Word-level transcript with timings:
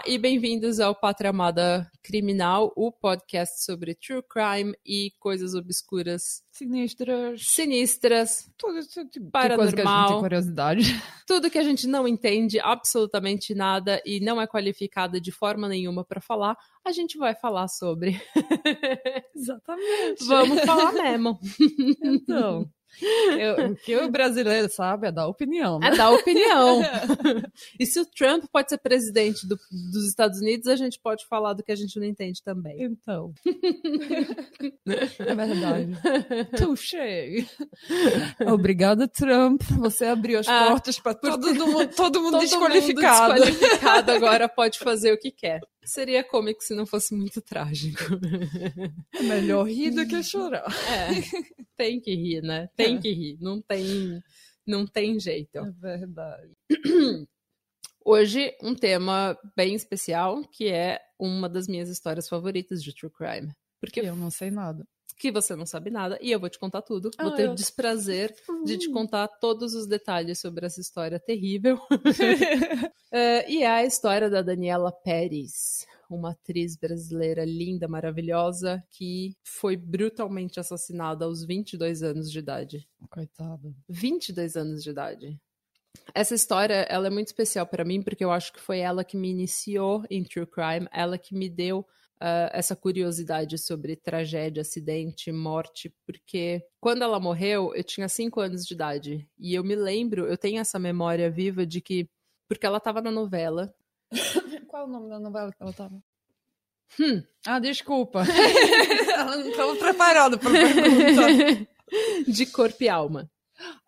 Olá 0.00 0.08
e 0.08 0.16
bem-vindos 0.16 0.80
ao 0.80 0.94
Pátria 0.94 1.28
Amada 1.28 1.86
Criminal, 2.02 2.72
o 2.74 2.90
podcast 2.90 3.62
sobre 3.62 3.94
true 3.94 4.22
crime 4.22 4.74
e 4.84 5.12
coisas 5.18 5.54
obscuras, 5.54 6.42
Sinistras. 6.50 7.42
sinistras, 7.44 8.50
Tudo 8.56 8.80
tipo 8.80 9.10
de 9.10 9.20
Paranormal. 9.20 9.58
coisa 9.58 9.76
que 9.76 9.82
a 9.82 10.00
gente 10.00 10.08
tem 10.08 10.20
curiosidade. 10.20 10.82
tudo 11.26 11.50
que 11.50 11.58
a 11.58 11.62
gente 11.62 11.86
não 11.86 12.08
entende 12.08 12.58
absolutamente 12.58 13.54
nada 13.54 14.00
e 14.06 14.20
não 14.20 14.40
é 14.40 14.46
qualificada 14.46 15.20
de 15.20 15.30
forma 15.30 15.68
nenhuma 15.68 16.02
para 16.02 16.20
falar, 16.20 16.56
a 16.82 16.92
gente 16.92 17.18
vai 17.18 17.34
falar 17.34 17.68
sobre. 17.68 18.18
Exatamente. 19.36 20.24
Vamos 20.24 20.60
falar 20.62 20.92
mesmo. 20.92 21.38
Então, 22.02 22.70
eu- 23.38 23.70
o 23.70 23.76
que 23.84 23.96
o 23.96 24.10
brasileiro 24.10 24.68
sabe 24.70 25.08
é 25.08 25.12
dar 25.12 25.26
opinião, 25.26 25.78
né? 25.78 25.88
É 25.88 25.96
dar 25.96 26.10
opinião. 26.10 26.80
e 27.78 27.86
se 27.86 28.00
o 28.00 28.06
Trump 28.06 28.44
pode 28.52 28.68
ser 28.68 28.78
presidente 28.78 29.46
do- 29.46 29.58
dos 29.92 30.06
Estados 30.08 30.40
Unidos, 30.40 30.66
a 30.66 30.76
gente 30.76 30.98
pode 31.02 31.26
falar 31.26 31.52
do 31.54 31.62
que 31.62 31.72
a 31.72 31.76
gente 31.76 31.98
não 31.98 32.06
entende 32.06 32.42
também. 32.42 32.82
Então. 32.82 33.32
é 34.86 35.34
verdade. 35.34 35.92
Touché. 36.58 37.46
Obrigada, 38.46 39.06
Trump. 39.08 39.62
Você 39.78 40.04
abriu 40.06 40.38
as 40.38 40.48
Ah, 40.48 40.68
portas 40.68 40.98
para 40.98 41.14
todo 41.14 41.54
mundo, 41.54 41.88
todo 41.94 42.20
mundo 42.20 42.32
Todo 42.32 42.40
desqualificado. 42.42 43.34
mundo 43.34 43.44
desqualificado 43.46 44.12
agora 44.12 44.48
pode 44.48 44.78
fazer 44.78 45.12
o 45.12 45.18
que 45.18 45.30
quer. 45.30 45.60
Seria 45.82 46.22
cômico 46.22 46.62
se 46.62 46.74
não 46.74 46.84
fosse 46.86 47.14
muito 47.14 47.40
trágico. 47.40 48.02
É 49.14 49.22
melhor 49.22 49.64
rir 49.66 49.90
do 49.90 50.06
que 50.06 50.22
chorar. 50.22 50.64
É, 50.88 51.08
tem 51.76 51.98
que 52.00 52.14
rir, 52.14 52.42
né? 52.42 52.68
Tem 52.84 53.00
que 53.00 53.12
rir. 53.12 53.38
Não 53.40 53.60
tem, 53.60 54.22
não 54.66 54.86
tem 54.86 55.18
jeito. 55.20 55.56
É 55.58 55.70
verdade. 55.70 56.52
Hoje, 58.04 58.54
um 58.62 58.74
tema 58.74 59.38
bem 59.56 59.74
especial, 59.74 60.42
que 60.48 60.68
é 60.68 60.98
uma 61.18 61.48
das 61.48 61.68
minhas 61.68 61.88
histórias 61.88 62.28
favoritas 62.28 62.82
de 62.82 62.94
True 62.94 63.12
Crime. 63.12 63.52
Porque 63.78 64.00
Eu 64.00 64.16
não 64.16 64.30
sei 64.30 64.50
nada. 64.50 64.86
que 65.18 65.30
você 65.30 65.54
não 65.54 65.66
sabe 65.66 65.90
nada 65.90 66.18
e 66.22 66.30
eu 66.32 66.40
vou 66.40 66.48
te 66.48 66.58
contar 66.58 66.80
tudo. 66.80 67.10
Ah, 67.18 67.24
vou 67.24 67.32
ter 67.34 67.46
eu- 67.46 67.52
o 67.52 67.54
desprazer 67.54 68.34
de 68.64 68.78
te 68.78 68.88
Hum. 68.88 68.92
contar 68.92 69.28
todos 69.28 69.74
os 69.74 69.86
detalhes 69.86 70.40
sobre 70.40 70.64
essa 70.64 70.80
história 70.80 71.20
terrível. 71.20 71.78
É, 73.12 73.44
e 73.50 73.62
é 73.62 73.68
a 73.68 73.84
história 73.84 74.30
da 74.30 74.40
Daniela 74.40 74.90
Pérez, 74.90 75.86
uma 76.14 76.32
atriz 76.32 76.76
brasileira 76.76 77.44
linda, 77.44 77.88
maravilhosa, 77.88 78.82
que 78.90 79.36
foi 79.44 79.76
brutalmente 79.76 80.58
assassinada 80.58 81.24
aos 81.24 81.44
22 81.44 82.02
anos 82.02 82.30
de 82.30 82.38
idade. 82.38 82.88
Coitada. 83.08 83.74
22 83.88 84.56
anos 84.56 84.82
de 84.82 84.90
idade. 84.90 85.40
Essa 86.14 86.34
história, 86.34 86.86
ela 86.88 87.06
é 87.08 87.10
muito 87.10 87.28
especial 87.28 87.66
para 87.66 87.84
mim 87.84 88.02
porque 88.02 88.24
eu 88.24 88.30
acho 88.30 88.52
que 88.52 88.60
foi 88.60 88.78
ela 88.78 89.04
que 89.04 89.16
me 89.16 89.30
iniciou 89.30 90.04
em 90.08 90.22
true 90.22 90.46
crime, 90.46 90.88
ela 90.92 91.18
que 91.18 91.34
me 91.34 91.48
deu 91.48 91.86
ah, 92.20 92.50
essa 92.52 92.76
curiosidade 92.76 93.56
sobre 93.56 93.96
tragédia, 93.96 94.60
acidente, 94.60 95.32
morte, 95.32 95.90
porque 96.04 96.62
quando 96.78 97.02
ela 97.02 97.18
morreu, 97.18 97.74
eu 97.74 97.82
tinha 97.82 98.08
5 98.08 98.40
anos 98.40 98.66
de 98.66 98.74
idade 98.74 99.26
e 99.38 99.54
eu 99.54 99.64
me 99.64 99.74
lembro, 99.74 100.26
eu 100.26 100.36
tenho 100.36 100.60
essa 100.60 100.78
memória 100.78 101.30
viva 101.30 101.64
de 101.64 101.80
que 101.80 102.08
porque 102.46 102.66
ela 102.66 102.78
estava 102.78 103.00
na 103.00 103.10
novela. 103.10 103.72
Qual 104.70 104.84
é 104.84 104.86
o 104.86 104.88
nome 104.88 105.08
da 105.08 105.18
novela 105.18 105.50
que 105.50 105.60
ela 105.60 105.72
tava? 105.72 106.00
Hum. 107.00 107.24
Ah, 107.44 107.58
desculpa. 107.58 108.22
ela 109.14 109.36
não 109.36 109.50
estava 109.50 109.74
preparada 109.74 110.38
para 110.38 110.48
pergunta. 110.52 111.68
de 112.30 112.46
corpo 112.46 112.84
e 112.84 112.88
alma. 112.88 113.28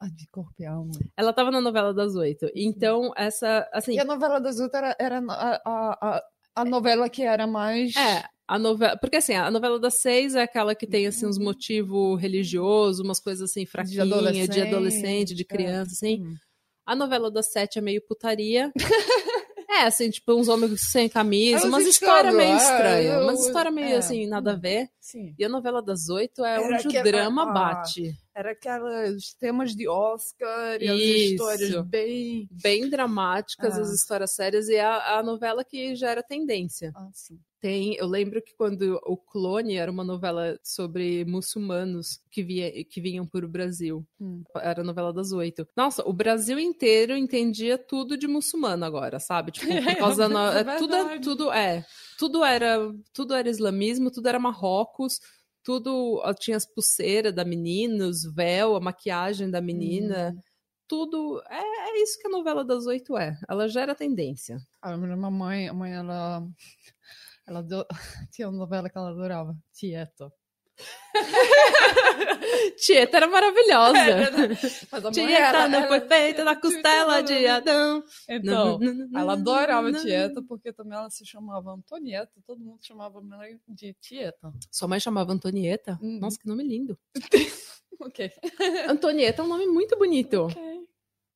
Ah, 0.00 0.08
de 0.08 0.26
corpo 0.26 0.54
e 0.58 0.66
alma. 0.66 0.90
Ela 1.16 1.30
estava 1.30 1.52
na 1.52 1.60
novela 1.60 1.94
das 1.94 2.16
oito. 2.16 2.50
Então, 2.52 3.12
essa, 3.16 3.68
assim, 3.72 3.92
E 3.92 4.00
a 4.00 4.04
novela 4.04 4.40
das 4.40 4.58
outras 4.58 4.82
era, 4.82 4.96
era 4.98 5.18
a, 5.28 5.60
a, 5.64 6.22
a, 6.56 6.64
novela 6.64 7.08
que 7.08 7.22
era 7.22 7.46
mais. 7.46 7.94
É, 7.94 8.24
a 8.48 8.58
novela. 8.58 8.96
Porque 8.96 9.18
assim, 9.18 9.34
a 9.34 9.52
novela 9.52 9.78
das 9.78 10.00
seis 10.00 10.34
é 10.34 10.42
aquela 10.42 10.74
que 10.74 10.86
tem 10.88 11.06
assim, 11.06 11.26
uns 11.26 11.38
motivos 11.38 12.20
religiosos, 12.20 12.98
umas 12.98 13.20
coisas 13.20 13.48
assim, 13.48 13.64
fraquinhas, 13.66 14.08
de 14.08 14.14
adolescente, 14.14 14.60
adolescente, 14.60 15.34
de 15.34 15.42
é. 15.42 15.46
criança, 15.46 15.92
assim. 15.92 16.24
Hum. 16.24 16.34
A 16.84 16.96
novela 16.96 17.30
das 17.30 17.52
sete 17.52 17.78
é 17.78 17.82
meio 17.82 18.02
putaria. 18.04 18.72
é, 19.72 19.86
assim, 19.86 20.10
tipo, 20.10 20.34
uns 20.34 20.48
homens 20.48 20.90
sem 20.90 21.08
camisa, 21.08 21.66
umas 21.66 21.86
histórias 21.86 22.34
meio 22.34 22.52
é, 22.52 22.56
estranhas, 22.56 23.22
umas 23.22 23.46
histórias 23.46 23.74
meio 23.74 23.94
é. 23.94 23.96
assim, 23.96 24.26
nada 24.26 24.52
a 24.52 24.56
ver. 24.56 24.88
Sim. 25.00 25.34
E 25.38 25.44
a 25.44 25.48
novela 25.48 25.82
das 25.82 26.08
oito 26.08 26.44
é 26.44 26.56
Era 26.56 26.76
onde 26.76 26.88
o 26.88 27.02
drama 27.02 27.42
ah, 27.42 27.52
bate. 27.52 28.14
Era 28.34 28.52
aqueles 28.52 29.34
temas 29.34 29.74
de 29.76 29.86
Oscar 29.86 30.80
e 30.80 30.88
as 30.88 30.98
Isso. 31.00 31.32
histórias 31.34 31.86
bem. 31.86 32.48
Bem 32.50 32.88
dramáticas, 32.88 33.76
Ah. 33.76 33.82
as 33.82 33.90
histórias 33.92 34.32
sérias, 34.32 34.68
e 34.68 34.74
é 34.76 34.84
a, 34.84 35.18
a 35.18 35.22
novela 35.22 35.62
que 35.62 35.94
já 35.94 36.10
era 36.10 36.22
tendência. 36.22 36.92
Ah, 36.94 37.10
sim. 37.12 37.38
Tem, 37.60 37.94
eu 37.94 38.06
lembro 38.08 38.42
que 38.42 38.54
quando 38.56 38.98
o 39.04 39.16
Clone 39.16 39.76
era 39.76 39.88
uma 39.92 40.02
novela 40.02 40.58
sobre 40.64 41.24
muçulmanos 41.26 42.20
que, 42.30 42.42
via, 42.42 42.84
que 42.84 43.00
vinham 43.00 43.24
para 43.24 43.44
o 43.46 43.48
Brasil. 43.48 44.04
Hum. 44.20 44.42
Era 44.56 44.80
a 44.80 44.84
novela 44.84 45.12
das 45.12 45.30
oito. 45.30 45.68
Nossa, 45.76 46.02
o 46.08 46.12
Brasil 46.12 46.58
inteiro 46.58 47.16
entendia 47.16 47.78
tudo 47.78 48.16
de 48.16 48.26
muçulmano 48.26 48.84
agora, 48.84 49.20
sabe? 49.20 49.52
Tipo, 49.52 49.66
por 49.96 49.98
causa 49.98 50.24
É 50.24 50.28
da. 50.64 50.72
é, 50.74 50.78
tudo, 50.78 50.94
é- 50.96 51.18
tudo 51.20 51.52
é. 51.52 51.86
Tudo 52.18 52.44
era, 52.44 52.78
tudo 53.12 53.34
era 53.34 53.48
islamismo, 53.48 54.10
tudo 54.10 54.26
era 54.28 54.40
Marrocos, 54.40 55.20
tudo 55.64 56.22
tinha 56.38 56.56
as 56.56 56.66
pulseiras 56.66 57.34
da 57.34 57.44
menina, 57.44 58.06
os 58.06 58.22
véu, 58.34 58.76
a 58.76 58.80
maquiagem 58.80 59.50
da 59.50 59.60
menina. 59.60 60.34
Tudo. 60.88 61.42
É, 61.48 61.58
é 61.58 62.02
isso 62.02 62.18
que 62.18 62.26
a 62.26 62.30
novela 62.30 62.64
das 62.64 62.86
oito 62.86 63.16
é. 63.16 63.38
Ela 63.48 63.68
gera 63.68 63.94
tendência. 63.94 64.58
A 64.80 64.96
minha 64.96 65.16
mamãe, 65.16 65.68
a 65.68 65.74
mãe, 65.74 65.92
ela. 65.92 66.46
Ela 67.44 67.66
tinha 68.30 68.48
uma 68.48 68.56
novela 68.56 68.88
que 68.88 68.96
ela 68.96 69.10
adorava, 69.10 69.56
Tieta. 69.72 70.32
Tieta 72.76 73.16
era 73.18 73.26
maravilhosa. 73.28 73.98
Mas 74.90 75.00
a 75.04 75.10
mãe 75.10 75.12
Tieta 75.12 75.32
era- 75.34 75.68
não 75.68 75.78
ela- 75.80 75.88
foi 75.88 76.00
feita 76.00 76.44
na 76.44 76.56
costela 76.56 77.22
de 77.22 77.46
Adão. 77.46 78.02
Então, 78.28 78.78
ela 79.14 79.32
adorava 79.34 79.92
Tieta 79.92 80.42
porque 80.42 80.72
também 80.72 80.96
ela 80.98 81.10
se 81.10 81.24
chamava 81.26 81.72
Antonieta, 81.72 82.32
todo 82.46 82.60
mundo 82.60 82.78
chamava 82.82 83.20
de 83.68 83.94
Tieta. 84.00 84.52
Sua 84.70 84.88
mãe 84.88 84.98
chamava 85.00 85.32
Antonieta? 85.32 85.98
Uhum. 86.02 86.18
Nossa, 86.20 86.38
que 86.38 86.48
nome 86.48 86.62
lindo. 86.64 86.98
Ok. 88.00 88.32
Antonieta 88.88 89.42
é 89.42 89.44
um 89.44 89.48
nome 89.48 89.64
muito 89.66 89.96
bonito. 89.96 90.46
Ok. 90.46 90.60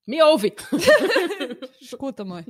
Me 0.05 0.21
ouve! 0.23 0.53
Escuta, 1.81 2.25
mãe. 2.25 2.45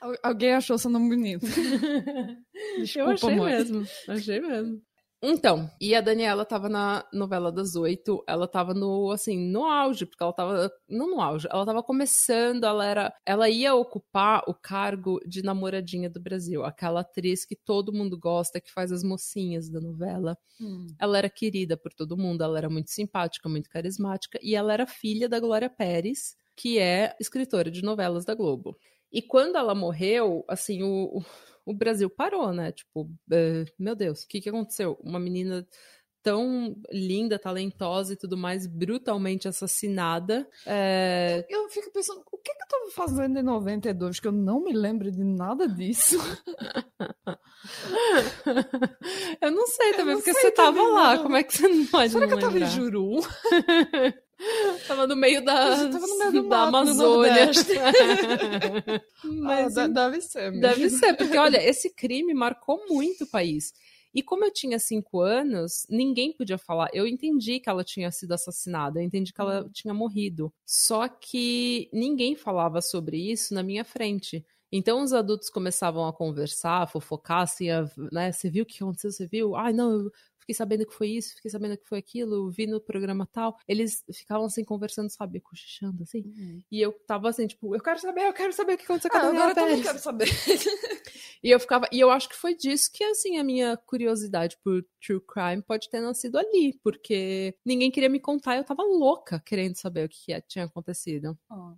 Al- 0.00 0.16
Alguém 0.22 0.54
achou 0.54 0.78
seu 0.78 0.90
nome 0.90 1.14
bonito. 1.14 1.44
Eu 1.44 2.82
Desculpa, 2.82 3.12
achei 3.12 3.34
mãe. 3.36 3.52
mesmo. 3.52 3.86
Achei 4.08 4.40
mesmo. 4.40 4.80
Então, 5.22 5.70
e 5.80 5.94
a 5.94 6.00
Daniela 6.02 6.44
tava 6.44 6.68
na 6.68 7.04
novela 7.12 7.50
das 7.50 7.74
oito, 7.74 8.22
ela 8.28 8.46
tava 8.46 8.74
no, 8.74 9.10
assim, 9.10 9.38
no 9.50 9.64
auge, 9.64 10.04
porque 10.04 10.22
ela 10.22 10.32
tava, 10.32 10.70
não 10.88 11.08
no 11.10 11.20
auge, 11.20 11.48
ela 11.50 11.64
tava 11.64 11.82
começando, 11.82 12.64
ela 12.64 12.84
era, 12.84 13.14
ela 13.24 13.48
ia 13.48 13.74
ocupar 13.74 14.44
o 14.46 14.52
cargo 14.54 15.18
de 15.26 15.42
namoradinha 15.42 16.10
do 16.10 16.20
Brasil, 16.20 16.64
aquela 16.64 17.00
atriz 17.00 17.46
que 17.46 17.56
todo 17.56 17.92
mundo 17.94 18.18
gosta, 18.18 18.60
que 18.60 18.70
faz 18.70 18.92
as 18.92 19.02
mocinhas 19.02 19.70
da 19.70 19.80
novela. 19.80 20.36
Hum. 20.60 20.86
Ela 21.00 21.18
era 21.18 21.30
querida 21.30 21.76
por 21.78 21.92
todo 21.94 22.16
mundo, 22.16 22.44
ela 22.44 22.58
era 22.58 22.68
muito 22.68 22.90
simpática, 22.90 23.48
muito 23.48 23.70
carismática, 23.70 24.38
e 24.42 24.54
ela 24.54 24.72
era 24.72 24.86
filha 24.86 25.28
da 25.28 25.40
Glória 25.40 25.70
Pérez, 25.70 26.36
que 26.54 26.78
é 26.78 27.16
escritora 27.18 27.70
de 27.70 27.82
novelas 27.82 28.24
da 28.26 28.34
Globo. 28.34 28.76
E 29.10 29.22
quando 29.22 29.56
ela 29.56 29.74
morreu, 29.74 30.44
assim, 30.48 30.82
o, 30.82 31.18
o- 31.18 31.24
o 31.66 31.74
Brasil 31.74 32.08
parou, 32.08 32.52
né? 32.52 32.72
Tipo, 32.72 33.10
eh, 33.30 33.64
meu 33.78 33.94
Deus, 33.94 34.22
o 34.22 34.28
que, 34.28 34.40
que 34.40 34.48
aconteceu? 34.48 34.98
Uma 35.02 35.18
menina 35.18 35.66
tão 36.22 36.74
linda, 36.90 37.38
talentosa 37.38 38.12
e 38.12 38.16
tudo 38.16 38.36
mais, 38.36 38.66
brutalmente 38.66 39.46
assassinada. 39.46 40.48
É, 40.66 41.46
Eu 41.48 41.68
fico 41.68 41.92
pensando, 41.92 42.20
o 42.32 42.38
que, 42.38 42.52
que 42.52 42.62
eu 42.64 42.68
tava 42.68 42.90
fazendo 42.90 43.38
em 43.38 43.42
92? 43.44 44.18
Que 44.18 44.26
eu 44.26 44.32
não 44.32 44.60
me 44.60 44.72
lembro 44.72 45.08
de 45.12 45.22
nada 45.22 45.68
disso. 45.68 46.18
eu 49.40 49.52
não 49.52 49.68
sei 49.68 49.92
também, 49.94 50.16
porque 50.16 50.32
sei 50.32 50.42
você 50.42 50.50
tava 50.50 50.76
também, 50.76 50.92
lá. 50.92 51.14
não. 51.14 51.22
Como 51.22 51.36
é 51.36 51.44
que 51.44 51.56
você 51.56 51.68
não 51.68 51.86
pode 51.86 52.12
Será 52.12 52.26
que 52.26 52.34
eu 52.34 52.40
tava 52.40 52.56
em 52.58 52.60
lembrar? 52.60 52.74
Juru? 52.74 53.20
Tava 54.86 55.06
no 55.06 55.16
meio 55.16 55.44
da, 55.44 55.76
no 55.76 56.18
meio 56.18 56.48
da 56.48 56.70
mato, 56.70 56.76
Amazônia. 56.76 57.50
Mas 59.24 59.76
Ah, 59.76 59.86
de- 59.86 59.94
deve 59.94 60.20
ser 60.20 60.52
mesmo. 60.52 60.60
Deve 60.60 60.90
ser, 60.90 61.14
porque 61.14 61.36
olha, 61.38 61.62
esse 61.62 61.90
crime 61.94 62.32
marcou 62.34 62.84
muito 62.88 63.24
o 63.24 63.26
país. 63.26 63.72
E 64.14 64.22
como 64.22 64.44
eu 64.44 64.52
tinha 64.52 64.78
cinco 64.78 65.20
anos, 65.20 65.86
ninguém 65.90 66.32
podia 66.32 66.56
falar. 66.56 66.88
Eu 66.92 67.06
entendi 67.06 67.60
que 67.60 67.68
ela 67.68 67.84
tinha 67.84 68.10
sido 68.10 68.32
assassinada, 68.32 68.98
eu 68.98 69.04
entendi 69.04 69.32
que 69.32 69.40
ela 69.40 69.68
tinha 69.72 69.92
morrido. 69.92 70.52
Só 70.64 71.06
que 71.08 71.88
ninguém 71.92 72.34
falava 72.34 72.80
sobre 72.80 73.18
isso 73.30 73.52
na 73.52 73.62
minha 73.62 73.84
frente. 73.84 74.44
Então 74.72 75.02
os 75.02 75.12
adultos 75.12 75.50
começavam 75.50 76.06
a 76.06 76.12
conversar, 76.12 76.82
a 76.82 76.86
fofocar, 76.86 77.42
assim, 77.42 77.68
a- 77.70 77.88
né? 78.10 78.32
Você 78.32 78.48
viu 78.48 78.62
o 78.64 78.66
que 78.66 78.82
aconteceu? 78.82 79.10
Você 79.12 79.26
viu? 79.26 79.54
Ai, 79.54 79.72
não, 79.72 79.90
eu 79.92 80.10
fiquei 80.46 80.54
sabendo 80.54 80.86
que 80.86 80.94
foi 80.94 81.08
isso, 81.08 81.34
fiquei 81.34 81.50
sabendo 81.50 81.76
que 81.76 81.88
foi 81.88 81.98
aquilo, 81.98 82.50
vi 82.50 82.68
no 82.68 82.80
programa 82.80 83.26
tal. 83.26 83.58
Eles 83.66 84.04
ficavam 84.12 84.46
assim 84.46 84.64
conversando, 84.64 85.10
sabe, 85.10 85.40
cochichando 85.40 86.04
assim. 86.04 86.20
Uhum. 86.20 86.62
E 86.70 86.80
eu 86.80 86.92
tava 87.04 87.28
assim, 87.28 87.48
tipo, 87.48 87.74
eu 87.74 87.82
quero 87.82 87.98
saber, 87.98 88.22
eu 88.22 88.32
quero 88.32 88.52
saber 88.52 88.74
o 88.74 88.78
que 88.78 88.84
aconteceu 88.84 89.10
com 89.10 89.16
a 89.16 89.20
ah, 89.20 89.24
Daniela 89.24 89.50
agora 89.50 89.72
eu 89.72 89.82
quero 89.82 89.98
saber. 89.98 90.28
e 91.42 91.50
eu 91.50 91.58
ficava, 91.58 91.88
e 91.90 91.98
eu 91.98 92.10
acho 92.10 92.28
que 92.28 92.36
foi 92.36 92.54
disso 92.54 92.90
que 92.92 93.02
assim 93.02 93.38
a 93.38 93.44
minha 93.44 93.76
curiosidade 93.76 94.56
por 94.62 94.86
true 95.04 95.20
crime 95.20 95.62
pode 95.62 95.90
ter 95.90 96.00
nascido 96.00 96.38
ali, 96.38 96.78
porque 96.82 97.56
ninguém 97.64 97.90
queria 97.90 98.08
me 98.08 98.20
contar, 98.20 98.54
e 98.54 98.58
eu 98.58 98.64
tava 98.64 98.84
louca 98.84 99.42
querendo 99.44 99.74
saber 99.74 100.06
o 100.06 100.08
que, 100.08 100.26
que 100.26 100.42
tinha 100.42 100.66
acontecido. 100.66 101.36
Oh. 101.50 101.74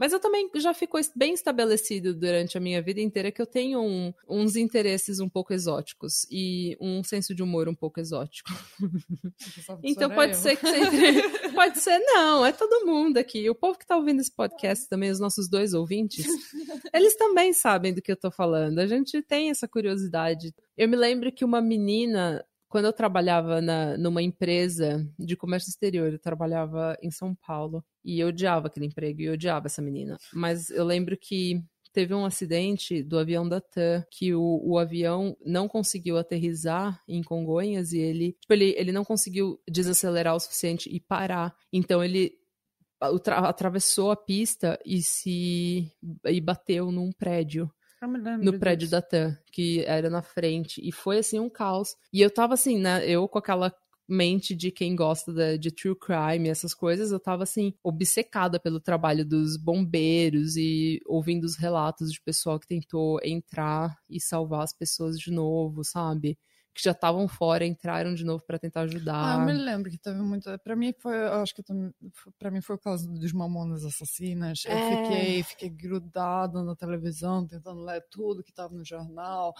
Mas 0.00 0.14
eu 0.14 0.18
também 0.18 0.48
já 0.54 0.72
ficou 0.72 0.98
bem 1.14 1.34
estabelecido 1.34 2.14
durante 2.14 2.56
a 2.56 2.60
minha 2.60 2.80
vida 2.80 3.02
inteira 3.02 3.30
que 3.30 3.42
eu 3.42 3.44
tenho 3.44 3.82
um, 3.82 4.14
uns 4.26 4.56
interesses 4.56 5.20
um 5.20 5.28
pouco 5.28 5.52
exóticos 5.52 6.26
e 6.30 6.74
um 6.80 7.04
senso 7.04 7.34
de 7.34 7.42
humor 7.42 7.68
um 7.68 7.74
pouco 7.74 8.00
exótico. 8.00 8.50
então 9.84 10.08
pode 10.08 10.38
ser 10.38 10.56
que 10.56 10.66
sempre... 10.66 11.52
pode 11.52 11.80
ser 11.80 11.98
não, 11.98 12.46
é 12.46 12.50
todo 12.50 12.86
mundo 12.86 13.18
aqui. 13.18 13.50
O 13.50 13.54
povo 13.54 13.78
que 13.78 13.86
tá 13.86 13.94
ouvindo 13.94 14.22
esse 14.22 14.34
podcast 14.34 14.88
também, 14.88 15.10
os 15.10 15.20
nossos 15.20 15.50
dois 15.50 15.74
ouvintes, 15.74 16.26
eles 16.94 17.14
também 17.18 17.52
sabem 17.52 17.92
do 17.92 18.00
que 18.00 18.10
eu 18.10 18.16
tô 18.16 18.30
falando. 18.30 18.78
A 18.78 18.86
gente 18.86 19.20
tem 19.20 19.50
essa 19.50 19.68
curiosidade. 19.68 20.54
Eu 20.78 20.88
me 20.88 20.96
lembro 20.96 21.30
que 21.30 21.44
uma 21.44 21.60
menina 21.60 22.42
quando 22.70 22.84
eu 22.84 22.92
trabalhava 22.92 23.60
na, 23.60 23.98
numa 23.98 24.22
empresa 24.22 25.04
de 25.18 25.36
comércio 25.36 25.68
exterior, 25.68 26.12
eu 26.12 26.18
trabalhava 26.20 26.96
em 27.02 27.10
São 27.10 27.34
Paulo 27.34 27.84
e 28.04 28.20
eu 28.20 28.28
odiava 28.28 28.68
aquele 28.68 28.86
emprego 28.86 29.20
e 29.20 29.24
eu 29.24 29.32
odiava 29.32 29.66
essa 29.66 29.82
menina. 29.82 30.16
Mas 30.32 30.70
eu 30.70 30.84
lembro 30.84 31.18
que 31.18 31.60
teve 31.92 32.14
um 32.14 32.24
acidente 32.24 33.02
do 33.02 33.18
avião 33.18 33.48
da 33.48 33.60
TAM 33.60 34.04
que 34.08 34.32
o, 34.32 34.60
o 34.64 34.78
avião 34.78 35.36
não 35.44 35.66
conseguiu 35.66 36.16
aterrizar 36.16 37.02
em 37.08 37.24
Congonhas 37.24 37.92
e 37.92 37.98
ele, 37.98 38.36
tipo, 38.40 38.52
ele, 38.52 38.72
ele 38.78 38.92
não 38.92 39.04
conseguiu 39.04 39.60
desacelerar 39.68 40.36
o 40.36 40.40
suficiente 40.40 40.88
e 40.88 41.00
parar. 41.00 41.52
Então 41.72 42.04
ele 42.04 42.38
atravessou 43.26 44.12
a 44.12 44.16
pista 44.16 44.78
e 44.86 45.02
se 45.02 45.90
e 46.24 46.40
bateu 46.40 46.92
num 46.92 47.10
prédio 47.10 47.68
no 48.40 48.52
prédio 48.54 48.88
disso. 48.88 48.90
da 48.90 49.02
TAM, 49.02 49.36
que 49.52 49.84
era 49.84 50.08
na 50.10 50.22
frente. 50.22 50.80
E 50.86 50.92
foi 50.92 51.18
assim 51.18 51.38
um 51.38 51.50
caos. 51.50 51.96
E 52.12 52.20
eu 52.20 52.30
tava 52.30 52.54
assim, 52.54 52.78
né? 52.78 53.06
Eu 53.08 53.28
com 53.28 53.38
aquela 53.38 53.74
mente 54.08 54.56
de 54.56 54.72
quem 54.72 54.96
gosta 54.96 55.32
de, 55.32 55.56
de 55.56 55.70
true 55.70 55.94
crime, 55.94 56.48
essas 56.48 56.74
coisas, 56.74 57.12
eu 57.12 57.20
tava 57.20 57.44
assim, 57.44 57.72
obcecada 57.82 58.58
pelo 58.58 58.80
trabalho 58.80 59.24
dos 59.24 59.56
bombeiros 59.56 60.56
e 60.56 61.00
ouvindo 61.06 61.44
os 61.44 61.56
relatos 61.56 62.12
de 62.12 62.20
pessoal 62.20 62.58
que 62.58 62.66
tentou 62.66 63.20
entrar 63.22 63.96
e 64.08 64.20
salvar 64.20 64.64
as 64.64 64.72
pessoas 64.72 65.16
de 65.16 65.30
novo, 65.30 65.84
sabe? 65.84 66.36
Que 66.72 66.82
já 66.82 66.92
estavam 66.92 67.26
fora 67.26 67.64
entraram 67.64 68.14
de 68.14 68.24
novo 68.24 68.44
para 68.44 68.58
tentar 68.58 68.82
ajudar. 68.82 69.36
Ah, 69.36 69.40
eu 69.40 69.46
me 69.46 69.52
lembro 69.52 69.90
que 69.90 69.98
teve 69.98 70.20
muito. 70.20 70.46
Para 70.60 70.76
mim 70.76 70.94
foi, 70.98 71.16
acho 71.26 71.54
que 71.54 71.62
para 72.38 72.50
mim 72.50 72.60
foi 72.60 72.76
o 72.76 72.78
caso 72.78 73.08
dos 73.10 73.32
Mamonas 73.32 73.84
Assassinas. 73.84 74.64
Eu 74.64 74.72
é... 74.72 75.04
fiquei, 75.04 75.42
fiquei 75.42 75.68
grudada 75.70 76.62
na 76.62 76.76
televisão, 76.76 77.46
tentando 77.46 77.84
ler 77.84 78.04
tudo 78.10 78.42
que 78.42 78.50
estava 78.50 78.72
no 78.74 78.84
jornal 78.84 79.54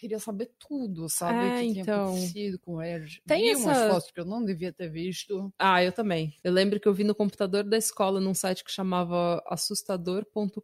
queria 0.00 0.18
saber 0.18 0.50
tudo, 0.58 1.08
sabe? 1.08 1.46
É, 1.46 1.70
o 1.70 1.74
que 1.74 1.80
então... 1.80 1.84
tinha 1.84 2.04
acontecido 2.04 2.58
com 2.58 2.82
eles. 2.82 3.20
Tem 3.26 3.42
vi 3.42 3.50
essa... 3.50 3.62
umas 3.62 3.92
fotos 3.92 4.10
que 4.10 4.20
eu 4.20 4.24
não 4.24 4.42
devia 4.42 4.72
ter 4.72 4.88
visto. 4.88 5.52
Ah, 5.58 5.84
eu 5.84 5.92
também. 5.92 6.34
Eu 6.42 6.52
lembro 6.52 6.80
que 6.80 6.88
eu 6.88 6.94
vi 6.94 7.04
no 7.04 7.14
computador 7.14 7.62
da 7.64 7.76
escola 7.76 8.18
num 8.18 8.34
site 8.34 8.64
que 8.64 8.72
chamava 8.72 9.42
assustador.com.br. 9.46 10.60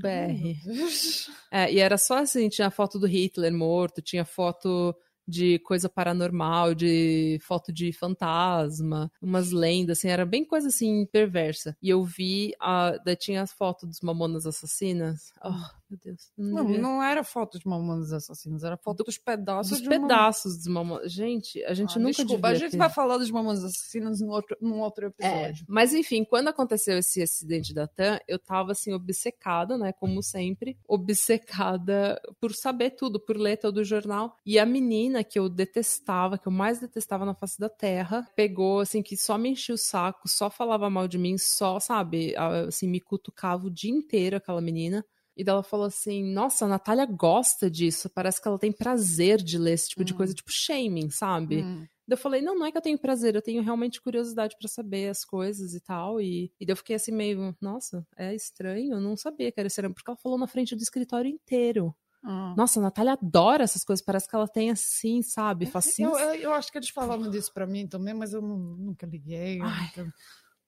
É, 1.52 1.72
e 1.72 1.80
era 1.80 1.98
só 1.98 2.18
assim, 2.18 2.48
tinha 2.48 2.70
foto 2.70 2.96
do 2.96 3.08
Hitler 3.08 3.52
morto, 3.52 4.00
tinha 4.00 4.24
foto 4.24 4.94
de 5.26 5.58
coisa 5.60 5.88
paranormal, 5.88 6.74
de 6.74 7.38
foto 7.42 7.72
de 7.72 7.92
fantasma, 7.92 9.10
umas 9.20 9.50
lendas, 9.50 9.98
assim, 9.98 10.08
era 10.08 10.24
bem 10.24 10.44
coisa 10.44 10.68
assim 10.68 11.06
perversa. 11.06 11.76
E 11.82 11.88
eu 11.88 12.04
vi, 12.04 12.52
a, 12.60 12.96
daí 13.04 13.16
tinha 13.16 13.42
as 13.42 13.52
fotos 13.52 13.88
dos 13.88 14.00
Mamonas 14.00 14.46
Assassinas. 14.46 15.32
Oh, 15.44 15.79
meu 15.90 15.98
Deus. 16.02 16.32
Não, 16.38 16.64
não, 16.64 16.78
não, 16.78 17.02
era 17.02 17.24
foto 17.24 17.58
de 17.58 17.66
Mamonas 17.66 18.12
Assassinas, 18.12 18.62
era 18.62 18.76
foto 18.76 19.02
dos 19.02 19.18
pedaços 19.18 19.80
dos 19.80 19.88
pedaços 19.88 20.52
uma... 20.52 20.58
dos 20.58 20.66
Mamonas. 20.68 21.12
Gente, 21.12 21.62
a 21.64 21.74
gente 21.74 21.98
ah, 21.98 22.00
nunca 22.00 22.24
desculpa, 22.24 22.48
a 22.48 22.54
gente 22.54 22.72
ter... 22.72 22.76
vai 22.76 22.88
falar 22.88 23.18
dos 23.18 23.30
Mamonas 23.30 23.64
Assassinas 23.64 24.20
num 24.20 24.30
outro, 24.30 24.56
num 24.60 24.80
outro 24.80 25.06
episódio. 25.06 25.62
É, 25.62 25.66
mas 25.68 25.92
enfim, 25.92 26.24
quando 26.24 26.48
aconteceu 26.48 26.98
esse 26.98 27.20
acidente 27.20 27.74
da 27.74 27.88
TAM, 27.88 28.20
eu 28.28 28.38
tava 28.38 28.72
assim 28.72 28.92
obcecada, 28.92 29.76
né, 29.76 29.92
como 29.92 30.22
sempre, 30.22 30.78
obcecada 30.86 32.20
por 32.40 32.54
saber 32.54 32.90
tudo, 32.90 33.18
por 33.18 33.36
ler 33.36 33.56
todo 33.56 33.78
o 33.78 33.84
jornal. 33.84 34.36
E 34.46 34.58
a 34.58 34.66
menina 34.66 35.24
que 35.24 35.38
eu 35.38 35.48
detestava, 35.48 36.38
que 36.38 36.46
eu 36.46 36.52
mais 36.52 36.78
detestava 36.78 37.24
na 37.24 37.34
face 37.34 37.58
da 37.58 37.68
terra, 37.68 38.26
pegou, 38.36 38.80
assim, 38.80 39.02
que 39.02 39.16
só 39.16 39.36
me 39.36 39.50
enchia 39.50 39.74
o 39.74 39.78
saco, 39.78 40.28
só 40.28 40.48
falava 40.48 40.88
mal 40.88 41.08
de 41.08 41.18
mim, 41.18 41.36
só, 41.36 41.80
sabe, 41.80 42.34
assim, 42.36 42.86
me 42.88 43.00
cutucava 43.00 43.66
o 43.66 43.70
dia 43.70 43.90
inteiro 43.90 44.36
aquela 44.36 44.60
menina. 44.60 45.04
E 45.36 45.44
dela 45.44 45.62
falou 45.62 45.86
assim: 45.86 46.22
Nossa, 46.32 46.64
a 46.64 46.68
Natália 46.68 47.06
gosta 47.06 47.70
disso. 47.70 48.10
Parece 48.10 48.40
que 48.40 48.48
ela 48.48 48.58
tem 48.58 48.72
prazer 48.72 49.42
de 49.42 49.58
ler 49.58 49.72
esse 49.72 49.90
tipo 49.90 50.02
hum. 50.02 50.04
de 50.04 50.14
coisa, 50.14 50.34
tipo 50.34 50.50
shaming, 50.50 51.10
sabe? 51.10 51.62
Hum. 51.62 51.86
eu 52.08 52.16
falei: 52.16 52.42
Não, 52.42 52.58
não 52.58 52.66
é 52.66 52.72
que 52.72 52.78
eu 52.78 52.82
tenho 52.82 52.98
prazer, 52.98 53.34
eu 53.34 53.42
tenho 53.42 53.62
realmente 53.62 54.00
curiosidade 54.00 54.56
para 54.58 54.68
saber 54.68 55.08
as 55.08 55.24
coisas 55.24 55.74
e 55.74 55.80
tal. 55.80 56.20
E, 56.20 56.52
e 56.60 56.66
daí 56.66 56.72
eu 56.72 56.76
fiquei 56.76 56.96
assim, 56.96 57.12
meio: 57.12 57.56
Nossa, 57.60 58.06
é 58.16 58.34
estranho, 58.34 58.94
eu 58.94 59.00
não 59.00 59.16
sabia 59.16 59.50
que 59.50 59.60
era 59.60 59.68
estranho, 59.68 59.94
porque 59.94 60.10
ela 60.10 60.18
falou 60.18 60.38
na 60.38 60.46
frente 60.46 60.74
do 60.76 60.82
escritório 60.82 61.30
inteiro. 61.30 61.94
Hum. 62.22 62.54
Nossa, 62.56 62.78
a 62.80 62.82
Natália 62.82 63.14
adora 63.14 63.64
essas 63.64 63.82
coisas, 63.82 64.04
parece 64.04 64.28
que 64.28 64.36
ela 64.36 64.46
tem 64.46 64.70
assim, 64.70 65.22
sabe? 65.22 65.66
Facinho. 65.66 66.10
Eu, 66.10 66.18
eu, 66.18 66.34
eu 66.34 66.54
acho 66.54 66.70
que 66.70 66.78
eles 66.78 66.90
falavam 66.90 67.30
disso 67.30 67.52
para 67.52 67.66
mim 67.66 67.86
também, 67.86 68.14
mas 68.14 68.32
eu 68.32 68.42
nunca 68.42 69.06
liguei. 69.06 69.60
Eu, 69.60 69.64
nunca... 69.64 70.14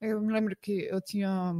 eu, 0.00 0.20
me 0.20 0.32
lembro 0.32 0.56
que 0.56 0.88
eu 0.90 1.00
tinha. 1.00 1.54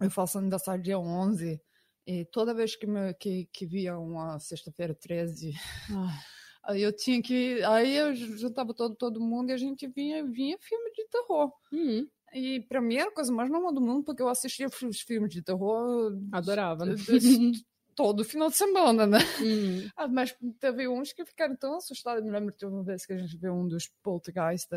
Eu 0.00 0.10
faço 0.10 0.38
aniversário 0.38 0.82
dia 0.82 0.98
11, 0.98 1.60
e 2.06 2.24
toda 2.24 2.54
vez 2.54 2.76
que, 2.76 2.86
me, 2.86 3.14
que, 3.14 3.48
que 3.52 3.66
via 3.66 3.98
uma 3.98 4.38
sexta-feira 4.38 4.94
13. 4.94 5.52
Aí 6.64 6.82
eu 6.82 6.92
tinha 6.92 7.20
que. 7.20 7.62
Aí 7.64 7.96
eu 7.96 8.14
juntava 8.14 8.72
todo, 8.72 8.94
todo 8.94 9.20
mundo 9.20 9.50
e 9.50 9.52
a 9.52 9.56
gente 9.56 9.86
vinha, 9.88 10.24
vinha 10.24 10.56
filme 10.60 10.92
de 10.92 11.08
terror. 11.08 11.52
Uhum. 11.72 12.06
E 12.32 12.60
pra 12.60 12.80
mim 12.80 12.96
era 12.96 13.10
a 13.10 13.14
coisa 13.14 13.32
mais 13.32 13.50
normal 13.50 13.74
do 13.74 13.80
mundo, 13.80 14.04
porque 14.04 14.22
eu 14.22 14.28
assistia 14.28 14.68
os 14.68 15.00
filmes 15.00 15.34
de 15.34 15.42
terror. 15.42 16.16
Adorava, 16.30 16.84
né? 16.84 16.94
todo 17.94 18.24
final 18.24 18.48
de 18.48 18.56
semana, 18.56 19.06
né? 19.06 19.18
Uhum. 19.40 19.88
Ah, 19.96 20.08
mas 20.08 20.34
teve 20.58 20.88
uns 20.88 21.12
que 21.12 21.24
ficaram 21.24 21.56
tão 21.56 21.76
assustados. 21.76 22.24
Me 22.24 22.30
lembro 22.30 22.54
de 22.56 22.64
uma 22.64 22.82
vez 22.82 23.04
que 23.04 23.12
a 23.12 23.18
gente 23.18 23.36
viu 23.36 23.52
um 23.52 23.66
dos 23.66 23.88
Poltergeist. 24.02 24.70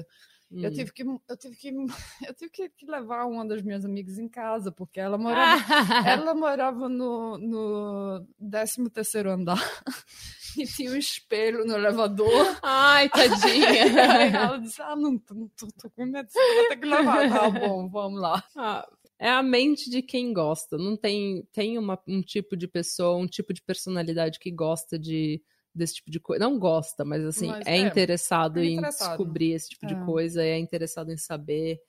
Uhum. 0.52 0.64
Eu 0.64 0.72
tive, 0.72 0.94
que, 0.94 1.04
eu, 1.04 1.38
tive 1.38 1.56
que, 1.56 1.70
eu 2.28 2.34
tive 2.34 2.52
que, 2.52 2.70
que, 2.70 2.86
levar 2.86 3.26
uma 3.26 3.46
das 3.46 3.62
minhas 3.62 3.84
amigas 3.84 4.18
em 4.18 4.28
casa, 4.28 4.72
porque 4.72 5.00
ela 5.00 5.18
morava, 5.18 5.64
ela 6.08 6.34
morava 6.36 6.88
no, 6.88 7.38
no 7.38 8.28
13 8.40 8.90
terceiro 8.90 9.32
andar. 9.32 9.60
E 10.58 10.66
tinha 10.66 10.90
um 10.90 10.96
espelho 10.96 11.66
no 11.66 11.74
elevador. 11.74 12.58
Ai, 12.64 13.10
tadinha. 13.10 13.68
Ela 14.34 14.58
disse: 14.58 14.82
Ah, 14.82 14.96
não, 14.96 15.18
tô, 15.18 15.50
tô, 15.58 15.68
tô 15.68 15.90
com 15.90 16.06
medo, 16.06 16.30
vou 16.34 16.70
ter 16.70 16.78
que 16.78 16.88
levar. 16.88 17.30
Tá 17.30 17.50
bom, 17.50 17.90
vamos 17.90 18.22
lá. 18.22 18.42
Ah, 18.56 18.88
é 19.20 19.30
a 19.30 19.44
mente 19.44 19.90
de 19.90 20.02
quem 20.02 20.32
gosta. 20.32 20.78
Não 20.78 20.96
tem, 20.96 21.46
tem 21.52 21.78
uma, 21.78 22.02
um 22.08 22.22
tipo 22.22 22.56
de 22.56 22.70
pessoa, 22.70 23.18
um 23.18 23.28
tipo 23.28 23.54
de 23.54 23.62
personalidade 23.62 24.40
que 24.40 24.50
gosta 24.50 24.98
de 24.98 25.42
desse 25.78 25.96
tipo 25.96 26.10
de 26.10 26.20
coisa. 26.20 26.44
Não 26.44 26.58
gosta, 26.58 27.04
mas 27.04 27.24
assim, 27.24 27.48
mas, 27.48 27.66
é, 27.66 27.78
é, 27.78 27.80
interessado 27.80 28.60
é, 28.60 28.66
em 28.66 28.82
descobrir 28.82 29.52
esse 29.52 29.70
tipo 29.70 29.86
é. 29.86 29.90
de 29.90 30.06
coisa, 30.06 30.44
é 30.44 30.58
interessado 30.58 31.12
em 31.12 31.18
saber. 31.18 31.80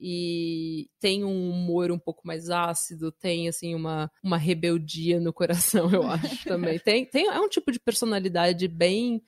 E 0.00 0.88
tem 1.00 1.24
um 1.24 1.50
humor 1.50 1.90
um 1.90 1.98
pouco 1.98 2.26
mais 2.26 2.50
ácido, 2.50 3.10
tem 3.10 3.48
assim 3.48 3.74
uma, 3.74 4.10
uma 4.22 4.36
rebeldia 4.36 5.18
no 5.20 5.32
coração, 5.32 5.90
eu 5.90 6.02
acho 6.08 6.44
também. 6.44 6.78
Tem, 6.78 7.04
tem, 7.04 7.26
é 7.26 7.40
um 7.40 7.48
tipo 7.48 7.72
de 7.72 7.80
personalidade 7.80 8.68
bem 8.68 9.22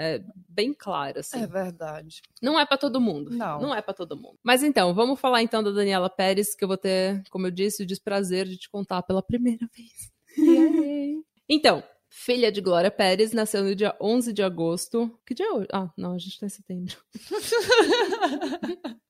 é, 0.00 0.22
bem 0.48 0.72
clara, 0.72 1.20
assim. 1.20 1.42
É 1.42 1.46
verdade. 1.46 2.22
Não 2.40 2.58
é 2.58 2.64
para 2.64 2.78
todo 2.78 3.00
mundo. 3.00 3.30
Não. 3.30 3.60
Não 3.60 3.74
é 3.74 3.82
para 3.82 3.92
todo 3.92 4.16
mundo. 4.16 4.38
Mas 4.44 4.62
então, 4.62 4.94
vamos 4.94 5.18
falar 5.18 5.42
então 5.42 5.60
da 5.60 5.72
Daniela 5.72 6.08
Pérez, 6.08 6.54
que 6.54 6.62
eu 6.62 6.68
vou 6.68 6.76
ter, 6.76 7.20
como 7.30 7.48
eu 7.48 7.50
disse, 7.50 7.82
o 7.82 7.86
desprazer 7.86 8.46
de 8.46 8.56
te 8.56 8.70
contar 8.70 9.02
pela 9.02 9.20
primeira 9.20 9.68
vez. 9.76 10.12
então, 11.48 11.82
filha 12.24 12.50
de 12.50 12.60
Glória 12.60 12.90
Pérez, 12.90 13.32
nasceu 13.32 13.62
no 13.62 13.74
dia 13.74 13.96
11 14.00 14.32
de 14.32 14.42
agosto. 14.42 15.16
Que 15.24 15.34
dia 15.34 15.46
é 15.46 15.52
hoje? 15.52 15.68
Ah, 15.72 15.88
não, 15.96 16.14
a 16.14 16.18
gente 16.18 16.38
tá 16.38 16.46
em 16.46 16.50
setembro. 16.50 16.96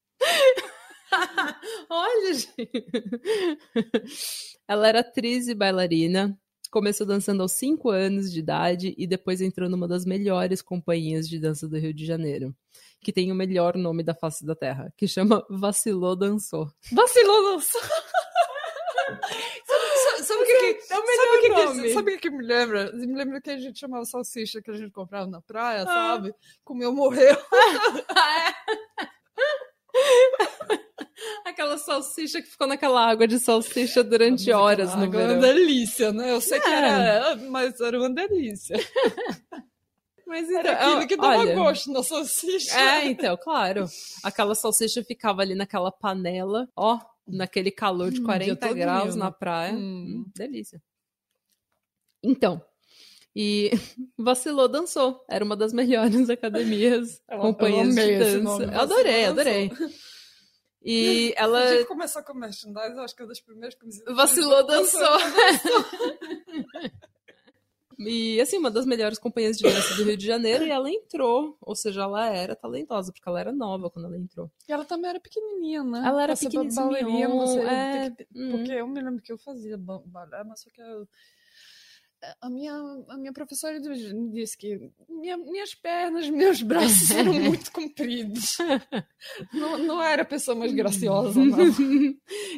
Olha, 1.89 2.35
gente. 2.35 2.87
Ela 4.69 4.89
era 4.89 5.01
atriz 5.01 5.49
e 5.49 5.55
bailarina, 5.55 6.39
Começou 6.71 7.07
dançando 7.07 7.43
aos 7.43 7.53
5 7.53 7.89
anos 7.89 8.31
de 8.31 8.41
idade 8.41 8.95
e 8.99 9.07
depois 9.07 9.41
entrou 9.41 9.71
numa 9.71 9.89
das 9.89 10.05
melhores 10.05 10.61
companhias 10.61 11.27
de 11.27 11.39
dança 11.39 11.67
do 11.67 11.79
Rio 11.79 11.95
de 11.95 12.05
Janeiro, 12.05 12.55
que 13.01 13.11
tem 13.11 13.33
o 13.33 13.35
melhor 13.35 13.75
nome 13.75 14.03
da 14.03 14.15
face 14.15 14.45
da 14.45 14.55
terra, 14.55 14.93
que 14.95 15.09
chama 15.09 15.43
Vacilou 15.49 16.15
Dançou. 16.15 16.71
Vacilou 16.93 17.55
Dançou! 17.55 17.81
Sabe 20.29 20.43
o 20.43 20.47
que, 20.47 20.75
que, 20.75 20.93
é 20.93 20.99
o 20.99 21.07
melhor 21.07 21.67
sabe. 21.67 21.83
Que, 21.83 21.95
sabe 21.95 22.15
o 22.15 22.19
que 22.19 22.31
me 22.31 22.45
lembra? 22.45 22.93
Me 22.93 23.15
lembra 23.15 23.41
que 23.41 23.51
a 23.51 23.59
gente 23.59 23.79
chamava 23.79 24.05
salsicha 24.05 24.61
que 24.63 24.71
a 24.71 24.75
gente 24.75 24.91
comprava 24.93 25.27
na 25.27 25.41
praia, 25.41 25.83
ah. 25.83 25.87
sabe? 25.87 26.35
Comeu, 26.65 26.93
morreu. 26.93 27.37
Aquela 31.45 31.79
salsicha 31.79 32.41
que 32.41 32.49
ficou 32.49 32.67
naquela 32.67 33.05
água 33.05 33.27
de 33.27 33.41
salsicha 33.41 34.05
durante 34.05 34.53
horas 34.53 34.95
no 34.95 35.11
verão. 35.11 35.35
Uma 35.35 35.43
delícia, 35.43 36.13
né? 36.13 36.33
Eu 36.33 36.41
sei 36.41 36.59
é. 36.59 36.61
que 36.61 36.69
era, 36.69 37.37
mas 37.37 37.81
era 37.81 37.99
uma 37.99 38.11
delícia. 38.11 38.77
Mas 40.29 40.47
então, 40.47 40.59
era 40.59 40.73
aquilo 40.73 41.07
que 41.09 41.17
dava 41.17 41.39
olha, 41.39 41.55
gosto 41.55 41.91
na 41.91 42.03
salsicha. 42.03 42.79
É, 42.79 43.07
então, 43.07 43.35
claro. 43.39 43.87
Aquela 44.23 44.55
salsicha 44.55 45.03
ficava 45.03 45.41
ali 45.41 45.55
naquela 45.55 45.91
panela, 45.91 46.69
ó, 46.77 47.01
naquele 47.29 47.71
calor 47.71 48.11
de 48.11 48.21
40 48.23 48.67
hum, 48.67 48.75
graus 48.75 49.17
na 49.17 49.31
praia. 49.31 49.75
Hum. 49.75 50.25
Hum, 50.27 50.33
delícia. 50.35 50.83
Então, 52.23 52.63
e 53.35 53.71
vacilou, 54.19 54.69
dançou. 54.69 55.25
Era 55.29 55.45
uma 55.45 55.57
das 55.57 55.73
melhores 55.73 56.29
academias, 56.31 57.23
eu, 57.31 57.39
companhias 57.39 57.97
eu 57.97 58.05
de 58.05 58.19
dança. 58.19 58.39
Nome, 58.41 58.65
eu 58.65 58.81
adorei, 58.81 59.25
adorei. 59.27 59.73
E 60.83 61.35
ela. 61.37 61.65
A 61.65 61.77
gente 61.77 61.87
começou 61.87 62.23
com 62.23 62.35
merchandise, 62.35 62.99
acho 62.99 63.15
que 63.15 63.23
é 63.23 63.25
uma 63.25 63.29
das 63.29 63.41
primeiras 63.41 63.75
camisetas. 63.75 64.17
Vacilou, 64.17 64.67
dançou. 64.67 65.01
dançou. 65.01 65.85
E, 67.99 68.41
assim, 68.41 68.59
uma 68.59 68.71
das 68.71 68.87
melhores 68.87 69.19
companhias 69.19 69.59
de 69.59 69.65
dança 69.65 69.97
do 69.97 70.05
Rio 70.05 70.17
de 70.17 70.25
Janeiro, 70.25 70.65
e 70.65 70.71
ela 70.71 70.89
entrou, 70.89 71.57
ou 71.61 71.75
seja, 71.75 72.03
ela 72.03 72.29
era 72.29 72.55
talentosa, 72.55 73.13
porque 73.13 73.29
ela 73.29 73.41
era 73.41 73.53
nova 73.53 73.91
quando 73.91 74.05
ela 74.05 74.17
entrou. 74.17 74.49
E 74.69 74.73
ela 74.73 74.85
também 74.85 75.11
era 75.11 75.19
pequenininha, 75.19 75.83
né? 75.83 76.03
Ela 76.07 76.23
era 76.23 76.37
pequenininha, 76.37 77.29
você 77.29 77.61
é... 77.61 78.17
hum. 78.37 78.51
porque 78.53 78.73
eu 78.73 78.87
me 78.87 79.01
lembro 79.01 79.21
que 79.21 79.33
eu 79.33 79.39
fazia 79.39 79.77
balé, 79.77 80.45
mas 80.45 80.61
só 80.61 80.71
que 80.71 80.81
eu... 80.81 81.09
A 82.41 82.51
minha, 82.51 82.75
a 83.09 83.17
minha 83.17 83.33
professora 83.33 83.81
disse 84.33 84.59
que 84.59 84.91
minha, 85.09 85.37
minhas 85.37 85.75
pernas, 85.75 86.29
meus 86.31 86.63
braços 86.63 87.11
eram 87.11 87.33
muito 87.35 87.71
compridos. 87.73 88.59
Não, 89.53 89.79
não 89.79 90.03
era 90.03 90.23
a 90.23 90.25
pessoa 90.25 90.57
mais 90.57 90.73
graciosa, 90.73 91.39
não. 91.39 91.57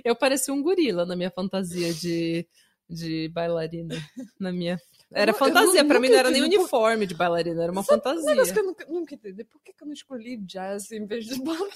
Eu 0.02 0.16
parecia 0.16 0.52
um 0.52 0.62
gorila 0.62 1.04
na 1.04 1.14
minha 1.14 1.30
fantasia 1.30 1.92
de, 1.92 2.46
de 2.88 3.28
bailarina. 3.28 3.94
Na 4.38 4.50
minha 4.50 4.80
era 5.12 5.32
fantasia, 5.32 5.84
para 5.84 5.98
mim 5.98 6.08
não 6.08 6.18
era 6.18 6.30
nem 6.30 6.42
uniforme 6.42 7.06
de 7.06 7.14
bailarina, 7.14 7.64
era 7.64 7.72
uma 7.72 7.82
Sabe, 7.82 8.02
fantasia. 8.02 8.34
Mas 8.34 8.52
que 8.52 8.58
eu 8.58 8.64
nunca, 8.64 8.86
nunca 8.86 9.14
entendi. 9.14 9.44
Por 9.44 9.60
que, 9.60 9.72
que 9.72 9.82
eu 9.82 9.86
não 9.86 9.94
escolhi 9.94 10.36
jazz 10.36 10.92
em 10.92 11.04
vez 11.04 11.26
de 11.26 11.42
balé? 11.42 11.70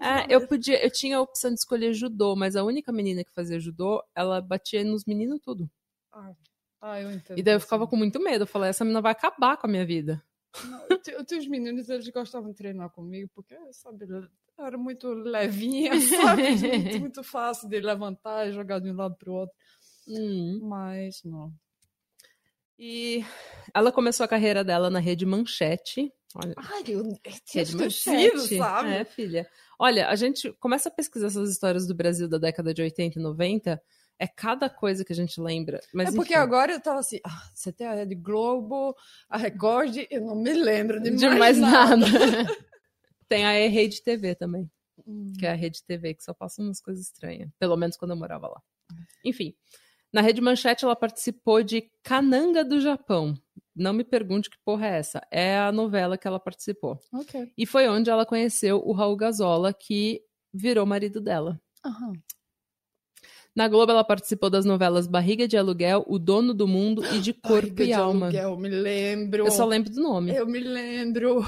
É, 0.00 0.34
eu 0.34 0.46
podia, 0.46 0.84
eu 0.84 0.90
tinha 0.90 1.16
a 1.16 1.20
opção 1.20 1.50
de 1.50 1.58
escolher 1.58 1.94
judô, 1.94 2.36
mas 2.36 2.56
a 2.56 2.62
única 2.62 2.92
menina 2.92 3.24
que 3.24 3.32
fazia 3.32 3.58
judô, 3.58 4.02
ela 4.14 4.40
batia 4.40 4.84
nos 4.84 5.04
meninos 5.06 5.40
tudo. 5.40 5.68
Ah, 6.12 6.32
ah 6.80 7.00
eu 7.00 7.10
entendo. 7.10 7.38
E 7.38 7.42
daí 7.42 7.54
eu 7.54 7.60
ficava 7.60 7.86
com 7.86 7.96
muito 7.96 8.20
medo. 8.20 8.42
Eu 8.42 8.46
falei, 8.46 8.70
essa 8.70 8.84
menina 8.84 9.00
vai 9.00 9.12
acabar 9.12 9.56
com 9.56 9.66
a 9.66 9.70
minha 9.70 9.86
vida. 9.86 10.22
Não, 10.64 11.38
os 11.38 11.46
meninos, 11.46 11.88
eles 11.88 12.08
gostavam 12.08 12.50
de 12.50 12.56
treinar 12.56 12.90
comigo, 12.90 13.30
porque, 13.34 13.56
sabe, 13.72 14.06
era 14.58 14.76
muito 14.76 15.08
levinha, 15.08 15.92
sabe? 16.00 16.50
muito, 16.50 17.00
muito 17.00 17.22
fácil 17.22 17.68
de 17.68 17.80
levantar 17.80 18.48
e 18.48 18.52
jogar 18.52 18.78
de 18.78 18.90
um 18.90 18.96
lado 18.96 19.14
pro 19.16 19.32
outro. 19.32 19.56
Hum. 20.06 20.60
Mas, 20.62 21.22
não. 21.24 21.52
E 22.78 23.24
ela 23.74 23.90
começou 23.90 24.24
a 24.24 24.28
carreira 24.28 24.62
dela 24.62 24.88
na 24.88 25.00
Rede 25.00 25.26
Manchete. 25.26 26.12
Olha, 26.34 26.54
Ai, 26.56 26.84
eu 26.86 27.18
Rede 27.52 27.76
Manchete, 27.76 28.56
sabe? 28.56 28.90
É, 28.90 29.04
filha. 29.04 29.48
Olha, 29.78 30.08
a 30.08 30.14
gente 30.14 30.52
começa 30.60 30.88
a 30.88 30.92
pesquisar 30.92 31.26
essas 31.26 31.50
histórias 31.50 31.86
do 31.86 31.94
Brasil 31.94 32.28
da 32.28 32.38
década 32.38 32.72
de 32.72 32.82
80 32.82 33.18
e 33.18 33.22
90, 33.22 33.82
é 34.18 34.26
cada 34.26 34.68
coisa 34.68 35.04
que 35.04 35.12
a 35.12 35.16
gente 35.16 35.40
lembra. 35.40 35.80
Mas, 35.92 36.10
é 36.10 36.16
porque 36.16 36.34
enfim. 36.34 36.42
agora 36.42 36.72
eu 36.72 36.80
tava 36.80 37.00
assim, 37.00 37.18
ah, 37.24 37.50
você 37.54 37.72
tem 37.72 37.86
a 37.86 37.94
Rede 37.94 38.14
Globo, 38.14 38.94
a 39.28 39.36
Record, 39.38 39.96
eu 40.10 40.20
não 40.20 40.36
me 40.36 40.52
lembro 40.52 41.00
de, 41.00 41.10
de 41.10 41.28
mais, 41.28 41.58
mais 41.58 41.58
nada. 41.58 41.96
nada. 41.96 42.56
tem 43.28 43.44
a 43.44 43.68
Rede 43.68 44.02
TV 44.02 44.34
também, 44.34 44.70
hum. 45.06 45.32
que 45.38 45.46
é 45.46 45.50
a 45.50 45.54
Rede 45.54 45.82
TV, 45.84 46.14
que 46.14 46.24
só 46.24 46.34
passa 46.34 46.60
umas 46.60 46.80
coisas 46.80 47.06
estranhas. 47.06 47.48
Pelo 47.58 47.76
menos 47.76 47.96
quando 47.96 48.12
eu 48.12 48.16
morava 48.16 48.48
lá. 48.48 48.62
Enfim. 49.24 49.54
Na 50.12 50.20
Rede 50.20 50.40
Manchete, 50.40 50.84
ela 50.84 50.96
participou 50.96 51.62
de 51.62 51.90
Cananga 52.02 52.64
do 52.64 52.80
Japão. 52.80 53.34
Não 53.76 53.92
me 53.92 54.02
pergunte 54.02 54.50
que 54.50 54.56
porra 54.64 54.86
é 54.86 54.98
essa. 54.98 55.20
É 55.30 55.58
a 55.58 55.70
novela 55.70 56.18
que 56.18 56.26
ela 56.26 56.40
participou. 56.40 56.98
Okay. 57.12 57.52
E 57.56 57.66
foi 57.66 57.88
onde 57.88 58.10
ela 58.10 58.26
conheceu 58.26 58.82
o 58.84 58.92
Raul 58.92 59.16
Gazola, 59.16 59.72
que 59.72 60.20
virou 60.52 60.86
marido 60.86 61.20
dela. 61.20 61.60
Uhum. 61.84 62.12
Na 63.54 63.68
Globo, 63.68 63.92
ela 63.92 64.04
participou 64.04 64.48
das 64.48 64.64
novelas 64.64 65.06
Barriga 65.06 65.46
de 65.46 65.56
Aluguel, 65.56 66.04
O 66.06 66.18
Dono 66.18 66.54
do 66.54 66.66
Mundo 66.66 67.04
e 67.14 67.20
de 67.20 67.32
Corpo 67.32 67.74
Barriga 67.74 67.84
e 67.84 67.92
Alma. 67.92 68.30
De 68.30 68.38
aluguel, 68.38 68.60
me 68.60 68.68
lembro. 68.68 69.46
Eu 69.46 69.50
só 69.50 69.64
lembro 69.64 69.90
do 69.92 70.00
nome. 70.00 70.34
Eu 70.34 70.46
me 70.46 70.60
lembro. 70.60 71.40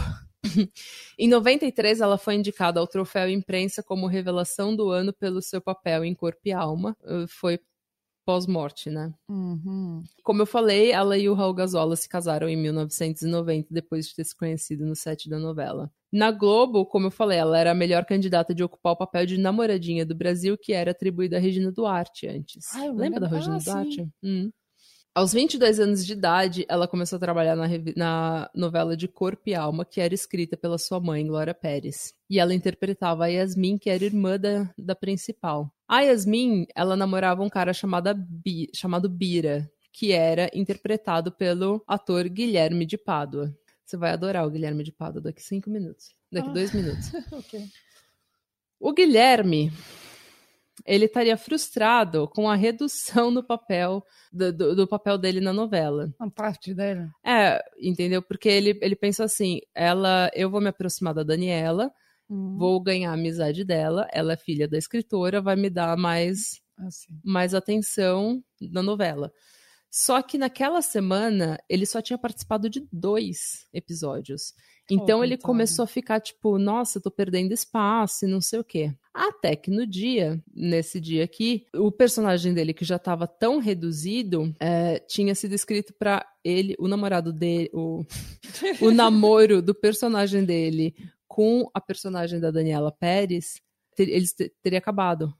em 1.19 1.29
93, 1.29 2.01
ela 2.01 2.19
foi 2.19 2.35
indicada 2.35 2.81
ao 2.81 2.87
troféu 2.87 3.29
imprensa 3.29 3.83
como 3.83 4.07
revelação 4.07 4.75
do 4.75 4.91
ano 4.91 5.13
pelo 5.13 5.41
seu 5.41 5.61
papel 5.61 6.05
em 6.05 6.15
Corpo 6.15 6.41
e 6.45 6.53
Alma. 6.53 6.97
Foi 7.29 7.61
pós-morte, 8.25 8.91
né? 8.91 9.13
Uhum. 9.29 10.03
Como 10.23 10.43
eu 10.43 10.47
falei, 10.47 10.93
ela 10.93 11.17
e 11.17 11.29
o 11.29 11.35
Raul 11.35 11.55
Gazola 11.55 11.97
se 11.97 12.09
casaram 12.09 12.49
em 12.49 12.57
1990, 12.57 13.69
depois 13.71 14.09
de 14.09 14.15
ter 14.15 14.25
se 14.25 14.37
conhecido 14.37 14.85
no 14.87 14.95
set 14.95 15.29
da 15.29 15.39
novela. 15.39 15.91
Na 16.13 16.31
Globo, 16.31 16.85
como 16.87 17.07
eu 17.07 17.11
falei, 17.11 17.39
ela 17.39 17.59
era 17.59 17.71
a 17.71 17.75
melhor 17.75 18.05
candidata 18.05 18.55
de 18.55 18.65
ocupar 18.65 18.93
o 18.95 18.97
papel 18.97 19.27
de 19.27 19.39
namoradinha 19.39 20.05
do 20.05 20.15
Brasil, 20.15 20.59
que 20.59 20.73
era 20.73 20.91
atribuída 20.91 21.37
a 21.37 21.41
Regina 21.41 21.71
Duarte 21.71 22.27
antes. 22.27 22.75
Ai, 22.75 22.91
Lembra 22.91 23.21
da 23.21 23.29
Regina 23.29 23.57
ah, 23.57 23.65
Duarte? 23.65 24.09
Hum. 24.23 24.51
Aos 25.13 25.33
22 25.33 25.81
anos 25.81 26.07
de 26.07 26.13
idade, 26.13 26.65
ela 26.69 26.87
começou 26.87 27.17
a 27.17 27.21
trabalhar 27.21 27.57
na, 27.57 27.67
na, 27.97 28.51
novela 28.55 28.97
de 28.97 29.09
Corpo 29.09 29.43
e 29.47 29.55
Alma, 29.55 29.85
que 29.85 30.01
era 30.01 30.15
escrita 30.15 30.57
pela 30.57 30.79
sua 30.79 31.01
mãe, 31.01 31.27
Glória 31.27 31.53
Pérez. 31.53 32.15
E 32.29 32.39
ela 32.39 32.55
interpretava 32.55 33.25
a 33.25 33.27
Yasmin, 33.27 33.77
que 33.77 33.91
era 33.91 34.05
irmã 34.05 34.39
da, 34.39 34.73
da 34.79 34.95
principal. 34.95 35.73
A 35.91 36.03
Yasmin, 36.03 36.69
ela 36.73 36.95
namorava 36.95 37.43
um 37.43 37.49
cara 37.49 37.73
chamado, 37.73 38.15
Bi, 38.15 38.71
chamado 38.73 39.09
Bira, 39.09 39.69
que 39.93 40.13
era 40.13 40.49
interpretado 40.55 41.33
pelo 41.33 41.83
ator 41.85 42.29
Guilherme 42.29 42.87
de 42.87 42.97
Pádua. 42.97 43.53
Você 43.85 43.97
vai 43.97 44.13
adorar 44.13 44.47
o 44.47 44.51
Guilherme 44.53 44.85
de 44.85 44.93
Pádua 44.93 45.21
daqui 45.21 45.43
cinco 45.43 45.69
minutos. 45.69 46.15
Daqui 46.31 46.49
ah. 46.49 46.53
dois 46.53 46.73
minutos. 46.73 47.13
okay. 47.35 47.67
O 48.79 48.93
Guilherme 48.93 49.73
ele 50.87 51.07
estaria 51.07 51.37
frustrado 51.37 52.29
com 52.29 52.49
a 52.49 52.55
redução 52.55 53.33
no 53.33 53.43
papel 53.43 54.07
do, 54.33 54.53
do, 54.53 54.77
do, 54.77 54.87
papel 54.87 55.19
dele 55.19 55.41
na 55.41 55.53
novela. 55.53 56.15
Uma 56.21 56.31
parte 56.31 56.73
dele. 56.73 57.09
É, 57.27 57.61
entendeu? 57.81 58.23
Porque 58.23 58.49
ele, 58.49 58.79
ele 58.81 58.95
pensou 58.95 59.25
assim: 59.25 59.61
ela, 59.75 60.31
eu 60.35 60.49
vou 60.49 60.61
me 60.61 60.69
aproximar 60.69 61.15
da 61.15 61.25
Daniela, 61.25 61.93
hum. 62.31 62.57
vou 62.57 62.81
ganhar 62.81 63.11
a 63.11 63.15
amizade 63.15 63.65
dela, 63.65 64.09
ela 64.13 64.35
é 64.35 64.37
filha 64.37 64.69
da 64.69 64.79
escritora, 64.79 65.43
vai 65.43 65.57
me 65.57 65.69
dar 65.69 65.97
mais, 65.97 66.61
assim. 66.79 67.13
mais 67.25 67.55
atenção 67.55 68.43
na 68.61 68.83
novela. 68.83 69.33
Só 69.91 70.23
que 70.23 70.39
naquela 70.39 70.81
semana 70.83 71.59
ele 71.69 71.85
só 71.85 72.01
tinha 72.01 72.17
participado 72.17 72.71
de 72.71 72.87
dois 72.93 73.67
episódios. 73.73 74.55
Então 74.89 75.21
oh, 75.21 75.25
ele 75.25 75.37
começou 75.37 75.85
a 75.85 75.87
ficar 75.87 76.21
tipo, 76.21 76.59
nossa, 76.59 77.01
tô 77.01 77.11
perdendo 77.11 77.53
espaço 77.53 78.25
e 78.25 78.29
não 78.29 78.41
sei 78.41 78.61
o 78.61 78.65
quê. 78.65 78.93
Até 79.13 79.57
que 79.57 79.71
no 79.71 79.85
dia, 79.85 80.41
nesse 80.53 81.01
dia 81.01 81.25
aqui, 81.25 81.67
o 81.75 81.91
personagem 81.91 82.55
dele, 82.55 82.75
que 82.75 82.85
já 82.85 82.97
estava 82.97 83.27
tão 83.27 83.59
reduzido, 83.59 84.55
é, 84.61 85.01
tinha 85.01 85.35
sido 85.35 85.55
escrito 85.55 85.93
para 85.99 86.25
ele, 86.45 86.75
o 86.79 86.87
namorado 86.87 87.33
dele, 87.33 87.71
o, 87.73 88.05
o 88.81 88.91
namoro 88.93 89.61
do 89.61 89.75
personagem 89.75 90.45
dele 90.45 90.95
com 91.31 91.71
a 91.73 91.81
personagem 91.81 92.41
da 92.41 92.51
Daniela 92.51 92.91
Pérez, 92.91 93.63
ter, 93.95 94.09
eles 94.09 94.33
ter, 94.33 94.53
teria 94.61 94.81
acabado. 94.81 95.33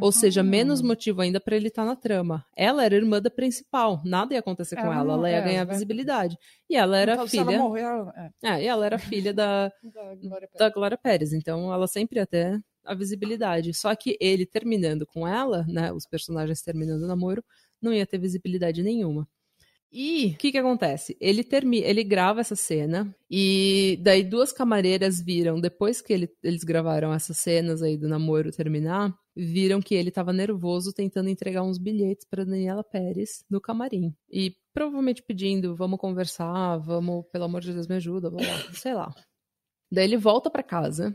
Ou 0.00 0.12
seja, 0.12 0.40
menos 0.40 0.80
motivo 0.80 1.20
ainda 1.20 1.40
para 1.40 1.56
ele 1.56 1.66
estar 1.66 1.82
tá 1.82 1.88
na 1.88 1.96
trama. 1.96 2.46
Ela 2.56 2.84
era 2.84 2.94
irmã 2.94 3.20
da 3.20 3.28
principal, 3.28 4.00
nada 4.04 4.32
ia 4.32 4.40
acontecer 4.40 4.76
com 4.76 4.90
ela, 4.90 5.14
ela 5.14 5.28
ia 5.28 5.36
é, 5.36 5.44
ganhar 5.44 5.64
visibilidade. 5.64 6.38
E 6.70 6.76
ela 6.76 6.96
era 6.96 7.14
então, 7.14 7.26
filha. 7.26 7.42
Ela 7.42 7.58
morrer, 7.58 7.82
ela... 7.82 8.14
é. 8.16 8.48
é. 8.48 8.62
e 8.62 8.66
ela 8.68 8.86
era 8.86 8.98
filha 8.98 9.34
da, 9.34 9.70
da, 9.92 10.14
Glória 10.14 10.48
da 10.56 10.70
Glória 10.70 10.96
Pérez, 10.96 11.32
então 11.32 11.74
ela 11.74 11.88
sempre 11.88 12.20
ia 12.20 12.26
ter 12.26 12.62
a 12.84 12.94
visibilidade. 12.94 13.74
Só 13.74 13.94
que 13.96 14.16
ele 14.20 14.46
terminando 14.46 15.04
com 15.04 15.26
ela, 15.26 15.66
né, 15.68 15.92
os 15.92 16.06
personagens 16.06 16.62
terminando 16.62 17.02
o 17.02 17.08
namoro, 17.08 17.44
não 17.80 17.92
ia 17.92 18.06
ter 18.06 18.16
visibilidade 18.16 18.80
nenhuma. 18.80 19.28
E 19.94 20.28
o 20.28 20.38
que 20.38 20.50
que 20.50 20.56
acontece? 20.56 21.14
Ele 21.20 21.44
termina, 21.44 21.86
ele 21.86 22.02
grava 22.02 22.40
essa 22.40 22.56
cena 22.56 23.14
e 23.30 23.98
daí 24.00 24.24
duas 24.24 24.50
camareiras 24.50 25.20
viram 25.20 25.60
depois 25.60 26.00
que 26.00 26.14
ele, 26.14 26.30
eles 26.42 26.64
gravaram 26.64 27.12
essas 27.12 27.36
cenas 27.36 27.82
aí 27.82 27.98
do 27.98 28.08
namoro 28.08 28.50
terminar, 28.50 29.14
viram 29.36 29.82
que 29.82 29.94
ele 29.94 30.08
estava 30.08 30.32
nervoso 30.32 30.94
tentando 30.94 31.28
entregar 31.28 31.62
uns 31.62 31.76
bilhetes 31.76 32.24
para 32.24 32.42
Daniela 32.42 32.82
Pérez 32.82 33.44
no 33.50 33.60
camarim 33.60 34.16
e 34.30 34.56
provavelmente 34.72 35.22
pedindo, 35.22 35.76
vamos 35.76 36.00
conversar, 36.00 36.78
vamos, 36.78 37.26
pelo 37.30 37.44
amor 37.44 37.60
de 37.60 37.74
Deus, 37.74 37.86
me 37.86 37.96
ajuda, 37.96 38.30
blá, 38.30 38.40
blá, 38.40 38.72
sei 38.72 38.94
lá. 38.94 39.14
Daí 39.90 40.04
ele 40.04 40.16
volta 40.16 40.50
para 40.50 40.62
casa, 40.62 41.14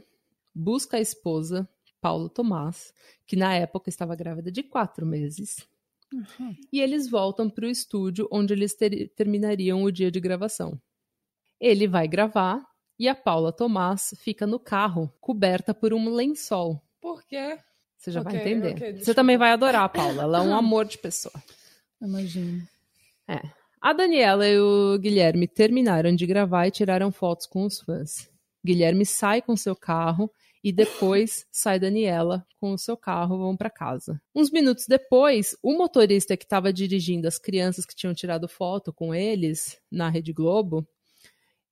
busca 0.54 0.98
a 0.98 1.02
esposa, 1.02 1.68
Paulo 2.00 2.30
Tomás, 2.30 2.94
que 3.26 3.36
na 3.36 3.56
época 3.56 3.90
estava 3.90 4.16
grávida 4.16 4.52
de 4.52 4.62
quatro 4.62 5.04
meses 5.04 5.68
Uhum. 6.14 6.56
E 6.72 6.80
eles 6.80 7.10
voltam 7.10 7.50
para 7.50 7.66
o 7.66 7.70
estúdio 7.70 8.28
onde 8.32 8.54
eles 8.54 8.74
ter 8.74 9.10
terminariam 9.16 9.84
o 9.84 9.92
dia 9.92 10.10
de 10.10 10.20
gravação. 10.20 10.80
Ele 11.60 11.88
vai 11.88 12.08
gravar 12.08 12.64
e 13.00 13.08
a 13.08 13.16
Paula 13.16 13.52
Tomás 13.52 14.14
fica 14.20 14.48
no 14.48 14.60
carro, 14.60 15.12
coberta 15.20 15.74
por 15.74 15.94
um 15.94 16.10
lençol. 16.10 16.82
Por 17.02 17.24
quê? 17.26 17.60
Você 17.98 18.12
já 18.12 18.22
okay, 18.22 18.32
vai 18.32 18.42
entender. 18.42 18.76
Okay, 18.76 18.94
Você 19.00 19.14
também 19.14 19.38
vai 19.38 19.52
adorar 19.52 19.84
a 19.84 19.90
Paula. 19.90 20.24
Ela 20.24 20.40
é 20.40 20.42
um 20.42 20.54
amor 20.56 20.86
de 20.86 20.98
pessoa. 20.98 21.34
Imagino. 22.02 22.62
É. 23.28 23.42
A 23.82 23.94
Daniela 23.94 24.48
e 24.48 24.60
o 24.60 24.98
Guilherme 24.98 25.48
terminaram 25.48 26.16
de 26.16 26.26
gravar 26.26 26.68
e 26.68 26.72
tiraram 26.72 27.12
fotos 27.12 27.46
com 27.46 27.66
os 27.66 27.80
fãs. 27.80 28.30
Guilherme 28.66 29.06
sai 29.06 29.42
com 29.42 29.56
seu 29.56 29.76
carro 29.76 30.32
e 30.68 30.72
depois 30.74 31.46
sai 31.50 31.80
Daniela 31.80 32.46
com 32.60 32.74
o 32.74 32.78
seu 32.78 32.98
carro 32.98 33.38
vão 33.38 33.56
para 33.56 33.70
casa. 33.70 34.22
Uns 34.36 34.52
minutos 34.52 34.84
depois, 34.86 35.56
o 35.64 35.78
motorista 35.78 36.36
que 36.36 36.44
estava 36.44 36.74
dirigindo 36.74 37.26
as 37.26 37.40
crianças 37.40 37.86
que 37.86 37.96
tinham 37.96 38.14
tirado 38.14 38.50
foto 38.50 38.92
com 38.92 39.16
eles 39.16 39.80
na 39.90 40.10
Rede 40.10 40.34
Globo 40.34 40.86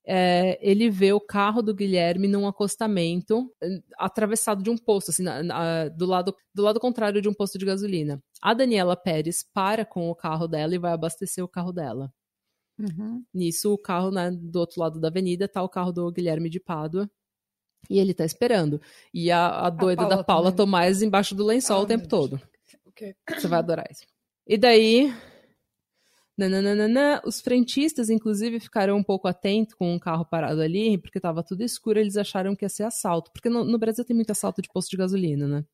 é, 0.08 0.58
ele 0.62 0.90
vê 0.90 1.12
o 1.12 1.20
carro 1.20 1.62
do 1.62 1.76
Guilherme 1.76 2.26
num 2.30 2.48
acostamento 2.48 3.52
eh, 3.62 3.82
atravessado 3.98 4.64
de 4.64 4.70
um 4.70 4.78
posto, 4.78 5.10
assim, 5.10 5.24
na, 5.24 5.44
na, 5.44 5.90
do, 5.90 6.06
lado, 6.06 6.34
do 6.54 6.62
lado 6.62 6.80
contrário 6.80 7.22
de 7.22 7.28
um 7.28 7.34
posto 7.34 7.58
de 7.58 7.66
gasolina. 7.66 8.24
A 8.42 8.54
Daniela 8.54 8.96
Pérez 8.96 9.44
para 9.54 9.84
com 9.84 10.10
o 10.10 10.16
carro 10.16 10.48
dela 10.48 10.74
e 10.74 10.80
vai 10.80 10.94
abastecer 10.94 11.44
o 11.44 11.50
carro 11.50 11.74
dela. 11.74 12.14
Uhum. 12.80 13.26
Nisso, 13.34 13.74
o 13.74 13.78
carro 13.78 14.12
né, 14.12 14.32
do 14.32 14.60
outro 14.60 14.80
lado 14.80 15.02
da 15.02 15.10
avenida 15.10 15.50
tá 15.50 15.62
o 15.62 15.70
carro 15.70 15.92
do 15.92 16.10
Guilherme 16.12 16.50
de 16.50 16.62
Pádua. 16.62 17.10
E 17.90 18.00
ele 18.00 18.14
tá 18.14 18.26
esperando. 18.26 18.82
E 19.14 19.32
a, 19.32 19.48
a 19.48 19.70
doida 19.70 20.04
a 20.04 20.06
Paula 20.06 20.18
da 20.18 20.24
Paula 20.24 20.52
também. 20.52 20.58
Tomás 20.58 21.02
embaixo 21.02 21.36
do 21.36 21.46
lençol 21.46 21.80
ah, 21.80 21.84
o 21.84 21.86
tempo 21.86 22.08
todo. 22.08 22.42
Okay. 22.88 23.14
Você 23.30 23.48
vai 23.48 23.60
adorar 23.60 23.86
isso. 23.92 24.06
E 24.48 24.58
daí, 24.58 25.14
Nananana. 26.38 27.22
Os 27.26 27.40
frentistas, 27.40 28.10
inclusive, 28.10 28.60
ficaram 28.60 28.98
um 28.98 29.04
pouco 29.04 29.28
atentos 29.28 29.74
com 29.74 29.94
um 29.94 30.00
carro 30.00 30.26
parado 30.26 30.62
ali, 30.62 30.98
porque 30.98 31.18
estava 31.18 31.44
tudo 31.44 31.64
escuro, 31.64 32.00
eles 32.00 32.18
acharam 32.18 32.56
que 32.56 32.66
ia 32.66 32.70
ser 32.70 32.84
assalto. 32.84 33.32
Porque 33.32 33.50
no, 33.50 33.64
no, 33.64 33.78
Brasil 33.78 34.04
tem 34.04 34.16
muito 34.16 34.32
assalto 34.32 34.62
de 34.62 34.70
posto 34.70 34.92
de 34.92 34.98
gasolina, 34.98 35.48
né? 35.48 35.66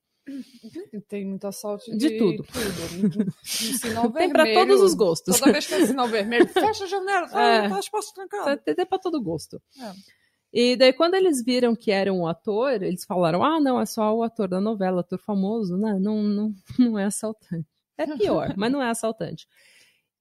Tem 1.08 1.26
muito 1.26 1.46
assalto 1.48 1.90
de, 1.92 1.98
de 1.98 2.18
tudo. 2.18 2.44
tudo. 2.44 3.34
sinal 3.44 4.10
tem 4.14 4.30
para 4.30 4.54
todos 4.54 4.82
os 4.82 4.94
gostos. 4.94 5.40
Toda 5.40 5.52
vez 5.52 5.66
que 5.66 5.74
é 5.74 5.86
sinal 5.86 6.08
vermelho, 6.08 6.48
fecha 6.50 6.84
a 6.84 6.88
janela, 6.88 7.28
é, 7.28 7.68
tá 7.68 7.80
espaço 7.80 8.14
trancado. 8.14 8.62
Tem, 8.64 8.76
tem 8.76 8.86
para 8.86 9.00
todo 9.00 9.22
gosto. 9.22 9.60
É. 9.80 10.21
E 10.54 10.76
daí, 10.76 10.92
quando 10.92 11.14
eles 11.14 11.44
viram 11.44 11.76
que 11.76 11.92
era 11.92 12.12
um 12.12 12.28
ator, 12.28 12.84
eles 12.84 13.06
falaram: 13.06 13.44
ah, 13.44 13.60
não, 13.60 13.80
é 13.80 13.86
só 13.86 14.16
o 14.16 14.24
ator 14.24 14.48
da 14.48 14.60
novela, 14.60 15.02
ator 15.02 15.20
famoso, 15.20 15.78
né? 15.78 15.98
Não, 16.00 16.22
não, 16.22 16.54
não 16.78 17.00
é 17.00 17.06
assaltante. 17.06 17.68
É 17.98 18.06
pior, 18.18 18.54
mas 18.58 18.72
não 18.72 18.82
é 18.82 18.90
assaltante. 18.90 19.48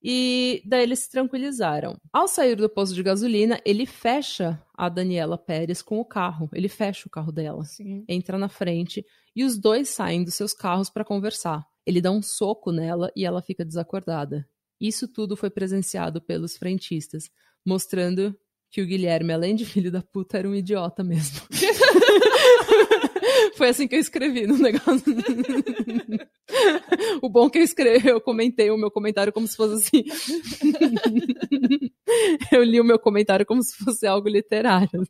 E 0.03 0.63
daí 0.65 0.81
eles 0.83 0.99
se 0.99 1.11
tranquilizaram. 1.11 1.95
Ao 2.11 2.27
sair 2.27 2.55
do 2.55 2.67
posto 2.67 2.95
de 2.95 3.03
gasolina, 3.03 3.61
ele 3.63 3.85
fecha 3.85 4.59
a 4.73 4.89
Daniela 4.89 5.37
Pérez 5.37 5.81
com 5.81 5.99
o 5.99 6.05
carro. 6.05 6.49
Ele 6.53 6.67
fecha 6.67 7.07
o 7.07 7.09
carro 7.09 7.31
dela. 7.31 7.63
Sim. 7.65 8.03
Entra 8.07 8.37
na 8.37 8.49
frente 8.49 9.05
e 9.35 9.43
os 9.43 9.59
dois 9.59 9.89
saem 9.89 10.23
dos 10.23 10.33
seus 10.33 10.53
carros 10.53 10.89
para 10.89 11.05
conversar. 11.05 11.63
Ele 11.85 12.01
dá 12.01 12.09
um 12.09 12.21
soco 12.21 12.71
nela 12.71 13.11
e 13.15 13.25
ela 13.25 13.43
fica 13.43 13.63
desacordada. 13.63 14.47
Isso 14.79 15.07
tudo 15.07 15.37
foi 15.37 15.51
presenciado 15.51 16.19
pelos 16.19 16.57
frentistas, 16.57 17.29
mostrando 17.63 18.35
que 18.71 18.81
o 18.81 18.85
Guilherme, 18.85 19.33
além 19.33 19.53
de 19.53 19.65
filho 19.65 19.91
da 19.91 20.01
puta, 20.01 20.37
era 20.37 20.47
um 20.47 20.55
idiota 20.55 21.03
mesmo. 21.03 21.41
Foi 23.55 23.69
assim 23.69 23.87
que 23.87 23.95
eu 23.95 23.99
escrevi 23.99 24.45
no 24.47 24.57
negócio. 24.57 25.03
o 27.21 27.29
bom 27.29 27.49
que 27.49 27.59
eu 27.59 27.63
escrevi, 27.63 28.07
eu 28.07 28.21
comentei 28.21 28.71
o 28.71 28.77
meu 28.77 28.89
comentário 28.89 29.33
como 29.33 29.45
se 29.45 29.57
fosse 29.57 29.73
assim. 29.73 30.05
eu 32.51 32.63
li 32.63 32.79
o 32.79 32.83
meu 32.83 32.97
comentário 32.97 33.45
como 33.45 33.61
se 33.61 33.75
fosse 33.75 34.07
algo 34.07 34.29
literário. 34.29 35.05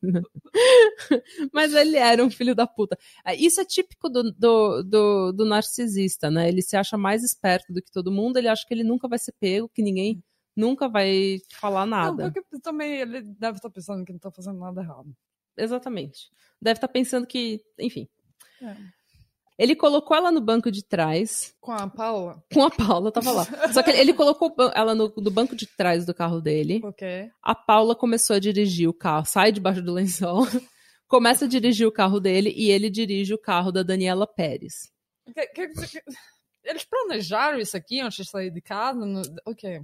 Mas 1.53 1.73
ele 1.73 1.97
era 1.97 2.25
um 2.25 2.31
filho 2.31 2.55
da 2.55 2.65
puta. 2.65 2.97
Isso 3.37 3.61
é 3.61 3.65
típico 3.65 4.09
do, 4.09 4.31
do, 4.31 4.81
do, 4.83 5.31
do 5.33 5.45
narcisista, 5.45 6.31
né? 6.31 6.49
Ele 6.49 6.63
se 6.63 6.75
acha 6.75 6.97
mais 6.97 7.23
esperto 7.23 7.71
do 7.71 7.81
que 7.81 7.91
todo 7.91 8.11
mundo, 8.11 8.37
ele 8.37 8.47
acha 8.47 8.65
que 8.67 8.73
ele 8.73 8.83
nunca 8.83 9.07
vai 9.07 9.19
ser 9.19 9.33
pego, 9.39 9.69
que 9.69 9.83
ninguém 9.83 10.23
nunca 10.55 10.87
vai 10.87 11.39
falar 11.53 11.85
nada. 11.85 12.23
Não, 12.25 12.31
porque 12.31 12.59
também 12.59 13.01
ele 13.01 13.21
deve 13.21 13.57
estar 13.57 13.69
pensando 13.69 14.05
que 14.05 14.11
não 14.11 14.17
está 14.17 14.31
fazendo 14.31 14.59
nada 14.59 14.81
errado. 14.81 15.15
Exatamente. 15.57 16.31
Deve 16.61 16.77
estar 16.77 16.87
pensando 16.87 17.27
que, 17.27 17.61
enfim, 17.79 18.07
é. 18.61 18.75
Ele 19.61 19.75
colocou 19.75 20.17
ela 20.17 20.31
no 20.31 20.41
banco 20.41 20.71
de 20.71 20.83
trás. 20.83 21.55
Com 21.61 21.71
a 21.71 21.87
Paula? 21.87 22.43
Com 22.51 22.63
a 22.63 22.71
Paula, 22.71 23.11
tava 23.11 23.31
lá. 23.31 23.45
Só 23.71 23.83
que 23.83 23.91
ele 23.91 24.11
colocou 24.11 24.55
ela 24.73 24.95
no, 24.95 25.13
no 25.15 25.29
banco 25.29 25.55
de 25.55 25.67
trás 25.67 26.03
do 26.03 26.15
carro 26.15 26.41
dele. 26.41 26.81
Ok. 26.83 27.29
A 27.43 27.53
Paula 27.53 27.95
começou 27.95 28.35
a 28.35 28.39
dirigir 28.39 28.89
o 28.89 28.93
carro, 28.93 29.25
sai 29.25 29.51
debaixo 29.51 29.81
do 29.83 29.93
lençol, 29.93 30.47
começa 31.07 31.45
a 31.45 31.47
dirigir 31.47 31.85
o 31.85 31.91
carro 31.91 32.19
dele 32.19 32.51
e 32.55 32.71
ele 32.71 32.89
dirige 32.89 33.35
o 33.35 33.37
carro 33.37 33.71
da 33.71 33.83
Daniela 33.83 34.25
Pérez. 34.25 34.91
Quer 35.53 35.67
dizer, 35.67 36.03
eles 36.63 36.83
planejaram 36.83 37.59
isso 37.59 37.77
aqui 37.77 37.99
antes 37.99 38.25
de 38.25 38.31
sair 38.31 38.49
de 38.49 38.61
casa? 38.61 39.05
No... 39.05 39.21
Ok. 39.45 39.79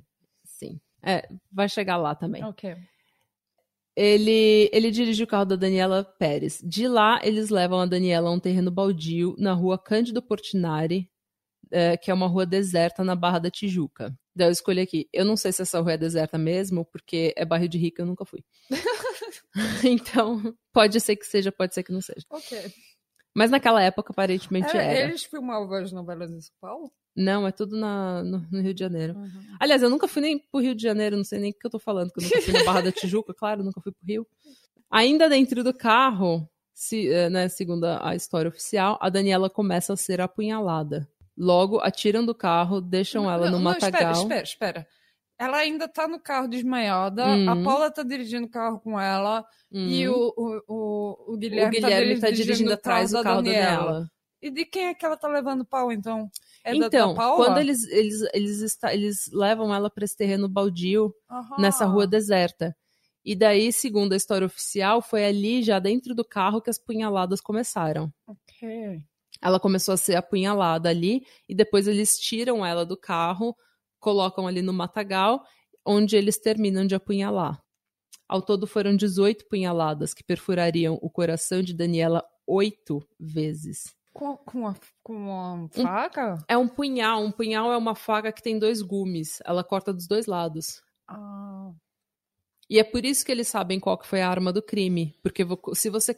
Sim. 0.58 0.80
É, 1.04 1.28
vai 1.52 1.70
chegar 1.70 1.98
lá 1.98 2.16
também. 2.16 2.44
Ok 2.44 2.76
ele, 3.98 4.70
ele 4.72 4.92
dirige 4.92 5.24
o 5.24 5.28
carro 5.28 5.46
da 5.46 5.56
Daniela 5.56 6.04
Pérez. 6.04 6.62
De 6.64 6.88
lá, 6.88 7.20
eles 7.24 7.50
levam 7.50 7.80
a 7.80 7.86
Daniela 7.88 8.30
a 8.30 8.32
um 8.32 8.40
terreno 8.40 8.70
baldio 8.70 9.36
na 9.40 9.54
rua 9.54 9.76
Cândido 9.76 10.22
Portinari, 10.22 11.10
é, 11.72 11.98
que 11.98 12.12
é 12.12 12.14
uma 12.14 12.28
rua 12.28 12.46
deserta 12.46 13.04
na 13.04 13.16
Barra 13.16 13.40
da 13.40 13.50
Tijuca. 13.50 14.16
Daí 14.36 14.48
eu 14.48 14.52
escolhi 14.52 14.82
aqui. 14.82 15.10
Eu 15.12 15.26
não 15.26 15.36
sei 15.36 15.52
se 15.52 15.64
essa 15.64 15.80
rua 15.80 15.94
é 15.94 15.98
deserta 15.98 16.38
mesmo, 16.38 16.86
porque 16.86 17.34
é 17.36 17.44
bairro 17.44 17.68
de 17.68 17.80
rica, 17.80 18.04
eu 18.04 18.06
nunca 18.06 18.24
fui. 18.24 18.46
então, 19.84 20.56
pode 20.72 21.02
ser 21.02 21.16
que 21.16 21.26
seja, 21.26 21.52
pode 21.52 21.74
ser 21.74 21.82
que 21.82 21.92
não 21.92 22.02
seja. 22.02 22.24
Ok. 22.30 22.72
Mas 23.36 23.50
naquela 23.50 23.82
época, 23.82 24.12
aparentemente 24.12 24.78
é, 24.78 24.80
era. 24.80 25.10
Eles 25.10 25.24
filmavam 25.24 25.74
as 25.74 25.92
novelas 25.92 26.32
em 26.32 26.40
São 26.40 26.54
Paulo? 26.62 26.94
Não, 27.18 27.48
é 27.48 27.52
tudo 27.52 27.76
na, 27.76 28.24
no, 28.24 28.46
no 28.52 28.62
Rio 28.62 28.76
de 28.76 28.80
Janeiro. 28.80 29.16
Uhum. 29.18 29.30
Aliás, 29.60 29.82
eu 29.82 29.90
nunca 29.90 30.08
fui 30.08 30.22
nem 30.22 30.38
pro 30.38 30.62
Rio 30.62 30.76
de 30.76 30.84
Janeiro, 30.84 31.18
não 31.18 31.24
sei 31.24 31.40
nem 31.40 31.50
o 31.50 31.54
que 31.54 31.66
eu 31.66 31.72
tô 31.72 31.80
falando, 31.80 32.12
que 32.12 32.20
eu 32.20 32.24
nunca 32.24 32.42
fui 32.44 32.54
na 32.54 32.64
Barra 32.64 32.82
da 32.82 32.92
Tijuca, 32.94 33.34
claro, 33.34 33.64
nunca 33.64 33.82
fui 33.82 33.92
pro 33.92 34.06
Rio. 34.06 34.28
Ainda 34.92 35.28
dentro 35.28 35.64
do 35.64 35.74
carro, 35.74 36.48
se, 36.76 37.12
eh, 37.12 37.28
né, 37.28 37.50
segundo 37.50 37.86
a 37.86 38.16
história 38.16 38.48
oficial, 38.48 39.00
a 39.02 39.10
Daniela 39.10 39.50
começa 39.50 39.94
a 39.94 39.98
ser 39.98 40.22
apunhalada. 40.22 41.10
Logo, 41.36 41.80
atiram 41.80 42.24
do 42.24 42.36
carro, 42.36 42.80
deixam 42.80 43.24
não, 43.24 43.32
ela 43.32 43.46
no 43.48 43.54
não, 43.54 43.64
matagal. 43.64 44.12
Espera, 44.12 44.22
espera, 44.22 44.44
espera. 44.44 44.88
Ela 45.40 45.58
ainda 45.58 45.88
tá 45.88 46.08
no 46.08 46.20
carro 46.20 46.48
desmaiada, 46.48 47.26
uhum. 47.26 47.50
a 47.50 47.64
Paula 47.64 47.92
tá 47.92 48.04
dirigindo 48.04 48.46
o 48.46 48.50
carro 48.50 48.80
com 48.80 49.00
ela, 49.00 49.44
uhum. 49.72 49.88
e 49.88 50.08
o, 50.08 50.34
o, 50.36 50.64
o, 50.68 51.34
o 51.34 51.38
Guilherme, 51.38 51.78
o 51.78 51.82
Guilherme 51.82 52.20
tá, 52.20 52.30
dirigindo, 52.30 52.30
tá 52.30 52.32
dirigindo 52.32 52.74
atrás 52.74 53.12
do 53.12 53.24
carro 53.24 53.42
da 53.42 53.52
Daniela. 53.52 54.08
E 54.42 54.52
de 54.52 54.66
quem 54.66 54.88
é 54.88 54.94
que 54.94 55.06
ela 55.06 55.18
tá 55.18 55.28
levando 55.28 55.66
pau, 55.66 55.92
então? 55.92 56.30
É 56.68 56.76
então, 56.76 57.14
da, 57.14 57.30
da 57.30 57.36
quando 57.36 57.60
eles, 57.60 57.84
eles, 57.86 58.22
eles, 58.34 58.62
está, 58.62 58.94
eles 58.94 59.30
levam 59.32 59.74
ela 59.74 59.90
para 59.90 60.04
esse 60.04 60.18
terreno 60.18 60.50
baldio, 60.50 61.16
uhum. 61.32 61.62
nessa 61.62 61.86
rua 61.86 62.06
deserta. 62.06 62.76
E 63.24 63.36
daí, 63.36 63.72
segundo 63.72 64.12
a 64.12 64.18
história 64.18 64.46
oficial, 64.46 65.02
foi 65.02 65.26
ali, 65.26 65.64
já 65.64 65.80
dentro 65.80 66.14
do 66.14 66.26
carro, 66.26 66.62
que 66.62 66.70
as 66.70 66.78
punhaladas 66.78 67.40
começaram. 67.40 68.12
Ok. 68.28 69.02
Ela 69.42 69.60
começou 69.60 69.94
a 69.94 69.98
ser 69.98 70.16
apunhalada 70.16 70.90
ali, 70.90 71.26
e 71.48 71.56
depois 71.56 71.88
eles 71.88 72.20
tiram 72.20 72.66
ela 72.66 72.86
do 72.86 72.98
carro, 72.98 73.56
colocam 73.98 74.46
ali 74.46 74.62
no 74.62 74.74
matagal, 74.74 75.42
onde 75.86 76.18
eles 76.18 76.38
terminam 76.38 76.86
de 76.86 76.96
apunhalar. 76.96 77.62
Ao 78.28 78.42
todo 78.42 78.68
foram 78.68 78.94
18 78.94 79.48
punhaladas 79.48 80.14
que 80.14 80.24
perfurariam 80.24 81.00
o 81.02 81.10
coração 81.10 81.62
de 81.62 81.74
Daniela 81.74 82.26
oito 82.46 83.02
vezes. 83.18 83.97
Com, 84.18 84.36
com, 84.38 84.58
uma, 84.58 84.76
com 85.04 85.14
uma 85.14 85.70
faca? 85.70 86.44
É 86.48 86.58
um 86.58 86.68
punhal. 86.68 87.24
Um 87.24 87.32
punhal 87.32 87.72
é 87.72 87.78
uma 87.78 87.94
faca 87.94 88.32
que 88.32 88.42
tem 88.42 88.58
dois 88.58 88.82
gumes. 88.82 89.40
Ela 89.46 89.64
corta 89.64 89.94
dos 89.94 90.08
dois 90.08 90.26
lados. 90.26 90.82
Ah. 91.08 91.72
E 92.68 92.80
é 92.80 92.84
por 92.84 93.06
isso 93.06 93.24
que 93.24 93.32
eles 93.32 93.48
sabem 93.48 93.80
qual 93.80 93.96
que 93.96 94.08
foi 94.08 94.22
a 94.22 94.28
arma 94.28 94.52
do 94.52 94.60
crime. 94.60 95.16
Porque 95.22 95.46
se 95.76 95.92
você 95.92 96.16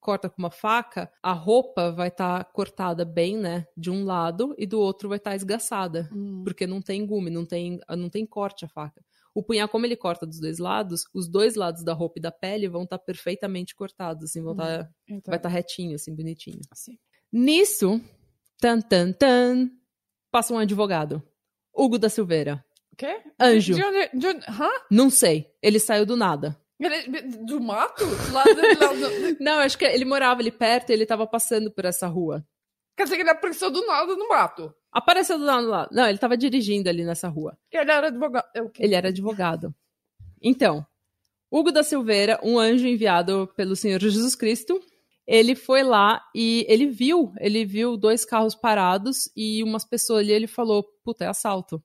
corta 0.00 0.28
com 0.28 0.42
uma 0.42 0.50
faca, 0.50 1.08
a 1.22 1.32
roupa 1.32 1.92
vai 1.92 2.08
estar 2.08 2.42
tá 2.42 2.50
cortada 2.50 3.04
bem, 3.04 3.36
né? 3.36 3.68
De 3.76 3.92
um 3.92 4.04
lado 4.04 4.52
e 4.58 4.66
do 4.66 4.80
outro 4.80 5.08
vai 5.08 5.18
estar 5.18 5.30
tá 5.30 5.36
esgaçada. 5.36 6.10
Hum. 6.12 6.42
Porque 6.42 6.66
não 6.66 6.82
tem 6.82 7.06
gume, 7.06 7.30
não 7.30 7.46
tem, 7.46 7.78
não 7.90 8.10
tem 8.10 8.26
corte 8.26 8.64
a 8.64 8.68
faca. 8.68 9.04
O 9.32 9.40
punhal, 9.40 9.68
como 9.68 9.86
ele 9.86 9.94
corta 9.94 10.26
dos 10.26 10.40
dois 10.40 10.58
lados, 10.58 11.04
os 11.14 11.28
dois 11.28 11.54
lados 11.54 11.84
da 11.84 11.92
roupa 11.92 12.18
e 12.18 12.22
da 12.22 12.32
pele 12.32 12.68
vão 12.68 12.82
estar 12.82 12.98
tá 12.98 13.04
perfeitamente 13.04 13.72
cortados, 13.72 14.24
assim, 14.24 14.42
vão. 14.42 14.56
Tá, 14.56 14.88
então... 15.06 15.30
Vai 15.30 15.36
estar 15.36 15.48
tá 15.48 15.54
retinho, 15.54 15.94
assim, 15.94 16.12
bonitinho. 16.12 16.60
Assim. 16.72 16.98
Nisso, 17.38 18.00
tan, 18.58 18.80
tan, 18.80 19.12
tan, 19.12 19.70
passa 20.30 20.54
um 20.54 20.58
advogado. 20.58 21.22
Hugo 21.70 21.98
da 21.98 22.08
Silveira. 22.08 22.64
Quê? 22.96 23.20
Anjo. 23.38 23.74
De 23.74 23.84
onde, 23.84 24.08
de 24.14 24.26
onde, 24.26 24.46
hã? 24.48 24.70
Não 24.90 25.10
sei. 25.10 25.46
Ele 25.60 25.78
saiu 25.78 26.06
do 26.06 26.16
nada. 26.16 26.58
Do 27.44 27.60
mato? 27.60 28.04
Lá 28.32 28.42
do, 28.42 28.80
lá 28.80 28.92
do... 28.94 29.36
Não, 29.38 29.58
acho 29.58 29.76
que 29.76 29.84
ele 29.84 30.06
morava 30.06 30.40
ali 30.40 30.50
perto 30.50 30.88
e 30.88 30.92
ele 30.94 31.04
tava 31.04 31.26
passando 31.26 31.70
por 31.70 31.84
essa 31.84 32.06
rua. 32.06 32.42
Quer 32.96 33.02
dizer 33.04 33.16
que 33.16 33.22
ele 33.22 33.28
apareceu 33.28 33.70
do 33.70 33.86
nada 33.86 34.16
no 34.16 34.28
mato? 34.30 34.74
Apareceu 34.90 35.38
do 35.38 35.44
lado 35.44 35.66
lá. 35.66 35.86
Não, 35.92 36.08
ele 36.08 36.16
tava 36.16 36.38
dirigindo 36.38 36.88
ali 36.88 37.04
nessa 37.04 37.28
rua. 37.28 37.58
Ele 37.70 37.90
era 37.90 38.06
advogado. 38.06 38.46
É 38.54 38.60
ele 38.78 38.94
era 38.94 39.08
advogado. 39.08 39.74
Então, 40.40 40.86
Hugo 41.50 41.70
da 41.70 41.82
Silveira, 41.82 42.40
um 42.42 42.58
anjo 42.58 42.86
enviado 42.86 43.46
pelo 43.54 43.76
Senhor 43.76 44.00
Jesus 44.00 44.34
Cristo, 44.34 44.80
ele 45.26 45.54
foi 45.56 45.82
lá 45.82 46.22
e 46.34 46.64
ele 46.68 46.86
viu, 46.86 47.32
ele 47.38 47.64
viu 47.64 47.96
dois 47.96 48.24
carros 48.24 48.54
parados 48.54 49.28
e 49.34 49.62
umas 49.62 49.84
pessoas 49.84 50.20
ali, 50.20 50.32
ele 50.32 50.46
falou, 50.46 50.84
puta, 51.02 51.24
é 51.24 51.28
assalto. 51.28 51.76
O 51.76 51.82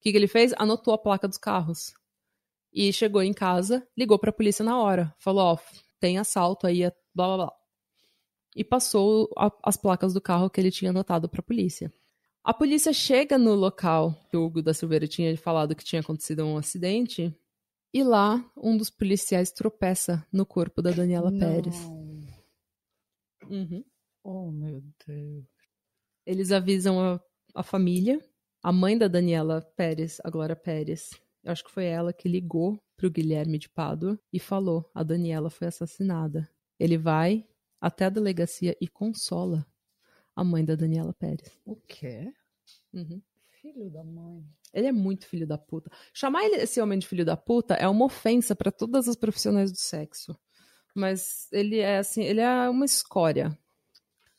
que, 0.00 0.12
que 0.12 0.18
ele 0.18 0.28
fez? 0.28 0.52
Anotou 0.58 0.92
a 0.92 0.98
placa 0.98 1.26
dos 1.26 1.38
carros. 1.38 1.94
E 2.70 2.92
chegou 2.92 3.22
em 3.22 3.32
casa, 3.32 3.86
ligou 3.96 4.18
pra 4.18 4.32
polícia 4.32 4.64
na 4.64 4.78
hora. 4.78 5.14
Falou, 5.18 5.44
ó, 5.44 5.54
oh, 5.54 5.58
tem 5.98 6.18
assalto 6.18 6.66
aí, 6.66 6.80
blá 7.14 7.26
blá 7.28 7.36
blá. 7.36 7.52
E 8.54 8.62
passou 8.62 9.30
a, 9.38 9.50
as 9.62 9.76
placas 9.76 10.12
do 10.12 10.20
carro 10.20 10.50
que 10.50 10.60
ele 10.60 10.70
tinha 10.70 10.90
anotado 10.90 11.28
pra 11.28 11.42
polícia. 11.42 11.92
A 12.42 12.52
polícia 12.52 12.92
chega 12.92 13.38
no 13.38 13.54
local 13.54 14.14
que 14.28 14.36
o 14.36 14.44
Hugo 14.44 14.60
da 14.60 14.74
Silveira 14.74 15.08
tinha 15.08 15.34
falado 15.38 15.74
que 15.74 15.84
tinha 15.84 16.00
acontecido 16.02 16.44
um 16.44 16.58
acidente 16.58 17.34
e 17.92 18.02
lá, 18.02 18.44
um 18.56 18.76
dos 18.76 18.90
policiais 18.90 19.50
tropeça 19.50 20.26
no 20.30 20.44
corpo 20.44 20.82
da 20.82 20.90
Daniela 20.90 21.30
Não. 21.30 21.38
Pérez. 21.38 22.03
Uhum. 23.50 23.84
Oh, 24.22 24.50
meu 24.50 24.82
Deus. 25.06 25.44
Eles 26.26 26.50
avisam 26.50 27.00
a, 27.00 27.20
a, 27.54 27.62
família. 27.62 28.18
A 28.62 28.72
mãe 28.72 28.96
da 28.96 29.08
Daniela 29.08 29.60
Pérez, 29.76 30.18
a 30.24 30.30
Glória 30.30 30.56
Pérez, 30.56 31.10
acho 31.44 31.64
que 31.64 31.70
foi 31.70 31.84
ela 31.84 32.12
que 32.12 32.28
ligou 32.28 32.82
pro 32.96 33.10
Guilherme 33.10 33.58
de 33.58 33.68
Pádua 33.68 34.18
e 34.32 34.38
falou: 34.38 34.90
a 34.94 35.02
Daniela 35.02 35.50
foi 35.50 35.68
assassinada. 35.68 36.48
Ele 36.78 36.96
vai 36.96 37.46
até 37.80 38.06
a 38.06 38.10
delegacia 38.10 38.76
e 38.80 38.88
consola 38.88 39.66
a 40.34 40.42
mãe 40.42 40.64
da 40.64 40.74
Daniela 40.74 41.12
Pérez. 41.12 41.60
O 41.64 41.76
quê? 41.76 42.32
Uhum. 42.92 43.20
Filho 43.60 43.90
da 43.90 44.02
mãe. 44.02 44.44
Ele 44.72 44.88
é 44.88 44.92
muito 44.92 45.26
filho 45.26 45.46
da 45.46 45.56
puta. 45.56 45.90
Chamar 46.12 46.44
esse 46.44 46.80
homem 46.80 46.98
de 46.98 47.06
filho 47.06 47.24
da 47.24 47.36
puta 47.36 47.74
é 47.74 47.86
uma 47.88 48.06
ofensa 48.06 48.56
para 48.56 48.72
todas 48.72 49.08
as 49.08 49.16
profissionais 49.16 49.70
do 49.70 49.78
sexo. 49.78 50.36
Mas 50.94 51.48
ele 51.52 51.78
é 51.78 51.98
assim, 51.98 52.22
ele 52.22 52.40
é 52.40 52.68
uma 52.68 52.84
escória. 52.84 53.56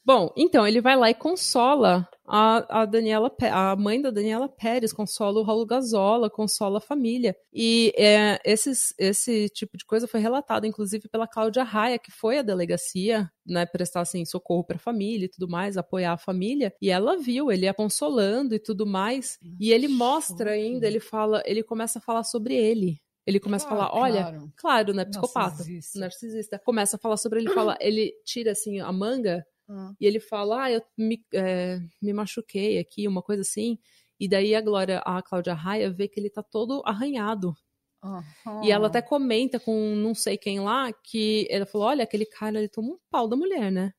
Bom, 0.06 0.32
então 0.38 0.68
ele 0.68 0.82
vai 0.82 0.96
lá 0.96 1.10
e 1.10 1.16
consola 1.16 2.08
a, 2.28 2.82
a 2.82 2.86
Daniela, 2.86 3.36
a 3.52 3.76
mãe 3.76 4.00
da 4.00 4.12
Daniela 4.12 4.48
Pérez, 4.48 4.94
consola 4.94 5.40
o 5.40 5.44
Raul 5.44 5.66
Gazola, 5.66 6.30
consola 6.30 6.78
a 6.78 6.82
família. 6.82 7.36
E 7.52 7.92
é, 7.98 8.40
esses, 8.46 8.94
esse 9.00 9.50
tipo 9.50 9.76
de 9.76 9.84
coisa 9.84 10.08
foi 10.08 10.20
relatado, 10.20 10.68
inclusive, 10.68 11.10
pela 11.10 11.28
Cláudia 11.28 11.64
Raia, 11.64 11.98
que 11.98 12.12
foi 12.12 12.38
à 12.38 12.44
delegacia, 12.44 13.28
né, 13.44 13.66
prestar 13.66 14.02
assim, 14.02 14.24
socorro 14.26 14.64
para 14.64 14.76
a 14.76 14.80
família 14.80 15.26
e 15.26 15.30
tudo 15.30 15.50
mais, 15.50 15.76
apoiar 15.76 16.14
a 16.14 16.18
família. 16.20 16.72
E 16.80 16.92
ela 16.92 17.18
viu 17.18 17.52
ele 17.52 17.68
a 17.68 17.74
consolando 17.74 18.54
e 18.54 18.60
tudo 18.60 18.86
mais. 18.86 19.40
E 19.60 19.72
ele 19.72 19.88
mostra 19.88 20.52
ainda, 20.52 20.86
ele 20.86 21.00
fala, 21.00 21.42
ele 21.48 21.64
começa 21.64 21.98
a 21.98 22.02
falar 22.02 22.24
sobre 22.24 22.54
ele. 22.54 23.02
Ele 23.26 23.40
começa 23.40 23.68
claro, 23.68 23.82
a 23.82 23.88
falar, 23.88 24.02
olha, 24.02 24.24
claro, 24.24 24.54
claro 24.56 24.94
né, 24.94 25.06
psicopata, 25.06 25.58
narcisista. 25.58 26.00
narcisista. 26.00 26.60
Começa 26.60 26.96
a 26.96 27.00
falar 27.00 27.18
sobre 27.18 27.40
ele, 27.40 27.50
fala, 27.52 27.78
ele 27.82 28.14
tira 28.24 28.52
assim 28.52 28.80
a 28.80 28.92
manga 28.92 29.46
Uhum. 29.68 29.96
E 30.00 30.06
ele 30.06 30.20
fala, 30.20 30.64
ah, 30.64 30.72
eu 30.72 30.82
me, 30.98 31.24
é, 31.34 31.80
me 32.02 32.14
machuquei 32.14 32.78
aqui, 32.78 33.08
uma 33.08 33.22
coisa 33.22 33.42
assim. 33.42 33.80
E 34.20 34.28
daí 34.28 34.56
a 34.56 34.62
Glória, 34.62 35.00
a 35.00 35.22
Cláudia 35.22 35.54
Raia, 35.54 35.92
vê 35.92 36.08
que 36.08 36.20
ele 36.20 36.30
tá 36.30 36.44
todo 36.44 36.82
arranhado. 36.86 37.56
Uhum. 38.04 38.64
E 38.64 38.72
ela 38.72 38.88
até 38.88 39.02
comenta 39.02 39.60
com 39.60 39.96
não 39.96 40.14
sei 40.14 40.38
quem 40.38 40.60
lá 40.60 40.94
que 40.94 41.48
ela 41.50 41.66
falou: 41.66 41.88
olha, 41.88 42.04
aquele 42.04 42.26
cara 42.26 42.60
ele 42.60 42.70
toma 42.70 42.94
um 42.94 43.00
pau 43.10 43.28
da 43.28 43.36
mulher, 43.36 43.72
né? 43.72 43.94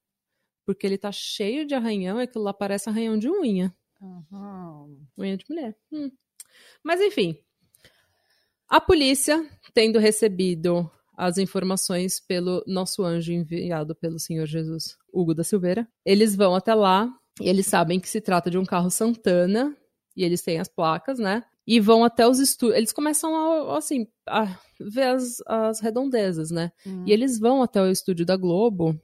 Porque 0.65 0.87
ele 0.87 0.99
tá 0.99 1.11
cheio 1.13 1.67
de 1.67 1.75
arranhão, 1.75 2.21
e 2.21 2.25
aquilo 2.25 2.45
lá 2.45 2.55
parece 2.55 2.89
arranhão 2.89 3.19
de 3.19 3.29
unha. 3.29 3.75
Uhum. 4.01 5.07
Unha 5.19 5.37
de 5.37 5.45
mulher. 5.49 5.77
Hum. 5.93 6.11
Mas 6.83 7.01
enfim. 7.01 7.37
A 8.69 8.81
polícia, 8.81 9.49
tendo 9.73 9.99
recebido 9.99 10.91
as 11.17 11.39
informações 11.39 12.21
pelo 12.21 12.63
nosso 12.67 13.03
anjo 13.03 13.33
enviado 13.33 13.95
pelo 13.95 14.19
Senhor 14.19 14.47
Jesus, 14.47 14.97
Hugo 15.13 15.35
da 15.35 15.43
Silveira. 15.43 15.89
Eles 16.05 16.37
vão 16.37 16.55
até 16.55 16.75
lá 16.75 17.09
e 17.41 17.49
eles 17.49 17.67
sabem 17.67 17.99
que 17.99 18.09
se 18.09 18.21
trata 18.21 18.51
de 18.51 18.59
um 18.59 18.65
carro 18.65 18.91
Santana 18.91 19.75
e 20.17 20.25
eles 20.25 20.43
têm 20.43 20.59
as 20.59 20.69
placas, 20.69 21.19
né? 21.19 21.43
E 21.67 21.81
vão 21.81 22.05
até 22.05 22.27
os 22.29 22.39
estúdios. 22.39 22.77
Eles 22.79 22.93
começam 22.93 23.35
a, 23.35 23.79
assim, 23.79 24.07
a 24.29 24.59
ver 24.79 25.09
as, 25.09 25.39
as 25.47 25.81
redondezas, 25.81 26.51
né? 26.51 26.71
Uhum. 26.85 27.05
E 27.07 27.13
eles 27.13 27.39
vão 27.39 27.63
até 27.63 27.81
o 27.81 27.91
estúdio 27.91 28.27
da 28.27 28.37
Globo 28.37 28.99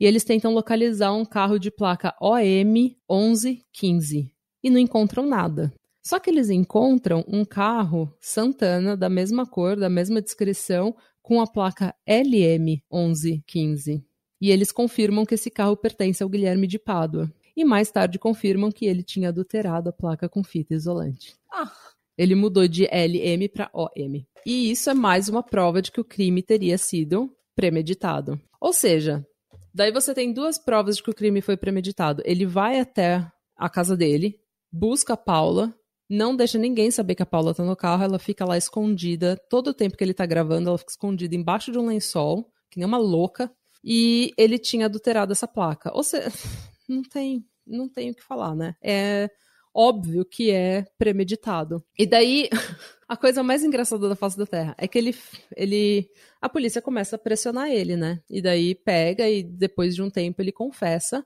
e 0.00 0.06
eles 0.06 0.24
tentam 0.24 0.54
localizar 0.54 1.12
um 1.12 1.24
carro 1.24 1.58
de 1.58 1.70
placa 1.70 2.14
OM 2.20 2.96
1115 3.08 4.32
e 4.62 4.70
não 4.70 4.78
encontram 4.78 5.26
nada. 5.26 5.72
Só 6.08 6.18
que 6.18 6.30
eles 6.30 6.48
encontram 6.48 7.22
um 7.28 7.44
carro 7.44 8.10
Santana 8.18 8.96
da 8.96 9.10
mesma 9.10 9.44
cor, 9.44 9.76
da 9.76 9.90
mesma 9.90 10.22
descrição, 10.22 10.96
com 11.20 11.38
a 11.38 11.46
placa 11.46 11.94
LM1115. 12.08 14.02
E 14.40 14.50
eles 14.50 14.72
confirmam 14.72 15.26
que 15.26 15.34
esse 15.34 15.50
carro 15.50 15.76
pertence 15.76 16.22
ao 16.22 16.28
Guilherme 16.30 16.66
de 16.66 16.78
Pádua. 16.78 17.30
E 17.54 17.62
mais 17.62 17.90
tarde 17.90 18.18
confirmam 18.18 18.72
que 18.72 18.86
ele 18.86 19.02
tinha 19.02 19.28
adulterado 19.28 19.90
a 19.90 19.92
placa 19.92 20.30
com 20.30 20.42
fita 20.42 20.72
isolante. 20.72 21.36
Ah. 21.52 21.70
Ele 22.16 22.34
mudou 22.34 22.66
de 22.66 22.84
LM 22.84 23.46
para 23.52 23.68
OM. 23.74 24.24
E 24.46 24.70
isso 24.70 24.88
é 24.88 24.94
mais 24.94 25.28
uma 25.28 25.42
prova 25.42 25.82
de 25.82 25.92
que 25.92 26.00
o 26.00 26.04
crime 26.04 26.42
teria 26.42 26.78
sido 26.78 27.30
premeditado. 27.54 28.40
Ou 28.58 28.72
seja, 28.72 29.26
daí 29.74 29.92
você 29.92 30.14
tem 30.14 30.32
duas 30.32 30.58
provas 30.58 30.96
de 30.96 31.02
que 31.02 31.10
o 31.10 31.14
crime 31.14 31.42
foi 31.42 31.58
premeditado. 31.58 32.22
Ele 32.24 32.46
vai 32.46 32.80
até 32.80 33.30
a 33.54 33.68
casa 33.68 33.94
dele, 33.94 34.40
busca 34.72 35.12
a 35.12 35.16
Paula, 35.18 35.74
não 36.08 36.34
deixa 36.34 36.58
ninguém 36.58 36.90
saber 36.90 37.14
que 37.14 37.22
a 37.22 37.26
Paula 37.26 37.54
tá 37.54 37.62
no 37.62 37.76
carro, 37.76 38.02
ela 38.02 38.18
fica 38.18 38.44
lá 38.44 38.56
escondida. 38.56 39.36
Todo 39.50 39.68
o 39.68 39.74
tempo 39.74 39.96
que 39.96 40.02
ele 40.02 40.14
tá 40.14 40.24
gravando, 40.24 40.68
ela 40.68 40.78
fica 40.78 40.92
escondida 40.92 41.34
embaixo 41.34 41.70
de 41.70 41.78
um 41.78 41.86
lençol, 41.86 42.50
que 42.70 42.78
nem 42.78 42.86
uma 42.86 42.98
louca. 42.98 43.50
E 43.84 44.32
ele 44.36 44.58
tinha 44.58 44.86
adulterado 44.86 45.32
essa 45.32 45.46
placa. 45.46 45.90
Ou 45.94 46.02
seja, 46.02 46.28
não 46.88 47.02
tem, 47.02 47.44
não 47.66 47.88
tem 47.88 48.10
o 48.10 48.14
que 48.14 48.22
falar, 48.22 48.54
né? 48.54 48.74
É 48.82 49.28
óbvio 49.74 50.24
que 50.24 50.50
é 50.50 50.86
premeditado. 50.96 51.84
E 51.96 52.06
daí, 52.06 52.48
a 53.06 53.16
coisa 53.16 53.42
mais 53.42 53.62
engraçada 53.62 54.08
da 54.08 54.16
face 54.16 54.36
da 54.38 54.46
Terra 54.46 54.74
é 54.78 54.88
que 54.88 54.98
ele, 54.98 55.14
ele, 55.54 56.08
a 56.40 56.48
polícia 56.48 56.82
começa 56.82 57.16
a 57.16 57.18
pressionar 57.18 57.70
ele, 57.70 57.96
né? 57.96 58.20
E 58.30 58.40
daí 58.40 58.74
pega 58.74 59.28
e 59.28 59.42
depois 59.42 59.94
de 59.94 60.02
um 60.02 60.10
tempo 60.10 60.40
ele 60.40 60.52
confessa 60.52 61.24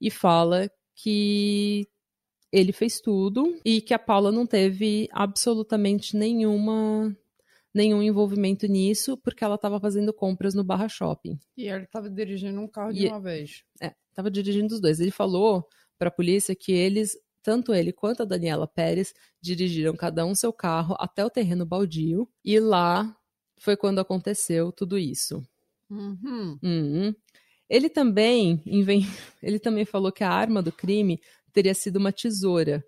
e 0.00 0.10
fala 0.10 0.70
que 0.96 1.86
ele 2.52 2.72
fez 2.72 3.00
tudo 3.00 3.58
e 3.64 3.80
que 3.80 3.94
a 3.94 3.98
Paula 3.98 4.30
não 4.30 4.46
teve 4.46 5.08
absolutamente 5.10 6.16
nenhuma 6.16 7.16
nenhum 7.74 8.02
envolvimento 8.02 8.66
nisso, 8.66 9.16
porque 9.16 9.42
ela 9.42 9.54
estava 9.54 9.80
fazendo 9.80 10.12
compras 10.12 10.52
no 10.52 10.62
Barra 10.62 10.90
Shopping. 10.90 11.38
E 11.56 11.68
ele 11.68 11.84
estava 11.84 12.10
dirigindo 12.10 12.60
um 12.60 12.68
carro 12.68 12.92
de 12.92 13.06
e, 13.06 13.08
uma 13.08 13.18
vez. 13.18 13.64
É, 13.80 13.94
estava 14.10 14.30
dirigindo 14.30 14.74
os 14.74 14.80
dois. 14.80 15.00
Ele 15.00 15.10
falou 15.10 15.66
para 15.98 16.08
a 16.08 16.12
polícia 16.12 16.54
que 16.54 16.70
eles, 16.70 17.16
tanto 17.42 17.72
ele 17.72 17.90
quanto 17.90 18.22
a 18.22 18.26
Daniela 18.26 18.68
Pérez, 18.68 19.14
dirigiram 19.40 19.96
cada 19.96 20.26
um 20.26 20.34
seu 20.34 20.52
carro 20.52 20.94
até 20.98 21.24
o 21.24 21.30
terreno 21.30 21.64
baldio 21.64 22.28
e 22.44 22.60
lá 22.60 23.16
foi 23.58 23.74
quando 23.74 24.00
aconteceu 24.00 24.70
tudo 24.70 24.98
isso. 24.98 25.42
Uhum. 25.88 26.58
Uhum. 26.62 27.14
Ele 27.70 27.88
também 27.88 28.62
ele 29.42 29.58
também 29.58 29.84
falou 29.86 30.12
que 30.12 30.22
a 30.22 30.30
arma 30.30 30.60
do 30.60 30.70
crime 30.70 31.20
teria 31.52 31.74
sido 31.74 31.96
uma 31.96 32.12
tesoura. 32.12 32.84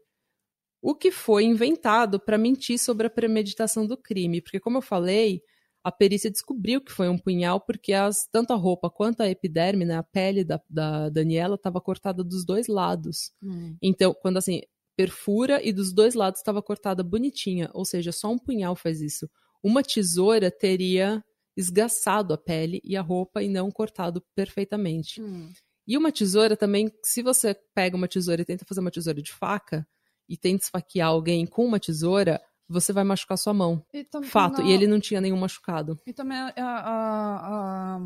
O 0.83 0.95
que 0.95 1.11
foi 1.11 1.45
inventado 1.45 2.21
para 2.21 2.37
mentir 2.37 2.79
sobre 2.79 3.07
a 3.07 3.11
premeditação 3.11 3.87
do 3.87 3.97
crime, 3.97 4.43
porque, 4.43 4.61
como 4.61 4.79
eu 4.79 4.83
falei, 4.83 5.43
a 5.83 5.93
perícia 5.93 6.31
descobriu 6.31 6.81
que 6.81 6.93
foi 6.93 7.09
um 7.09 7.19
punhal 7.19 7.61
porque 7.61 7.93
as, 7.93 8.27
tanto 8.31 8.53
a 8.53 8.57
roupa 8.57 8.91
quanto 8.91 9.23
a 9.23 9.29
epiderme, 9.29 9.85
né, 9.85 9.97
a 9.97 10.03
pele 10.03 10.43
da, 10.43 10.61
da 10.69 11.11
Daniela, 11.11 11.57
estava 11.57 11.81
cortada 11.81 12.25
dos 12.25 12.45
dois 12.45 12.69
lados. 12.69 13.31
Hum. 13.43 13.77
Então, 13.83 14.15
quando 14.15 14.39
assim, 14.39 14.63
perfura 14.97 15.61
e 15.63 15.73
dos 15.73 15.93
dois 15.93 16.15
lados 16.15 16.41
estava 16.41 16.63
cortada 16.63 17.03
bonitinha, 17.03 17.71
ou 17.75 17.85
seja, 17.85 18.13
só 18.13 18.31
um 18.31 18.39
punhal 18.39 18.75
faz 18.75 19.01
isso. 19.01 19.29
Uma 19.63 19.83
tesoura 19.83 20.51
teria 20.51 21.23
esgaçado 21.57 22.35
a 22.35 22.39
pele 22.39 22.81
e 22.83 22.97
a 22.97 23.03
roupa 23.03 23.43
e 23.43 23.49
não 23.49 23.71
cortado 23.71 24.23
perfeitamente. 24.35 25.21
Hum. 25.21 25.53
E 25.87 25.97
uma 25.99 26.11
tesoura 26.11 26.57
também, 26.57 26.91
se 27.03 27.23
você 27.23 27.55
pega 27.75 27.97
uma 27.97 28.09
tesoura 28.09 28.43
e 28.43 28.45
tenta 28.45 28.65
fazer 28.65 28.81
uma 28.81 28.91
tesoura 28.91 29.21
de 29.21 29.33
faca 29.33 29.87
e 30.29 30.37
tenta 30.37 30.65
esfaquear 30.65 31.09
alguém 31.09 31.47
com 31.47 31.65
uma 31.65 31.79
tesoura, 31.79 32.41
você 32.69 32.93
vai 32.93 33.05
machucar 33.05 33.37
sua 33.37 33.53
mão. 33.53 33.85
E 33.93 34.07
Fato. 34.25 34.63
Não... 34.63 34.69
E 34.69 34.73
ele 34.73 34.87
não 34.87 34.99
tinha 34.99 35.21
nenhum 35.21 35.37
machucado. 35.37 35.99
E 36.07 36.13
também 36.13 36.39
a, 36.39 36.53
a, 36.57 37.97
a, 37.97 38.01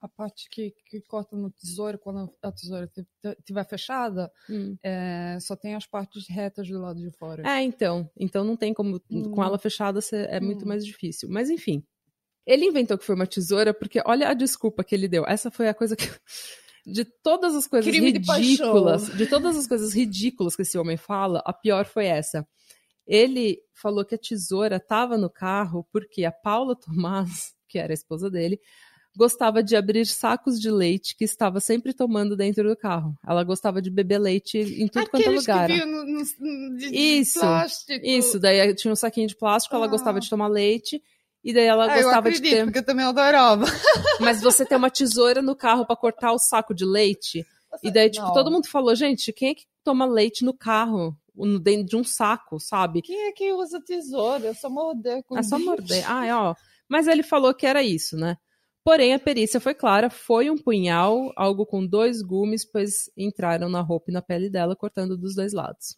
a 0.00 0.08
parte 0.08 0.48
que, 0.50 0.74
que 0.88 1.00
corta 1.02 1.36
no 1.36 1.50
tesouro, 1.50 1.98
quando 1.98 2.32
a 2.42 2.52
tesoura 2.52 2.90
estiver 3.38 3.68
fechada, 3.68 4.32
hum. 4.48 4.76
é, 4.82 5.38
só 5.40 5.54
tem 5.54 5.74
as 5.74 5.86
partes 5.86 6.26
retas 6.28 6.68
do 6.68 6.80
lado 6.80 7.00
de 7.00 7.10
fora. 7.10 7.46
É, 7.46 7.62
então. 7.62 8.10
Então 8.16 8.44
não 8.44 8.56
tem 8.56 8.72
como. 8.72 9.00
Hum. 9.10 9.30
Com 9.30 9.44
ela 9.44 9.58
fechada 9.58 10.00
é 10.12 10.40
muito 10.40 10.64
hum. 10.64 10.68
mais 10.68 10.84
difícil. 10.84 11.28
Mas 11.28 11.50
enfim. 11.50 11.84
Ele 12.46 12.64
inventou 12.66 12.96
que 12.96 13.04
foi 13.04 13.14
uma 13.14 13.26
tesoura 13.26 13.74
porque 13.74 14.00
olha 14.06 14.28
a 14.28 14.34
desculpa 14.34 14.84
que 14.84 14.94
ele 14.94 15.08
deu. 15.08 15.24
Essa 15.26 15.50
foi 15.50 15.68
a 15.68 15.74
coisa 15.74 15.96
que. 15.96 16.04
de 16.86 17.04
todas 17.04 17.54
as 17.56 17.66
coisas 17.66 17.90
Crime 17.90 18.12
de 18.12 18.18
ridículas, 18.18 19.02
paixão. 19.06 19.16
de, 19.16 19.26
todas 19.26 19.56
as 19.56 19.66
coisas 19.66 19.92
ridículas 19.92 20.54
que 20.54 20.62
esse 20.62 20.78
homem 20.78 20.96
fala, 20.96 21.42
a 21.44 21.52
pior 21.52 21.84
foi 21.84 22.06
essa. 22.06 22.46
Ele 23.06 23.58
falou 23.72 24.04
que 24.04 24.14
a 24.14 24.18
tesoura 24.18 24.76
estava 24.76 25.18
no 25.18 25.28
carro 25.28 25.84
porque 25.92 26.24
a 26.24 26.30
Paula 26.30 26.76
Tomás, 26.76 27.52
que 27.68 27.78
era 27.78 27.92
a 27.92 27.94
esposa 27.94 28.30
dele, 28.30 28.60
gostava 29.16 29.62
de 29.62 29.74
abrir 29.74 30.06
sacos 30.06 30.60
de 30.60 30.70
leite 30.70 31.16
que 31.16 31.24
estava 31.24 31.58
sempre 31.58 31.92
tomando 31.94 32.36
dentro 32.36 32.68
do 32.68 32.76
carro. 32.76 33.16
Ela 33.26 33.42
gostava 33.42 33.80
de 33.82 33.90
beber 33.90 34.18
leite 34.18 34.58
em 34.58 34.86
tudo 34.86 35.08
quanto 35.10 35.22
é 35.22 35.26
Aqueles 35.26 35.40
lugar. 35.46 35.66
que 35.68 35.84
no, 35.84 36.04
no- 36.04 36.76
de, 36.76 36.90
de 36.90 36.96
Isso, 36.96 37.40
plástico. 37.40 38.06
Isso, 38.06 38.38
daí 38.38 38.74
tinha 38.74 38.92
um 38.92 38.96
saquinho 38.96 39.26
de 39.26 39.36
plástico, 39.36 39.74
ela 39.74 39.86
Ah. 39.86 39.88
gostava 39.88 40.20
de 40.20 40.28
tomar 40.30 40.46
leite. 40.48 41.02
E 41.48 41.54
daí 41.54 41.64
ela 41.66 41.84
Ah, 41.84 41.96
eu 41.98 42.02
gostava 42.02 42.28
acredito, 42.28 42.42
de 42.44 42.50
ter. 42.56 42.64
porque 42.64 42.78
eu 42.80 42.84
também 42.84 43.04
adorava. 43.06 43.64
Mas 44.20 44.40
você 44.42 44.66
tem 44.66 44.76
uma 44.76 44.90
tesoura 44.90 45.40
no 45.40 45.54
carro 45.54 45.86
pra 45.86 45.94
cortar 45.94 46.32
o 46.32 46.38
saco 46.40 46.74
de 46.74 46.84
leite. 46.84 47.46
E 47.84 47.90
daí, 47.90 48.10
tipo, 48.10 48.26
Não. 48.26 48.32
todo 48.34 48.50
mundo 48.50 48.66
falou, 48.68 48.94
gente, 48.96 49.32
quem 49.32 49.50
é 49.50 49.54
que 49.54 49.64
toma 49.84 50.04
leite 50.06 50.44
no 50.44 50.52
carro? 50.52 51.16
Dentro 51.62 51.84
de 51.86 51.96
um 51.96 52.02
saco, 52.02 52.58
sabe? 52.58 53.00
Quem 53.02 53.26
é 53.28 53.32
que 53.32 53.52
usa 53.52 53.80
tesoura? 53.80 54.48
É 54.48 54.54
só 54.54 54.68
morder 54.68 55.22
com 55.24 55.38
É 55.38 55.42
só 55.42 55.56
morder. 55.58 56.02
Ah, 56.10 56.26
é, 56.26 56.34
ó. 56.34 56.54
Mas 56.88 57.06
ele 57.06 57.22
falou 57.22 57.54
que 57.54 57.66
era 57.66 57.82
isso, 57.82 58.16
né? 58.16 58.36
Porém, 58.82 59.12
a 59.14 59.18
perícia 59.18 59.60
foi 59.60 59.74
clara, 59.74 60.08
foi 60.10 60.48
um 60.50 60.56
punhal, 60.56 61.32
algo 61.36 61.64
com 61.66 61.86
dois 61.86 62.22
gumes, 62.22 62.64
pois 62.64 63.10
entraram 63.16 63.68
na 63.68 63.82
roupa 63.82 64.10
e 64.10 64.14
na 64.14 64.22
pele 64.22 64.48
dela, 64.48 64.74
cortando 64.74 65.16
dos 65.16 65.34
dois 65.36 65.52
lados. 65.52 65.96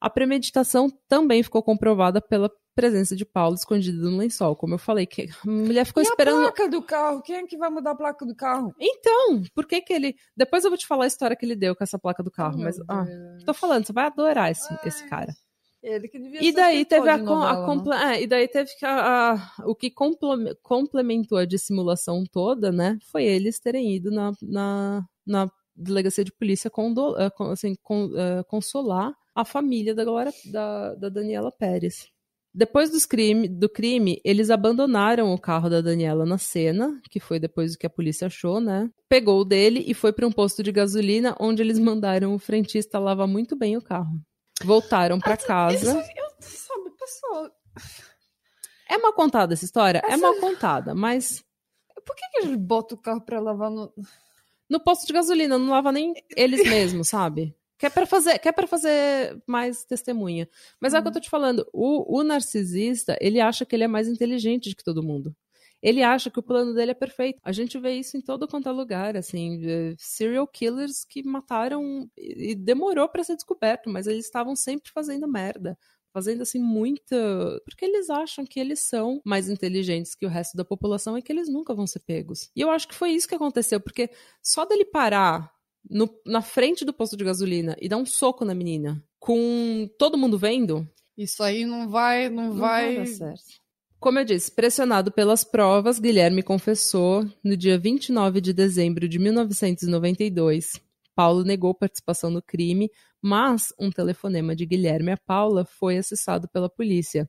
A 0.00 0.08
premeditação 0.08 0.90
também 1.08 1.42
ficou 1.42 1.62
comprovada 1.62 2.20
pela 2.20 2.50
presença 2.80 3.16
de 3.16 3.24
Paulo 3.24 3.54
escondido 3.56 4.10
no 4.10 4.16
lençol. 4.16 4.54
Como 4.54 4.74
eu 4.74 4.78
falei, 4.78 5.04
que 5.06 5.22
a 5.46 5.50
mulher 5.50 5.84
ficou 5.84 6.02
E 6.02 6.06
esperando. 6.06 6.38
a 6.38 6.52
placa 6.52 6.68
do 6.68 6.80
carro? 6.82 7.22
Quem 7.22 7.36
é 7.36 7.46
que 7.46 7.56
vai 7.58 7.68
mudar 7.70 7.90
a 7.90 7.96
placa 7.96 8.24
do 8.24 8.34
carro? 8.36 8.72
Então, 8.78 9.42
por 9.54 9.66
que 9.66 9.80
que 9.80 9.92
ele. 9.92 10.14
Depois 10.36 10.62
eu 10.64 10.70
vou 10.70 10.78
te 10.78 10.86
falar 10.86 11.04
a 11.04 11.08
história 11.08 11.36
que 11.36 11.44
ele 11.44 11.56
deu 11.56 11.74
com 11.74 11.82
essa 11.82 11.98
placa 11.98 12.22
do 12.22 12.30
carro, 12.30 12.54
Oh, 12.58 12.62
mas. 12.62 12.76
meu 12.76 12.86
ah, 12.88 13.04
tô 13.44 13.52
falando, 13.52 13.84
você 13.86 13.92
vai 13.92 14.06
adorar 14.06 14.50
esse, 14.50 14.68
esse 14.86 15.02
Ai, 15.04 15.08
cara. 15.08 15.32
Ele 15.82 16.08
que 16.08 16.18
devia 16.18 16.40
E 16.40 16.46
ser 16.46 16.52
daí 16.52 16.84
teve 16.84 17.08
a, 17.08 17.18
com- 17.18 17.34
a 17.34 17.54
novela, 17.54 17.60
né? 17.60 17.66
comple- 17.66 17.94
é, 17.94 18.22
e 18.22 18.26
daí 18.26 18.48
teve 18.48 18.70
que 18.76 18.84
a, 18.84 19.32
a- 19.34 19.52
o 19.64 19.74
que 19.76 19.90
comple- 19.90 20.54
complementou 20.62 21.38
a 21.38 21.44
dissimulação 21.44 22.24
toda, 22.30 22.72
né? 22.72 22.98
Foi 23.12 23.24
eles 23.24 23.60
terem 23.60 23.94
ido 23.94 24.10
na, 24.10 24.32
na, 24.42 25.04
na 25.26 25.50
delegacia 25.76 26.24
de 26.24 26.32
polícia 26.32 26.68
condo- 26.68 27.16
eh, 27.18 27.30
assim, 27.52 27.76
con- 27.82 28.10
eh, 28.16 28.42
consolar 28.48 29.12
a 29.36 29.44
família 29.44 29.94
da, 29.94 30.04
Glória, 30.04 30.32
da, 30.46 30.94
da 30.96 31.08
Daniela 31.08 31.52
Pérez. 31.52 32.08
Depois 32.58 33.06
crime, 33.06 33.46
do 33.46 33.68
crime, 33.68 34.20
eles 34.24 34.50
abandonaram 34.50 35.32
o 35.32 35.38
carro 35.38 35.70
da 35.70 35.80
Daniela 35.80 36.26
na 36.26 36.38
cena, 36.38 37.00
que 37.08 37.20
foi 37.20 37.38
depois 37.38 37.70
do 37.70 37.78
que 37.78 37.86
a 37.86 37.90
polícia 37.90 38.26
achou, 38.26 38.58
né? 38.60 38.90
Pegou 39.08 39.40
o 39.42 39.44
dele 39.44 39.84
e 39.86 39.94
foi 39.94 40.12
para 40.12 40.26
um 40.26 40.32
posto 40.32 40.60
de 40.60 40.72
gasolina, 40.72 41.36
onde 41.38 41.62
eles 41.62 41.78
mandaram 41.78 42.34
o 42.34 42.38
frentista 42.38 42.98
lavar 42.98 43.28
muito 43.28 43.54
bem 43.54 43.76
o 43.76 43.80
carro. 43.80 44.20
Voltaram 44.64 45.20
para 45.20 45.36
casa. 45.36 45.76
Isso, 45.76 46.10
eu, 46.16 46.26
sabe, 46.40 46.90
pessoal, 46.98 47.48
É 48.90 48.98
mal 48.98 49.12
contada 49.12 49.54
essa 49.54 49.64
história? 49.64 50.02
É 50.04 50.14
Essa- 50.14 50.16
mal 50.18 50.34
contada, 50.40 50.96
mas 50.96 51.44
por 52.04 52.16
que, 52.16 52.28
que 52.32 52.38
eles 52.38 52.56
botam 52.56 52.98
o 52.98 53.00
carro 53.00 53.20
pra 53.20 53.38
lavar 53.38 53.70
no. 53.70 53.92
no 54.68 54.80
posto 54.80 55.06
de 55.06 55.12
gasolina 55.12 55.56
não 55.56 55.70
lava 55.70 55.92
nem 55.92 56.12
eles 56.36 56.68
mesmos, 56.68 57.06
sabe? 57.06 57.54
Quer 57.78 57.90
para 57.90 58.06
fazer, 58.06 58.38
quer 58.40 58.52
para 58.52 58.66
fazer 58.66 59.40
mais 59.46 59.84
testemunha. 59.84 60.48
Mas 60.80 60.94
é 60.94 60.98
o 60.98 61.02
que 61.02 61.08
eu 61.08 61.12
tô 61.12 61.20
te 61.20 61.30
falando, 61.30 61.66
o, 61.72 62.18
o 62.18 62.24
narcisista, 62.24 63.16
ele 63.20 63.40
acha 63.40 63.64
que 63.64 63.76
ele 63.76 63.84
é 63.84 63.88
mais 63.88 64.08
inteligente 64.08 64.70
do 64.70 64.76
que 64.76 64.84
todo 64.84 65.02
mundo. 65.02 65.34
Ele 65.80 66.02
acha 66.02 66.30
que 66.30 66.38
o 66.40 66.42
plano 66.42 66.74
dele 66.74 66.90
é 66.90 66.94
perfeito. 66.94 67.38
A 67.42 67.52
gente 67.52 67.78
vê 67.78 67.92
isso 67.92 68.16
em 68.16 68.20
todo 68.20 68.48
quanto 68.48 68.68
é 68.68 68.72
lugar, 68.72 69.16
assim, 69.16 69.60
eh, 69.64 69.94
serial 69.96 70.46
killers 70.46 71.04
que 71.04 71.22
mataram 71.22 72.10
e 72.16 72.54
demorou 72.54 73.08
pra 73.08 73.22
ser 73.22 73.36
descoberto, 73.36 73.88
mas 73.88 74.06
eles 74.08 74.24
estavam 74.24 74.56
sempre 74.56 74.90
fazendo 74.90 75.28
merda. 75.28 75.78
Fazendo 76.12 76.42
assim 76.42 76.58
muita. 76.58 77.16
Porque 77.64 77.84
eles 77.84 78.10
acham 78.10 78.44
que 78.44 78.58
eles 78.58 78.80
são 78.80 79.20
mais 79.24 79.48
inteligentes 79.48 80.14
que 80.16 80.26
o 80.26 80.28
resto 80.28 80.56
da 80.56 80.64
população 80.64 81.16
e 81.16 81.22
que 81.22 81.30
eles 81.30 81.48
nunca 81.48 81.74
vão 81.74 81.86
ser 81.86 82.00
pegos. 82.00 82.50
E 82.56 82.60
eu 82.60 82.70
acho 82.70 82.88
que 82.88 82.94
foi 82.94 83.10
isso 83.10 83.28
que 83.28 83.34
aconteceu, 83.34 83.78
porque 83.78 84.10
só 84.42 84.64
dele 84.64 84.84
parar 84.86 85.52
no- 85.88 86.08
na 86.26 86.40
frente 86.42 86.84
do 86.84 86.92
posto 86.92 87.16
de 87.16 87.24
gasolina 87.24 87.76
e 87.80 87.88
dar 87.88 87.96
um 87.96 88.06
soco 88.06 88.44
na 88.44 88.54
menina, 88.54 89.02
com 89.18 89.88
todo 89.98 90.18
mundo 90.18 90.38
vendo, 90.38 90.88
Isso 91.16 91.42
aí 91.42 91.64
não 91.64 91.88
vai, 91.88 92.28
não, 92.28 92.48
não 92.48 92.54
vai. 92.56 92.94
vai 92.96 93.04
dar 93.04 93.06
certo. 93.06 93.42
Como 94.00 94.16
eu 94.18 94.24
disse, 94.24 94.52
pressionado 94.52 95.10
pelas 95.10 95.42
provas, 95.42 95.98
Guilherme 95.98 96.40
confessou 96.42 97.26
no 97.42 97.56
dia 97.56 97.76
29 97.76 98.40
de 98.40 98.52
dezembro 98.52 99.08
de 99.08 99.18
1992. 99.18 100.80
Paulo 101.16 101.42
negou 101.42 101.74
participação 101.74 102.30
no 102.30 102.40
crime, 102.40 102.88
mas 103.20 103.72
um 103.78 103.90
telefonema 103.90 104.54
de 104.54 104.64
Guilherme 104.64 105.10
a 105.10 105.16
Paula 105.16 105.64
foi 105.64 105.98
acessado 105.98 106.48
pela 106.48 106.68
polícia. 106.70 107.28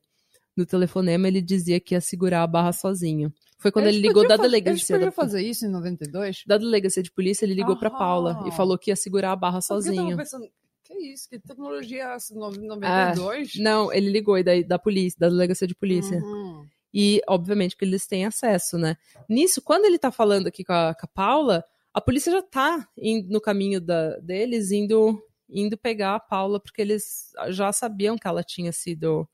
No 0.55 0.63
telefonema, 0.65 1.27
ele 1.27 1.41
dizia 1.41 1.79
que 1.79 1.95
ia 1.95 2.01
segurar 2.01 2.43
a 2.43 2.47
barra 2.47 2.71
sozinho. 2.71 3.33
Foi 3.59 3.71
quando 3.71 3.85
Eles 3.85 3.97
ele 3.97 4.07
ligou 4.07 4.23
da 4.23 4.37
fazer- 4.37 4.43
Eles 4.47 4.51
delegacia. 4.63 4.95
podiam 4.95 5.09
Da, 5.09 5.11
fazer 5.11 5.41
isso 5.41 5.65
em 5.65 5.69
92? 5.69 6.43
da 6.47 6.57
delegacia 6.57 7.03
de 7.03 7.11
polícia, 7.11 7.45
ele 7.45 7.53
ligou 7.53 7.77
pra 7.77 7.89
Aham. 7.89 7.97
Paula 7.97 8.43
e 8.47 8.51
falou 8.51 8.77
que 8.77 8.89
ia 8.89 8.95
segurar 8.95 9.33
a 9.33 9.35
barra 9.35 9.59
Porque 9.59 9.73
eu 9.73 9.77
tava 9.77 9.81
sozinho. 9.97 10.17
pensando, 10.17 10.49
que 10.83 10.93
isso? 11.11 11.29
Que 11.29 11.37
tecnologia 11.39 12.03
é 12.03 12.15
essa? 12.15 12.33
no- 12.33 12.49
92? 12.51 13.55
Não, 13.57 13.91
ele 13.91 14.09
ligou 14.09 14.37
e 14.37 14.43
daí 14.43 14.63
da 14.63 14.79
polícia, 14.79 15.17
da 15.19 15.27
delegacia 15.29 15.67
de 15.67 15.75
polícia. 15.75 16.17
Uhum. 16.19 16.65
E, 16.93 17.21
obviamente, 17.27 17.75
que 17.77 17.85
eles 17.85 18.07
têm 18.07 18.25
acesso, 18.25 18.77
né? 18.77 18.95
Nisso, 19.27 19.61
quando 19.61 19.85
ele 19.85 19.99
tá 19.99 20.09
falando 20.11 20.47
aqui 20.47 20.63
com 20.63 20.73
a, 20.73 20.95
com 20.95 21.05
a 21.05 21.09
Paula, 21.13 21.63
a 21.93 21.99
polícia 22.01 22.31
já 22.31 22.41
tá 22.41 22.87
in- 22.97 23.27
no 23.29 23.39
caminho 23.41 23.79
da- 23.81 24.17
deles, 24.19 24.71
indo, 24.71 25.21
indo 25.49 25.77
pegar 25.77 26.15
a 26.15 26.19
Paula, 26.19 26.59
porque 26.59 26.81
eles 26.81 27.31
já 27.49 27.71
sabiam 27.73 28.17
que 28.17 28.27
ela 28.27 28.41
tinha 28.43 28.71
sido. 28.71 29.27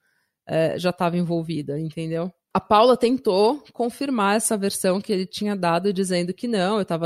eh, 0.47 0.77
já 0.77 0.89
estava 0.91 1.17
envolvida, 1.17 1.79
entendeu? 1.79 2.31
A 2.55 2.59
Paula 2.61 2.95
tentou 2.95 3.61
confirmar 3.73 4.37
essa 4.37 4.55
versão 4.55 5.01
que 5.01 5.11
ele 5.11 5.25
tinha 5.25 5.57
dado, 5.57 5.91
dizendo 5.91 6.33
que 6.33 6.47
não, 6.47 6.77
eu 6.77 6.83
estava 6.83 7.05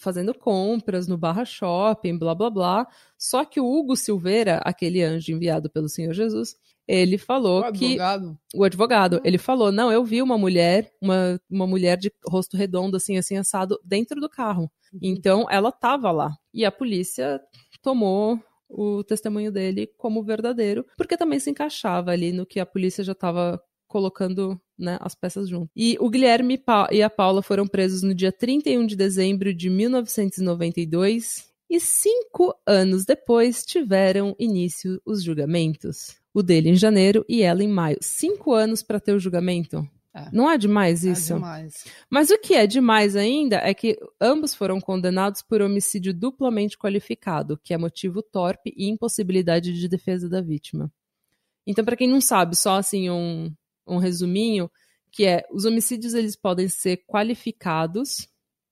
fazendo 0.00 0.34
compras 0.34 1.06
no 1.06 1.16
Barra 1.16 1.44
Shopping, 1.44 2.18
blá 2.18 2.34
blá 2.34 2.50
blá. 2.50 2.88
Só 3.16 3.44
que 3.44 3.60
o 3.60 3.64
Hugo 3.64 3.94
Silveira, 3.94 4.60
aquele 4.64 5.00
anjo 5.00 5.30
enviado 5.30 5.70
pelo 5.70 5.88
Senhor 5.88 6.12
Jesus, 6.12 6.56
ele 6.88 7.18
falou 7.18 7.60
O 7.60 7.72
que 7.72 8.00
advogado. 8.00 8.38
o 8.52 8.64
advogado, 8.64 9.20
ele 9.22 9.38
falou, 9.38 9.70
não, 9.70 9.92
eu 9.92 10.02
vi 10.02 10.20
uma 10.20 10.36
mulher, 10.36 10.90
uma, 11.00 11.40
uma 11.48 11.68
mulher 11.68 11.96
de 11.96 12.12
rosto 12.26 12.56
redondo, 12.56 12.96
assim, 12.96 13.16
assim, 13.16 13.36
assado, 13.36 13.78
dentro 13.84 14.20
do 14.20 14.28
carro. 14.28 14.68
Então, 15.00 15.46
ela 15.48 15.70
tava 15.70 16.10
lá. 16.10 16.32
E 16.52 16.64
a 16.64 16.72
polícia 16.72 17.40
tomou 17.80 18.40
o 18.68 19.04
testemunho 19.04 19.52
dele 19.52 19.86
como 19.96 20.20
verdadeiro, 20.24 20.84
porque 20.96 21.16
também 21.16 21.38
se 21.38 21.48
encaixava 21.48 22.10
ali 22.10 22.32
no 22.32 22.44
que 22.44 22.58
a 22.58 22.66
polícia 22.66 23.04
já 23.04 23.14
tava 23.14 23.62
colocando 23.90 24.60
né, 24.80 24.98
as 25.00 25.14
peças 25.14 25.48
junto. 25.48 25.70
E 25.76 25.96
o 26.00 26.08
Guilherme 26.08 26.60
e 26.90 27.02
a 27.02 27.10
Paula 27.10 27.42
foram 27.42 27.66
presos 27.66 28.02
no 28.02 28.14
dia 28.14 28.32
31 28.32 28.86
de 28.86 28.96
dezembro 28.96 29.52
de 29.54 29.68
1992 29.68 31.50
e 31.68 31.78
cinco 31.78 32.52
anos 32.66 33.04
depois 33.04 33.64
tiveram 33.64 34.34
início 34.38 35.00
os 35.06 35.22
julgamentos. 35.22 36.16
O 36.34 36.42
dele 36.42 36.70
em 36.70 36.74
janeiro 36.74 37.24
e 37.28 37.42
ela 37.42 37.62
em 37.62 37.68
maio. 37.68 37.98
Cinco 38.00 38.52
anos 38.52 38.82
para 38.82 38.98
ter 38.98 39.12
o 39.12 39.20
julgamento. 39.20 39.88
É. 40.12 40.28
Não 40.32 40.50
é 40.50 40.58
demais 40.58 41.04
É 41.04 41.12
isso? 41.12 41.34
demais. 41.34 41.84
Mas 42.10 42.30
o 42.30 42.38
que 42.38 42.54
é 42.54 42.66
demais 42.66 43.14
ainda 43.14 43.56
é 43.58 43.72
que 43.72 43.96
ambos 44.20 44.52
foram 44.54 44.80
condenados 44.80 45.42
por 45.42 45.62
homicídio 45.62 46.12
duplamente 46.12 46.76
qualificado, 46.76 47.58
que 47.62 47.72
é 47.72 47.78
motivo 47.78 48.20
torpe 48.20 48.74
e 48.76 48.88
impossibilidade 48.88 49.72
de 49.72 49.88
defesa 49.88 50.28
da 50.28 50.40
vítima. 50.40 50.90
Então, 51.64 51.84
para 51.84 51.96
quem 51.96 52.08
não 52.08 52.20
sabe, 52.20 52.56
só 52.56 52.76
assim 52.76 53.08
um, 53.10 53.52
um 53.94 53.98
resuminho, 53.98 54.70
que 55.10 55.24
é 55.26 55.44
os 55.50 55.64
homicídios 55.64 56.14
eles 56.14 56.36
podem 56.36 56.68
ser 56.68 56.98
qualificados, 57.06 58.28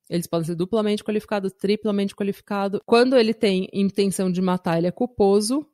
eles 0.09 0.27
podem 0.27 0.47
ser 0.47 0.55
duplamente 0.55 1.05
qualificados, 1.05 1.53
triplamente 1.53 2.15
qualificado. 2.15 2.81
Quando 2.87 3.17
ele 3.17 3.35
tem 3.35 3.69
intenção 3.73 4.31
de 4.31 4.41
matar, 4.41 4.79
ele 4.79 4.87
é 4.87 4.93
culposo. 4.93 5.67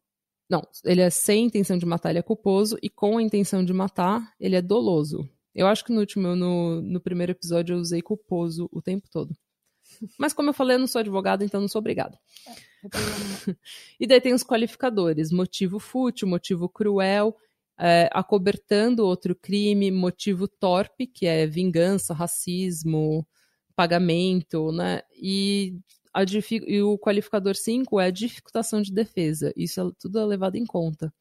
Não, 0.51 0.63
ele 0.85 1.01
é 1.01 1.11
sem 1.11 1.47
intenção 1.47 1.79
de 1.79 1.87
matar, 1.87 2.11
ele 2.11 2.19
é 2.19 2.23
culposo, 2.23 2.77
e 2.83 2.91
com 2.91 3.17
a 3.19 3.23
intenção 3.23 3.65
de 3.65 3.73
matar, 3.73 4.35
ele 4.39 4.57
é 4.57 4.63
doloso. 4.63 5.29
Eu 5.55 5.67
acho 5.67 5.85
que 5.85 5.93
no 5.93 6.01
último, 6.01 6.35
no, 6.35 6.83
no 6.83 7.01
primeiro 7.01 7.33
episódio, 7.33 7.75
eu 7.75 7.81
usei 7.81 8.03
culposo 8.03 8.69
o 8.73 8.83
tempo 8.83 9.09
todo. 9.11 9.35
Mas 10.19 10.33
como 10.33 10.51
eu 10.51 10.55
falei, 10.55 10.77
eu 10.77 10.81
não 10.81 10.87
sou 10.87 10.99
advogado, 10.99 11.45
então 11.45 11.61
não 11.61 11.69
sou 11.69 11.79
obrigado. 11.79 12.19
E 13.99 14.07
daí 14.07 14.21
tem 14.21 14.35
os 14.35 14.45
qualificadores: 14.45 15.33
motivo 15.33 15.79
fútil, 15.79 16.29
motivo 16.29 16.69
cruel, 16.69 17.35
é, 17.79 18.09
acobertando 18.13 19.05
outro 19.07 19.35
crime, 19.35 19.91
motivo 19.91 20.47
torpe, 20.49 21.07
que 21.07 21.27
é 21.27 21.47
vingança, 21.47 22.15
racismo, 22.15 23.27
pagamento, 23.75 24.71
né? 24.73 25.03
E, 25.21 25.79
a 26.13 26.23
e 26.23 26.83
o 26.83 26.99
qualificador 26.99 27.57
5 27.57 28.01
é 28.01 28.07
a 28.07 28.11
dificultação 28.11 28.81
de 28.81 28.93
defesa. 28.93 29.53
Isso 29.57 29.81
é, 29.81 29.91
tudo 29.99 30.19
é 30.19 30.25
levado 30.25 30.57
em 30.57 30.65
conta. 30.67 31.13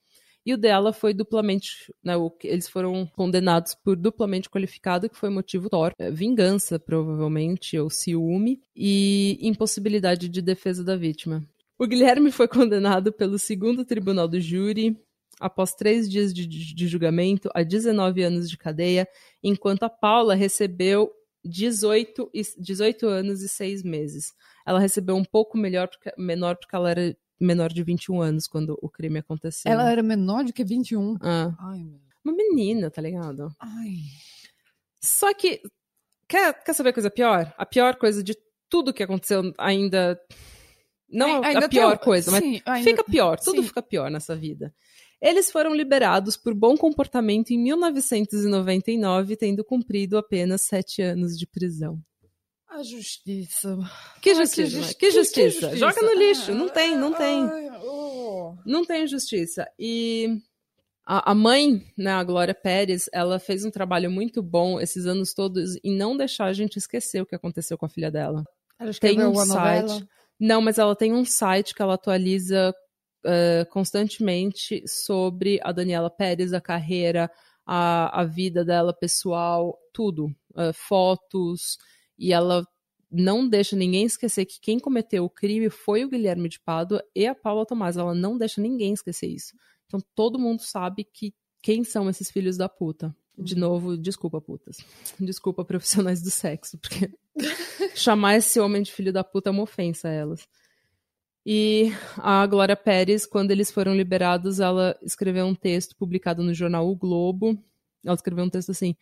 e 0.46 0.54
o 0.54 0.58
dela 0.58 0.94
foi 0.94 1.14
duplamente, 1.14 1.94
né, 2.04 2.14
eles 2.44 2.68
foram 2.68 3.08
condenados 3.08 3.76
por 3.76 3.96
duplamente 3.96 4.50
qualificado, 4.50 5.10
que 5.10 5.18
foi 5.18 5.30
motivo 5.30 5.70
torpe, 5.70 5.96
é, 6.00 6.12
vingança 6.12 6.78
provavelmente, 6.80 7.78
ou 7.80 7.90
ciúme, 7.90 8.62
e 8.76 9.40
impossibilidade 9.42 10.30
de 10.30 10.42
defesa 10.42 10.84
da 10.84 10.98
vítima. 10.98 11.44
O 11.80 11.88
Guilherme 11.88 12.32
foi 12.32 12.48
condenado 12.50 13.12
pelo 13.14 13.40
segundo 13.40 13.86
tribunal 13.86 14.28
do 14.28 14.40
júri, 14.40 14.98
após 15.40 15.74
três 15.74 16.10
dias 16.10 16.34
de, 16.34 16.46
de, 16.48 16.88
julgamento, 16.88 17.50
a 17.54 17.64
19 17.64 18.24
anos 18.24 18.50
de 18.50 18.58
cadeia, 18.58 19.08
enquanto 19.42 19.84
a 19.84 19.90
Paula 19.90 20.36
recebeu 20.36 21.12
18, 21.44 22.32
18 22.58 23.08
anos 23.08 23.42
e 23.42 23.50
6 23.50 23.84
meses. 23.84 24.34
Ela 24.66 24.80
recebeu 24.80 25.16
um 25.16 25.26
pouco 25.26 25.58
melhor, 25.58 25.90
menor 26.18 26.56
porque 26.56 26.76
ela 26.76 26.90
era 26.90 27.18
menor 27.40 27.72
de 27.72 27.84
21 27.84 28.22
anos 28.22 28.48
quando 28.48 28.78
o 28.82 28.90
crime 28.90 29.20
aconteceu. 29.20 29.72
Ela 29.72 29.92
era 29.92 30.02
menor 30.02 30.46
do 30.46 30.54
que 30.54 30.64
21? 30.64 31.18
Ah. 31.22 31.54
Ai, 31.60 31.86
Uma 32.24 32.34
menina, 32.34 32.90
tá 32.90 33.02
ligado? 33.02 33.54
Ai. 33.60 33.98
Só 35.02 35.34
que. 35.34 35.62
Quer, 36.28 36.64
quer 36.64 36.74
saber 36.74 36.90
a 36.90 36.94
coisa 36.94 37.12
pior? 37.12 37.54
A 37.58 37.66
pior 37.66 37.96
coisa 37.98 38.24
de 38.24 38.36
tudo 38.70 38.94
que 38.94 39.04
aconteceu 39.04 39.54
ainda. 39.58 40.20
Não 41.10 41.44
ainda 41.44 41.66
a 41.66 41.70
pior 41.70 41.98
tem... 41.98 42.06
coisa, 42.06 42.32
Sim, 42.32 42.62
mas 42.66 42.78
ainda... 42.78 42.90
fica 42.90 43.04
pior. 43.04 43.40
Tudo 43.40 43.62
Sim. 43.62 43.68
fica 43.68 43.82
pior 43.84 44.10
nessa 44.10 44.36
vida. 44.36 44.74
Eles 45.24 45.50
foram 45.50 45.74
liberados 45.74 46.36
por 46.36 46.54
bom 46.54 46.76
comportamento 46.76 47.52
em 47.52 47.58
1999, 47.58 49.38
tendo 49.38 49.64
cumprido 49.64 50.18
apenas 50.18 50.64
sete 50.64 51.02
anos 51.02 51.40
de 51.40 51.48
prisão. 51.48 51.98
A 52.68 52.84
justiça. 52.84 53.78
Que 54.22 54.36
justiça? 54.36 54.80
Ai, 54.80 54.94
que, 54.94 54.96
que, 54.96 55.12
justiça? 55.12 55.34
que, 55.34 55.52
justiça? 55.52 55.78
Joga 55.78 56.02
no 56.02 56.14
lixo. 56.14 56.52
Ah, 56.52 56.56
não 56.56 56.68
tem, 56.68 56.98
não 56.98 57.14
tem. 57.14 57.44
Ai, 57.46 57.70
oh. 57.86 58.56
Não 58.66 58.84
tem 58.84 59.08
justiça. 59.08 59.66
E 59.80 60.42
a, 61.06 61.32
a, 61.32 61.34
mãe, 61.34 61.82
né, 61.98 62.12
a 62.12 62.24
Glória 62.26 62.54
Pérez, 62.54 63.10
ela 63.14 63.40
fez 63.40 63.64
um 63.64 63.72
trabalho 63.72 64.12
muito 64.12 64.44
bom 64.44 64.78
esses 64.78 65.06
anos 65.06 65.34
todos 65.34 65.78
em 65.86 65.96
não 65.96 66.18
deixar 66.18 66.48
a 66.48 66.54
gente 66.54 66.76
esquecer 66.76 67.22
o 67.22 67.26
que 67.26 67.36
aconteceu 67.36 67.78
com 67.78 67.86
a 67.86 67.90
filha 67.90 68.12
dela. 68.12 68.44
Ela 68.78 68.92
tem 68.94 69.24
um 69.24 69.36
site. 69.36 69.88
Novela? 69.88 70.08
Não, 70.38 70.60
mas 70.60 70.78
ela 70.78 70.98
tem 70.98 71.14
um 71.14 71.24
site 71.24 71.74
que 71.74 71.82
ela 71.82 71.94
atualiza 71.94 72.76
uh, 73.26 73.70
constantemente 73.70 74.84
sobre 74.88 75.60
a 75.64 75.72
Daniela 75.72 76.10
Pérez, 76.10 76.54
a 76.54 76.62
carreira, 76.62 77.30
a, 77.66 78.22
a 78.22 78.24
vida 78.24 78.64
dela 78.64 78.94
pessoal, 78.94 79.78
tudo. 79.92 80.34
Uh, 80.52 80.72
fotos 80.74 81.78
e 82.18 82.32
ela 82.32 82.66
não 83.12 83.48
deixa 83.48 83.76
ninguém 83.76 84.06
esquecer 84.06 84.46
que 84.46 84.60
quem 84.60 84.80
cometeu 84.80 85.24
o 85.24 85.30
crime 85.30 85.70
foi 85.70 86.04
o 86.04 86.10
Guilherme 86.10 86.50
de 86.50 86.60
Pádua 86.60 87.04
e 87.16 87.28
a 87.28 87.36
Paula 87.36 87.66
Tomás. 87.66 87.98
Ela 87.98 88.14
não 88.14 88.38
deixa 88.38 88.60
ninguém 88.60 88.94
esquecer 88.94 89.28
isso. 89.28 89.56
Então 89.86 90.00
todo 90.16 90.40
mundo 90.40 90.62
sabe 90.62 91.04
que 91.04 91.34
quem 91.62 91.84
são 91.84 92.10
esses 92.10 92.30
filhos 92.32 92.58
da 92.58 92.68
puta. 92.68 93.16
De 93.38 93.56
novo, 93.56 93.98
desculpa, 93.98 94.40
putas. 94.40 94.78
Desculpa, 95.20 95.66
profissionais 95.66 96.22
do 96.22 96.30
sexo, 96.30 96.78
porque 96.78 97.12
chamar 97.96 98.36
esse 98.36 98.60
homem 98.60 98.82
de 98.82 98.92
filho 98.92 99.14
da 99.14 99.24
puta 99.24 99.50
é 99.50 99.52
uma 99.52 99.64
ofensa 99.64 100.08
a 100.08 100.12
elas. 100.12 100.48
E 101.46 101.92
a 102.18 102.46
Glória 102.48 102.76
Pérez, 102.76 103.26
quando 103.26 103.52
eles 103.52 103.70
foram 103.70 103.96
liberados, 103.96 104.62
ela 104.62 104.98
escreveu 105.02 105.46
um 105.46 105.54
texto 105.54 105.96
publicado 105.96 106.42
no 106.42 106.54
jornal 106.54 106.90
O 106.90 106.96
Globo. 106.96 107.58
Ela 108.06 108.16
escreveu 108.16 108.46
um 108.46 108.50
texto 108.50 108.72
assim: 108.72 108.96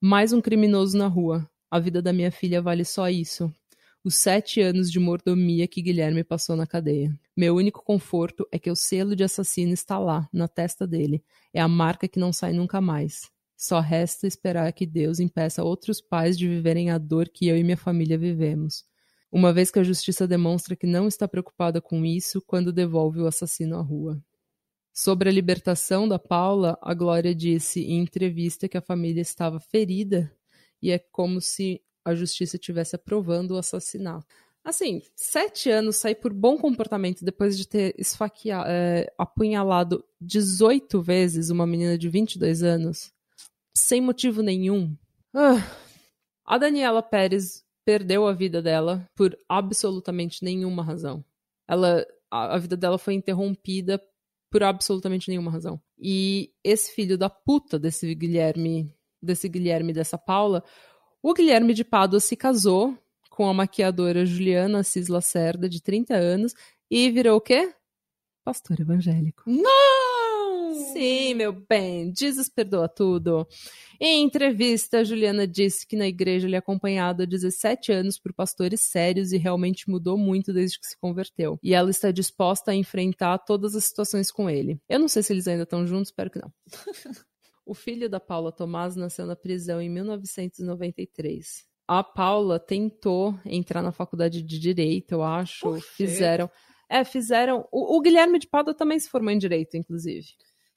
Mais 0.00 0.32
um 0.32 0.40
criminoso 0.40 0.96
na 0.96 1.08
rua. 1.08 1.48
A 1.70 1.78
vida 1.78 2.00
da 2.00 2.12
minha 2.12 2.30
filha 2.30 2.62
vale 2.62 2.84
só 2.84 3.08
isso. 3.08 3.52
Os 4.04 4.14
sete 4.14 4.60
anos 4.60 4.90
de 4.90 5.00
mordomia 5.00 5.66
que 5.66 5.82
Guilherme 5.82 6.22
passou 6.22 6.54
na 6.54 6.66
cadeia. 6.66 7.12
Meu 7.36 7.56
único 7.56 7.82
conforto 7.84 8.46
é 8.52 8.58
que 8.58 8.70
o 8.70 8.76
selo 8.76 9.16
de 9.16 9.24
assassino 9.24 9.72
está 9.72 9.98
lá, 9.98 10.28
na 10.32 10.46
testa 10.46 10.86
dele. 10.86 11.22
É 11.52 11.60
a 11.60 11.68
marca 11.68 12.06
que 12.06 12.18
não 12.18 12.32
sai 12.32 12.52
nunca 12.52 12.80
mais. 12.80 13.28
Só 13.56 13.80
resta 13.80 14.26
esperar 14.26 14.72
que 14.72 14.86
Deus 14.86 15.18
impeça 15.18 15.64
outros 15.64 16.00
pais 16.00 16.38
de 16.38 16.48
viverem 16.48 16.90
a 16.90 16.96
dor 16.96 17.28
que 17.28 17.48
eu 17.48 17.56
e 17.58 17.64
minha 17.64 17.76
família 17.76 18.16
vivemos. 18.16 18.84
Uma 19.30 19.52
vez 19.52 19.70
que 19.70 19.78
a 19.78 19.84
justiça 19.84 20.26
demonstra 20.26 20.74
que 20.74 20.86
não 20.86 21.06
está 21.06 21.28
preocupada 21.28 21.80
com 21.80 22.04
isso 22.04 22.42
quando 22.46 22.72
devolve 22.72 23.20
o 23.20 23.26
assassino 23.26 23.76
à 23.76 23.82
rua. 23.82 24.22
Sobre 24.92 25.28
a 25.28 25.32
libertação 25.32 26.08
da 26.08 26.18
Paula, 26.18 26.78
a 26.82 26.94
Glória 26.94 27.34
disse 27.34 27.80
em 27.82 28.00
entrevista 28.00 28.68
que 28.68 28.76
a 28.76 28.82
família 28.82 29.20
estava 29.20 29.60
ferida 29.60 30.34
e 30.82 30.90
é 30.90 30.98
como 30.98 31.40
se 31.40 31.82
a 32.04 32.14
justiça 32.14 32.56
estivesse 32.56 32.96
aprovando 32.96 33.52
o 33.52 33.58
assassinato. 33.58 34.26
Assim, 34.64 35.02
sete 35.14 35.70
anos 35.70 35.96
sair 35.96 36.16
por 36.16 36.32
bom 36.32 36.58
comportamento 36.58 37.24
depois 37.24 37.56
de 37.56 37.66
ter 37.66 37.94
esfaqueado, 37.98 38.68
é, 38.68 39.06
apunhalado 39.16 40.04
18 40.20 41.00
vezes 41.00 41.50
uma 41.50 41.66
menina 41.66 41.96
de 41.96 42.08
22 42.08 42.62
anos, 42.62 43.12
sem 43.74 44.00
motivo 44.00 44.42
nenhum. 44.42 44.96
Ah. 45.34 45.64
A 46.44 46.56
Daniela 46.56 47.02
Pérez 47.02 47.64
perdeu 47.88 48.26
a 48.26 48.34
vida 48.34 48.60
dela 48.60 49.08
por 49.16 49.34
absolutamente 49.48 50.44
nenhuma 50.44 50.82
razão. 50.82 51.24
Ela, 51.66 52.06
a, 52.30 52.56
a 52.56 52.58
vida 52.58 52.76
dela 52.76 52.98
foi 52.98 53.14
interrompida 53.14 53.98
por 54.50 54.62
absolutamente 54.62 55.30
nenhuma 55.30 55.50
razão. 55.50 55.80
E 55.98 56.52
esse 56.62 56.92
filho 56.92 57.16
da 57.16 57.30
puta 57.30 57.78
desse 57.78 58.14
Guilherme 58.14 58.94
desse 59.22 59.48
Guilherme 59.48 59.94
dessa 59.94 60.18
Paula, 60.18 60.62
o 61.22 61.32
Guilherme 61.32 61.72
de 61.72 61.82
Pádua 61.82 62.20
se 62.20 62.36
casou 62.36 62.94
com 63.30 63.48
a 63.48 63.54
maquiadora 63.54 64.26
Juliana 64.26 64.80
Assis 64.80 65.08
Lacerda, 65.08 65.66
de 65.66 65.82
30 65.82 66.14
anos, 66.14 66.52
e 66.90 67.10
virou 67.10 67.38
o 67.38 67.40
quê? 67.40 67.72
Pastor 68.44 68.78
evangélico. 68.78 69.44
Não! 69.46 69.87
Sim, 70.92 71.34
meu 71.34 71.52
bem, 71.52 72.12
Jesus 72.16 72.48
perdoa 72.48 72.88
tudo. 72.88 73.46
Em 74.00 74.22
entrevista, 74.22 75.04
Juliana 75.04 75.46
disse 75.46 75.86
que 75.86 75.96
na 75.96 76.06
igreja 76.06 76.46
ele 76.46 76.56
é 76.56 76.58
acompanhado 76.58 77.22
há 77.22 77.26
17 77.26 77.92
anos 77.92 78.18
por 78.18 78.32
pastores 78.32 78.82
sérios 78.82 79.32
e 79.32 79.36
realmente 79.36 79.90
mudou 79.90 80.16
muito 80.16 80.52
desde 80.52 80.78
que 80.78 80.86
se 80.86 80.96
converteu. 80.96 81.58
E 81.62 81.74
ela 81.74 81.90
está 81.90 82.10
disposta 82.10 82.70
a 82.70 82.74
enfrentar 82.74 83.38
todas 83.38 83.74
as 83.74 83.84
situações 83.84 84.30
com 84.30 84.48
ele. 84.48 84.80
Eu 84.88 84.98
não 84.98 85.08
sei 85.08 85.22
se 85.22 85.32
eles 85.32 85.48
ainda 85.48 85.64
estão 85.64 85.86
juntos, 85.86 86.08
espero 86.08 86.30
que 86.30 86.40
não. 86.40 86.52
O 87.68 87.74
filho 87.74 88.08
da 88.08 88.18
Paula 88.18 88.50
Tomás 88.50 88.96
nasceu 88.96 89.26
na 89.26 89.36
prisão 89.36 89.78
em 89.78 89.90
1993. 89.90 91.66
A 91.86 92.02
Paula 92.02 92.58
tentou 92.58 93.38
entrar 93.44 93.82
na 93.82 93.92
faculdade 93.92 94.42
de 94.42 94.58
direito, 94.58 95.12
eu 95.12 95.22
acho. 95.22 95.78
Fizeram. 95.94 96.50
É, 96.88 97.04
fizeram. 97.04 97.68
O, 97.70 97.98
o, 97.98 98.00
Guilherme 98.00 98.38
de 98.38 98.46
Pádua 98.46 98.72
também 98.72 98.98
se 98.98 99.10
formou 99.10 99.30
em 99.30 99.38
direito, 99.38 99.76
inclusive. 99.76 100.28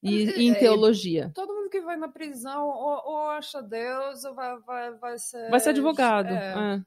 E, 0.03 0.29
é, 0.29 0.41
em 0.41 0.53
teologia. 0.53 1.31
Todo 1.35 1.53
mundo 1.53 1.69
que 1.69 1.81
vai 1.81 1.95
na 1.95 2.07
prisão 2.07 2.67
ou, 2.67 3.01
ou 3.05 3.29
acha 3.29 3.61
Deus 3.61 4.23
ou 4.23 4.33
vai, 4.33 4.59
vai, 4.59 4.91
vai 4.95 5.17
ser. 5.17 5.49
Vai 5.49 5.59
ser 5.59 5.69
advogado. 5.69 6.29
É. 6.29 6.75
É. 6.75 6.81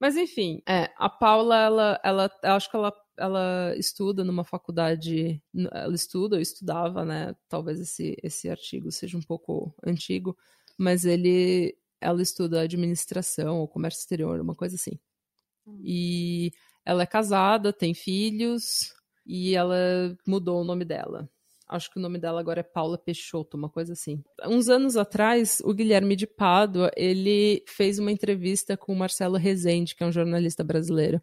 Mas 0.00 0.16
enfim, 0.16 0.62
é, 0.66 0.90
a 0.96 1.08
Paula, 1.08 1.56
ela, 1.56 2.00
ela, 2.04 2.30
eu 2.42 2.52
acho 2.52 2.70
que 2.70 2.76
ela 2.76 2.92
ela 3.18 3.74
estuda 3.76 4.24
numa 4.24 4.44
faculdade, 4.44 5.42
ela 5.72 5.94
estuda 5.94 6.36
ou 6.36 6.42
estudava, 6.42 7.04
né? 7.04 7.34
Talvez 7.48 7.80
esse, 7.80 8.16
esse 8.22 8.48
artigo 8.48 8.90
seja 8.92 9.18
um 9.18 9.22
pouco 9.22 9.74
antigo, 9.84 10.36
mas 10.76 11.04
ele, 11.04 11.76
ela 12.00 12.22
estuda 12.22 12.60
administração 12.60 13.58
ou 13.58 13.68
comércio 13.68 14.00
exterior, 14.00 14.40
uma 14.40 14.54
coisa 14.54 14.76
assim. 14.76 14.98
Hum. 15.66 15.80
E 15.82 16.52
ela 16.84 17.02
é 17.02 17.06
casada, 17.06 17.72
tem 17.72 17.92
filhos 17.92 18.94
e 19.26 19.54
ela 19.54 19.76
mudou 20.26 20.60
o 20.60 20.64
nome 20.64 20.84
dela. 20.84 21.28
Acho 21.68 21.90
que 21.90 21.98
o 21.98 22.02
nome 22.02 22.18
dela 22.18 22.40
agora 22.40 22.60
é 22.60 22.62
Paula 22.62 22.96
Peixoto, 22.96 23.56
uma 23.56 23.68
coisa 23.68 23.92
assim. 23.92 24.22
Uns 24.46 24.68
anos 24.68 24.96
atrás, 24.96 25.60
o 25.64 25.74
Guilherme 25.74 26.16
de 26.16 26.26
Pádua, 26.26 26.90
ele 26.96 27.62
fez 27.66 27.98
uma 27.98 28.10
entrevista 28.10 28.76
com 28.76 28.92
o 28.92 28.96
Marcelo 28.96 29.36
Rezende, 29.36 29.94
que 29.94 30.02
é 30.02 30.06
um 30.06 30.12
jornalista 30.12 30.64
brasileiro 30.64 31.20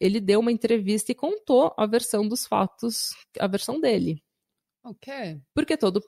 ele 0.00 0.20
deu 0.20 0.40
uma 0.40 0.52
entrevista 0.52 1.12
e 1.12 1.14
contou 1.14 1.74
a 1.76 1.86
versão 1.86 2.26
dos 2.26 2.46
fatos, 2.46 3.10
a 3.38 3.46
versão 3.46 3.80
dele. 3.80 4.22
Ok. 4.84 5.40
Porque 5.52 5.76
todo 5.76 6.02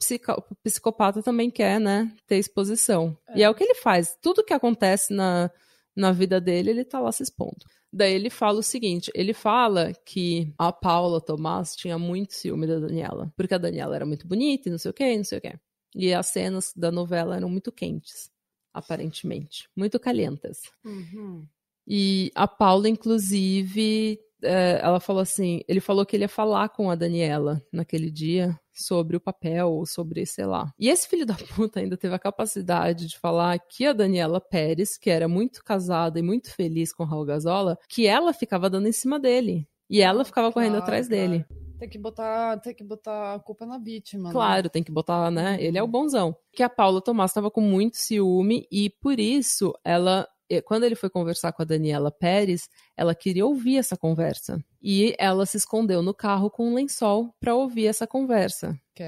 psicopata 0.62 1.22
também 1.22 1.50
quer, 1.50 1.80
né, 1.80 2.14
ter 2.26 2.36
exposição. 2.36 3.16
É. 3.28 3.38
E 3.38 3.42
é 3.42 3.50
o 3.50 3.54
que 3.54 3.64
ele 3.64 3.74
faz. 3.74 4.16
Tudo 4.22 4.44
que 4.44 4.54
acontece 4.54 5.12
na, 5.12 5.50
na 5.94 6.12
vida 6.12 6.40
dele, 6.40 6.70
ele 6.70 6.84
tá 6.84 7.00
lá 7.00 7.10
se 7.12 7.22
expondo. 7.22 7.66
Daí 7.92 8.14
ele 8.14 8.30
fala 8.30 8.60
o 8.60 8.62
seguinte: 8.62 9.10
ele 9.14 9.34
fala 9.34 9.92
que 10.04 10.52
a 10.56 10.72
Paula 10.72 11.20
Tomás 11.20 11.74
tinha 11.74 11.98
muito 11.98 12.34
ciúme 12.34 12.66
da 12.66 12.78
Daniela, 12.78 13.32
porque 13.36 13.54
a 13.54 13.58
Daniela 13.58 13.96
era 13.96 14.06
muito 14.06 14.26
bonita 14.26 14.68
e 14.68 14.72
não 14.72 14.78
sei 14.78 14.90
o 14.90 14.94
que, 14.94 15.16
não 15.16 15.24
sei 15.24 15.38
o 15.38 15.40
que. 15.40 15.58
E 15.94 16.14
as 16.14 16.26
cenas 16.26 16.72
da 16.76 16.92
novela 16.92 17.36
eram 17.36 17.48
muito 17.48 17.72
quentes, 17.72 18.30
aparentemente, 18.72 19.68
muito 19.76 19.98
calientas. 19.98 20.62
Uhum. 20.84 21.46
E 21.86 22.30
a 22.36 22.46
Paula, 22.46 22.88
inclusive, 22.88 24.20
é, 24.42 24.80
ela 24.82 25.00
falou 25.00 25.22
assim: 25.22 25.60
ele 25.68 25.80
falou 25.80 26.04
que 26.06 26.16
ele 26.16 26.24
ia 26.24 26.28
falar 26.28 26.68
com 26.68 26.90
a 26.90 26.94
Daniela 26.94 27.62
naquele 27.72 28.10
dia 28.10 28.58
sobre 28.72 29.16
o 29.16 29.20
papel, 29.20 29.84
sobre, 29.86 30.24
sei 30.26 30.46
lá. 30.46 30.72
E 30.78 30.88
esse 30.88 31.08
filho 31.08 31.26
da 31.26 31.34
puta 31.56 31.80
ainda 31.80 31.96
teve 31.96 32.14
a 32.14 32.18
capacidade 32.18 33.06
de 33.06 33.18
falar 33.18 33.58
que 33.58 33.86
a 33.86 33.92
Daniela 33.92 34.40
Pérez, 34.40 34.96
que 34.96 35.10
era 35.10 35.28
muito 35.28 35.62
casada 35.62 36.18
e 36.18 36.22
muito 36.22 36.52
feliz 36.54 36.92
com 36.92 37.04
Raul 37.04 37.24
Gazola, 37.24 37.78
que 37.88 38.06
ela 38.06 38.32
ficava 38.32 38.70
dando 38.70 38.88
em 38.88 38.92
cima 38.92 39.18
dele. 39.18 39.66
E 39.88 40.00
ela 40.00 40.24
ficava 40.24 40.52
correndo 40.52 40.76
atrás 40.76 41.08
dele. 41.08 41.44
Tem 41.76 41.88
que 41.88 41.98
botar, 41.98 42.58
tem 42.58 42.74
que 42.74 42.84
botar 42.84 43.34
a 43.34 43.40
culpa 43.40 43.66
na 43.66 43.78
vítima. 43.78 44.28
né? 44.28 44.32
Claro, 44.32 44.68
tem 44.68 44.82
que 44.84 44.92
botar, 44.92 45.30
né? 45.30 45.56
Ele 45.58 45.78
é 45.78 45.82
o 45.82 45.86
bonzão. 45.88 46.36
Que 46.52 46.62
a 46.62 46.68
Paula 46.68 47.00
Tomás 47.02 47.30
estava 47.30 47.50
com 47.50 47.60
muito 47.60 47.96
ciúme 47.96 48.68
e 48.70 48.90
por 48.90 49.18
isso 49.18 49.74
ela, 49.82 50.28
quando 50.64 50.84
ele 50.84 50.94
foi 50.94 51.08
conversar 51.08 51.52
com 51.52 51.62
a 51.62 51.64
Daniela 51.64 52.10
Pérez, 52.10 52.68
ela 52.96 53.14
queria 53.14 53.46
ouvir 53.46 53.76
essa 53.76 53.96
conversa. 53.96 54.58
E 54.82 55.14
ela 55.18 55.46
se 55.46 55.56
escondeu 55.56 56.02
no 56.02 56.14
carro 56.14 56.50
com 56.50 56.68
um 56.68 56.74
lençol 56.74 57.34
para 57.38 57.54
ouvir 57.54 57.86
essa 57.86 58.06
conversa. 58.06 58.78
Ok. 58.92 59.06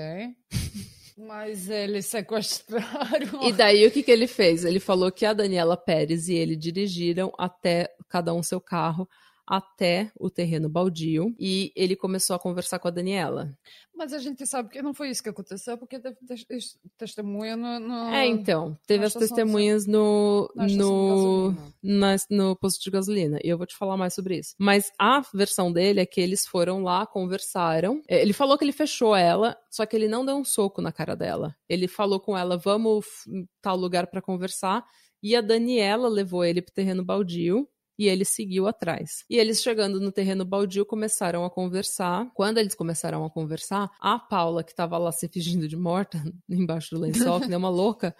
Mas 1.16 1.68
eles 1.68 2.06
sequestraram. 2.06 3.42
E 3.42 3.52
daí 3.52 3.86
o 3.86 3.90
que, 3.90 4.02
que 4.02 4.10
ele 4.10 4.26
fez? 4.26 4.64
Ele 4.64 4.80
falou 4.80 5.10
que 5.12 5.26
a 5.26 5.32
Daniela 5.32 5.76
Pérez 5.76 6.28
e 6.28 6.34
ele 6.34 6.56
dirigiram 6.56 7.32
até 7.38 7.88
cada 8.08 8.32
um 8.34 8.42
seu 8.42 8.60
carro 8.60 9.08
até 9.46 10.10
o 10.18 10.30
terreno 10.30 10.68
baldio 10.68 11.34
e 11.38 11.72
ele 11.74 11.96
começou 11.96 12.34
a 12.36 12.38
conversar 12.38 12.78
com 12.78 12.88
a 12.88 12.90
Daniela. 12.92 13.56
Mas 13.94 14.12
a 14.12 14.18
gente 14.18 14.46
sabe 14.46 14.70
que 14.70 14.80
não 14.80 14.94
foi 14.94 15.10
isso 15.10 15.22
que 15.22 15.28
aconteceu, 15.28 15.76
porque 15.76 15.98
teve 15.98 16.16
tes- 16.46 16.78
testemunha 16.96 17.56
no. 17.56 17.78
no- 17.80 18.08
É, 18.14 18.26
então, 18.26 18.76
teve 18.86 19.04
as 19.04 19.12
testemunhas 19.28 19.86
no, 19.86 20.50
no, 20.78 21.50
na- 21.82 22.16
no 22.30 22.56
posto 22.56 22.82
de 22.82 22.90
gasolina. 22.90 23.38
E 23.44 23.48
eu 23.48 23.58
vou 23.58 23.66
te 23.66 23.76
falar 23.76 23.96
mais 23.96 24.14
sobre 24.14 24.38
isso. 24.38 24.54
Mas 24.58 24.90
a 24.98 25.20
versão 25.34 25.70
dele 25.72 26.00
é 26.00 26.06
que 26.06 26.20
eles 26.20 26.46
foram 26.46 26.82
lá, 26.82 27.06
conversaram. 27.06 28.00
É, 28.08 28.22
Ele 28.22 28.32
falou 28.32 28.56
que 28.56 28.64
ele 28.64 28.72
fechou 28.72 29.14
ela, 29.14 29.56
só 29.70 29.84
que 29.84 29.94
ele 29.96 30.08
não 30.08 30.24
deu 30.24 30.36
um 30.36 30.44
soco 30.44 30.80
na 30.80 30.92
cara 30.92 31.14
dela. 31.14 31.54
Ele 31.68 31.86
falou 31.88 32.18
com 32.20 32.36
ela, 32.36 32.56
vamos 32.56 33.04
f- 33.04 33.46
tal 33.60 33.76
lugar 33.76 34.06
pra 34.06 34.22
conversar. 34.22 34.84
E 35.22 35.36
a 35.36 35.40
Daniela 35.40 36.08
levou 36.08 36.44
ele 36.44 36.62
pro 36.62 36.72
terreno 36.74 37.04
baldio. 37.04 37.68
E 38.02 38.08
ele 38.08 38.24
seguiu 38.24 38.66
atrás. 38.66 39.24
E 39.30 39.36
eles 39.38 39.62
chegando 39.62 40.00
no 40.00 40.10
terreno 40.10 40.44
baldio 40.44 40.84
começaram 40.84 41.44
a 41.44 41.50
conversar. 41.50 42.28
Quando 42.34 42.58
eles 42.58 42.74
começaram 42.74 43.24
a 43.24 43.30
conversar, 43.30 43.88
a 44.00 44.18
Paula, 44.18 44.64
que 44.64 44.74
tava 44.74 44.98
lá 44.98 45.12
se 45.12 45.28
fingindo 45.28 45.68
de 45.68 45.76
morta, 45.76 46.20
embaixo 46.50 46.92
do 46.92 47.00
lençol, 47.00 47.40
que 47.40 47.46
nem 47.46 47.56
uma 47.56 47.70
louca, 47.70 48.12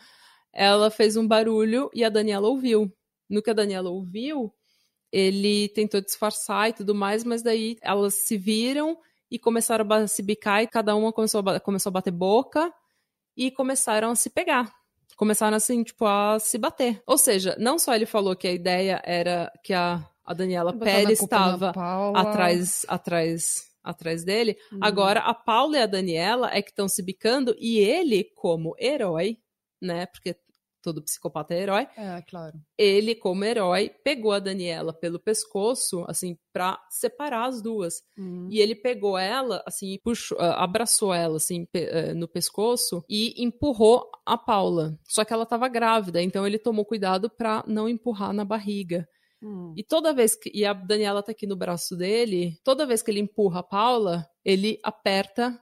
ela 0.53 0.89
fez 0.89 1.16
um 1.16 1.26
barulho 1.26 1.91
e 1.93 2.05
a 2.05 2.09
Daniela 2.09 2.47
ouviu. 2.47 2.97
No 3.28 3.43
que 3.43 3.51
a 3.51 3.53
Daniela 3.53 3.91
ouviu, 3.91 4.55
ele 5.11 5.68
tentou 5.70 6.01
disfarçar 6.01 6.70
e 6.70 6.74
tudo 6.74 6.95
mais, 6.95 7.24
mas 7.24 7.43
daí 7.43 7.76
elas 7.83 8.14
se 8.14 8.39
viram 8.39 8.97
e 9.28 9.37
começaram 9.37 9.85
a 9.93 10.07
se 10.07 10.22
bicar 10.22 10.62
e 10.62 10.68
cada 10.68 10.95
uma 10.95 11.12
começou 11.12 11.43
a, 11.45 11.59
começou 11.59 11.91
a 11.91 11.95
bater 11.95 12.12
boca 12.12 12.72
e 13.37 13.51
começaram 13.51 14.12
a 14.12 14.14
se 14.14 14.30
pegar. 14.30 14.72
Começaram 15.16 15.56
assim, 15.56 15.82
tipo, 15.82 16.04
a 16.06 16.38
se 16.38 16.58
bater. 16.58 17.02
Ou 17.06 17.18
seja, 17.18 17.56
não 17.58 17.78
só 17.78 17.94
ele 17.94 18.06
falou 18.06 18.34
que 18.34 18.48
a 18.48 18.52
ideia 18.52 19.00
era 19.04 19.52
que 19.62 19.72
a, 19.72 20.04
a 20.24 20.34
Daniela 20.34 20.72
Pérez 20.72 21.20
estava 21.20 21.70
atrás, 22.14 22.84
atrás, 22.88 23.64
atrás 23.82 24.24
dele. 24.24 24.56
Uhum. 24.72 24.78
Agora, 24.80 25.20
a 25.20 25.34
Paula 25.34 25.78
e 25.78 25.82
a 25.82 25.86
Daniela 25.86 26.50
é 26.52 26.62
que 26.62 26.70
estão 26.70 26.88
se 26.88 27.02
bicando 27.02 27.54
e 27.58 27.78
ele, 27.78 28.24
como 28.34 28.74
herói, 28.78 29.38
né? 29.80 30.06
Porque 30.06 30.36
todo 30.83 31.03
psicopata 31.03 31.55
é 31.55 31.61
herói. 31.61 31.87
É, 31.97 32.22
claro. 32.22 32.59
Ele, 32.76 33.14
como 33.14 33.45
herói, 33.45 33.91
pegou 34.05 34.33
a 34.33 34.39
Daniela 34.39 34.93
pelo 34.93 35.18
pescoço, 35.18 36.05
assim, 36.09 36.37
pra 36.53 36.78
separar 36.91 37.47
as 37.47 37.62
duas. 37.62 38.03
Uhum. 38.18 38.49
E 38.51 38.61
ele 38.61 38.74
pegou 38.74 39.16
ela, 39.16 39.62
assim, 39.66 39.99
puxou, 40.03 40.39
ah, 40.41 40.62
abraçou 40.62 41.14
ela, 41.14 41.37
assim, 41.37 41.66
eh, 41.74 42.12
no 42.14 42.28
pescoço 42.28 43.05
e 43.09 43.43
empurrou 43.43 44.11
a 44.26 44.37
Paula. 44.37 44.99
Só 45.09 45.24
que 45.24 45.33
ela 45.33 45.47
tava 45.47 45.68
grávida, 45.68 46.20
então 46.20 46.47
ele 46.47 46.59
tomou 46.59 46.85
cuidado 46.85 47.30
pra 47.30 47.64
não 47.66 47.89
empurrar 47.89 48.33
na 48.33 48.45
barriga. 48.45 49.07
Uhum. 49.43 49.74
E 49.76 49.83
toda 49.83 50.14
vez 50.14 50.37
que. 50.37 50.51
E 50.55 50.64
a 50.64 50.72
Daniela 50.72 51.22
tá 51.22 51.33
aqui 51.33 51.47
no 51.47 51.57
braço 51.57 51.97
dele, 51.97 52.57
toda 52.64 52.87
vez 52.87 53.03
que 53.03 53.11
ele 53.11 53.20
empurra 53.20 53.61
a 53.61 53.64
Paula, 53.64 54.26
ele 54.45 54.78
aperta 54.83 55.59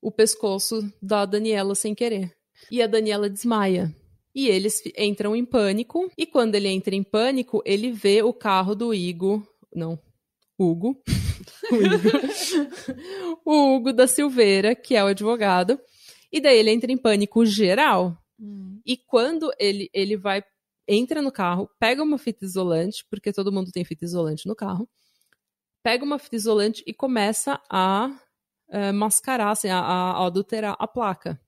o 0.00 0.10
pescoço 0.10 0.80
da 1.02 1.26
Daniela 1.26 1.74
sem 1.74 1.94
querer. 1.94 2.32
E 2.70 2.82
a 2.82 2.86
Daniela 2.86 3.28
desmaia. 3.28 3.94
E 4.34 4.46
eles 4.48 4.82
entram 4.96 5.34
em 5.34 5.44
pânico. 5.44 6.10
E 6.16 6.24
quando 6.26 6.54
ele 6.54 6.68
entra 6.68 6.94
em 6.94 7.02
pânico, 7.02 7.62
ele 7.64 7.90
vê 7.90 8.22
o 8.22 8.32
carro 8.32 8.74
do 8.74 8.94
Igo. 8.94 9.46
Não. 9.74 9.98
Hugo. 10.58 11.02
o, 11.72 11.76
Igo. 11.76 13.40
o 13.44 13.74
Hugo 13.76 13.92
da 13.92 14.06
Silveira, 14.06 14.74
que 14.74 14.94
é 14.94 15.02
o 15.02 15.08
advogado. 15.08 15.80
E 16.32 16.40
daí 16.40 16.58
ele 16.58 16.70
entra 16.70 16.92
em 16.92 16.96
pânico 16.96 17.44
geral. 17.44 18.16
Uhum. 18.38 18.80
E 18.86 18.96
quando 18.96 19.50
ele, 19.58 19.90
ele 19.92 20.16
vai, 20.16 20.42
entra 20.86 21.20
no 21.20 21.32
carro, 21.32 21.68
pega 21.78 22.02
uma 22.02 22.18
fita 22.18 22.44
isolante, 22.44 23.04
porque 23.10 23.32
todo 23.32 23.52
mundo 23.52 23.70
tem 23.72 23.84
fita 23.84 24.04
isolante 24.04 24.46
no 24.46 24.54
carro, 24.54 24.88
pega 25.82 26.04
uma 26.04 26.18
fita 26.18 26.36
isolante 26.36 26.82
e 26.86 26.94
começa 26.94 27.60
a 27.68 28.10
eh, 28.70 28.92
mascarar, 28.92 29.50
assim, 29.50 29.68
a, 29.68 29.78
a- 29.80 30.12
a 30.22 30.26
adulterar 30.26 30.76
a 30.78 30.86
placa, 30.86 31.40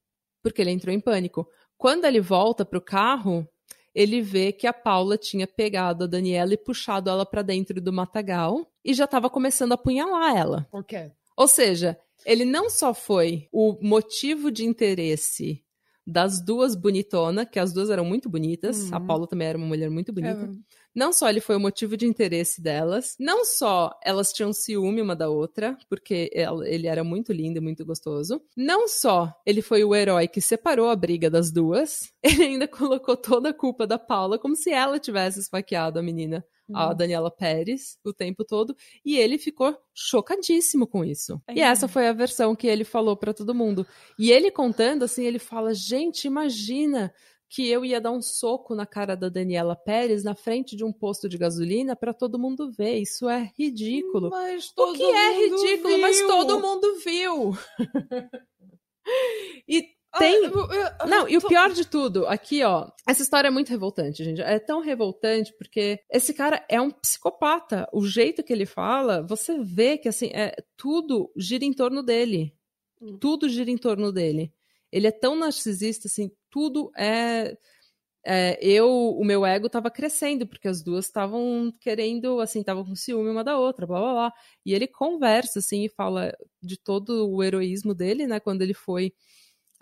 porque 0.43 0.61
ele 0.61 0.71
entrou 0.71 0.93
em 0.95 1.01
pânico. 1.01 1.49
Quando 1.83 2.05
ele 2.05 2.21
volta 2.21 2.65
pro 2.65 2.81
carro, 2.81 3.45
ele 3.93 4.23
vê 4.23 4.53
que 4.53 4.69
a 4.69 4.73
Paula 4.73 5.19
tinha 5.19 5.49
pegado 5.49 6.05
a 6.05 6.07
Daniela 6.07 6.55
e 6.55 6.57
puxado 6.57 7.11
ela 7.11 7.27
pra 7.27 7.43
dentro 7.43 7.81
do 7.81 7.93
matagal 7.93 8.65
e 8.85 8.95
já 8.95 9.03
estava 9.03 9.29
começando 9.29 9.73
a 9.73 9.75
apunhalar 9.75 10.37
ela. 10.37 10.69
Por 10.71 10.85
quê? 10.85 11.11
Ou 11.37 11.49
seja, 11.49 11.99
ele 12.25 12.45
não 12.45 12.71
só 12.71 12.95
foi 12.95 13.49
o 13.51 13.77
motivo 13.83 14.49
de 14.49 14.65
interesse 14.65 15.61
das 16.07 16.41
duas 16.45 16.75
bonitonas, 16.75 17.47
que 17.51 17.59
as 17.59 17.73
duas 17.73 17.89
eram 17.91 18.05
muito 18.05 18.29
bonitas, 18.29 18.91
Uhum. 18.91 18.97
a 18.97 19.01
Paula 19.01 19.27
também 19.29 19.49
era 19.49 19.57
uma 19.59 19.67
mulher 19.67 19.89
muito 19.91 20.13
bonita. 20.13 20.51
É, 20.53 20.73
Não 20.95 21.13
só 21.13 21.29
ele 21.29 21.41
foi 21.41 21.57
o 21.57 21.61
motivo 21.61 21.97
de 21.97 22.07
interesse 22.07 22.61
delas, 22.61 23.15
não 23.19 23.45
só 23.45 23.91
elas 24.05 24.33
tinham 24.33 24.53
ciúme 24.53 25.01
uma 25.01 25.17
da 25.17 25.31
outra, 25.31 25.77
porque 25.89 26.31
ele 26.67 26.87
era 26.87 27.03
muito 27.05 27.33
lindo 27.33 27.59
e 27.59 27.61
muito 27.63 27.85
gostoso. 27.85 28.43
Não 28.57 28.87
só 28.89 29.33
ele 29.47 29.63
foi 29.63 29.85
o 29.85 29.95
herói 29.95 30.29
que 30.29 30.41
separou 30.41 30.91
a 30.91 30.97
briga 30.97 31.31
das 31.31 31.51
duas, 31.51 32.13
ele 32.23 32.43
ainda 32.43 32.69
colocou 32.69 33.17
toda 33.17 33.51
a 33.51 33.55
culpa 33.55 33.87
da 33.87 33.99
Paula, 33.99 34.39
como 34.39 34.55
se 34.57 34.71
ela 34.71 34.99
tivesse 34.99 35.41
esfaqueado 35.41 35.99
a 35.99 36.03
menina, 36.03 36.45
a 36.75 36.89
Uhum. 36.89 36.97
Daniela 36.97 37.31
Pérez, 37.31 37.99
o 38.05 38.13
tempo 38.13 38.45
todo, 38.45 38.75
e 39.05 39.17
ele 39.19 39.39
ficou 39.39 39.77
chocadíssimo 39.95 40.87
com 40.87 41.05
isso. 41.05 41.41
E 41.55 41.61
É. 41.61 41.65
essa 41.65 41.87
foi 41.89 42.07
a 42.09 42.13
versão 42.13 42.55
que 42.57 42.67
ele 42.67 42.85
falou 42.85 43.17
pra 43.17 43.33
todo 43.35 43.55
mundo. 43.55 43.87
E 44.19 44.31
ele 44.33 44.51
contando 44.51 45.05
assim, 45.05 45.25
ele 45.25 45.39
fala: 45.39 45.75
"Gente, 45.75 46.27
imagina 46.27 47.13
que 47.55 47.69
eu 47.69 47.85
ia 47.85 48.01
dar 48.01 48.11
um 48.13 48.23
soco 48.23 48.75
na 48.75 48.87
cara 48.87 49.15
da 49.15 49.29
Daniela 49.29 49.77
Pérez 49.77 50.25
na 50.25 50.35
frente 50.35 50.75
de 50.75 50.83
um 50.85 50.91
posto 50.93 51.29
de 51.29 51.37
gasolina 51.37 51.95
pra 51.95 52.15
todo 52.15 52.39
mundo 52.39 52.73
ver. 52.73 52.97
Isso 52.99 53.29
é 53.29 53.53
ridículo. 53.59 54.31
Mas 54.31 54.71
O 54.71 54.75
todo 54.75 54.97
que 54.97 55.03
é 55.05 55.33
mundo 55.35 55.63
ridículo, 55.63 55.99
mas 56.01 56.17
viu. 56.19 56.27
todo 56.29 56.61
mundo 56.61 56.95
viu. 57.05 57.51
e 59.69 59.85
tem 60.19 60.47
Ah, 60.47 60.51
eu- 61.03 61.09
não, 61.09 61.29
e 61.29 61.37
o 61.37 61.47
pior 61.49 61.73
de 61.73 61.87
tudo, 61.87 62.27
aqui, 62.27 62.63
ó, 62.63 62.89
essa 63.09 63.23
história 63.23 63.49
é 63.49 63.51
muito 63.51 63.71
revoltante, 63.71 64.23
gente. 64.25 64.41
É 64.43 64.59
tão 64.59 64.81
revoltante 64.81 65.53
porque 65.57 66.01
esse 66.11 66.35
cara 66.35 66.65
é 66.69 66.81
um 66.81 66.91
psicopata. 66.91 67.89
O 67.93 68.05
jeito 68.07 68.43
que 68.43 68.53
ele 68.53 68.67
fala, 68.67 69.23
você 69.23 69.59
vê 69.59 69.97
que 69.99 70.09
assim, 70.09 70.31
é 70.35 70.55
tudo 70.77 71.31
gira 71.37 71.65
em 71.65 71.73
torno 71.73 72.03
dele. 72.03 72.55
Hum. 73.01 73.17
Tudo 73.19 73.49
gira 73.49 73.71
em 73.71 73.79
torno 73.79 74.13
dele. 74.13 74.53
Ele 74.91 75.07
é 75.07 75.11
tão 75.13 75.35
narcisista, 75.35 76.07
assim, 76.07 76.31
tudo 76.51 76.93
é, 76.97 77.57
é, 78.25 78.59
eu, 78.63 78.89
o 78.91 79.25
meu 79.25 79.45
ego 79.45 79.69
tava 79.69 79.91
crescendo, 79.91 80.47
porque 80.47 80.69
as 80.69 80.83
duas 80.83 81.07
estavam 81.07 81.73
querendo, 81.81 82.39
assim, 82.41 82.61
estavam 82.61 82.85
com 82.85 82.95
ciúme 82.95 83.31
uma 83.31 83.43
da 83.43 83.59
outra, 83.59 83.87
blá 83.87 83.99
blá 83.99 84.13
blá. 84.13 84.33
E 84.65 84.75
ele 84.75 84.87
conversa, 84.87 85.59
assim, 85.61 85.85
e 85.85 85.89
fala 85.89 86.33
de 86.63 86.77
todo 86.79 87.29
o 87.31 87.43
heroísmo 87.43 87.95
dele, 87.95 88.27
né, 88.27 88.39
quando 88.39 88.63
ele 88.63 88.75
foi 88.75 89.13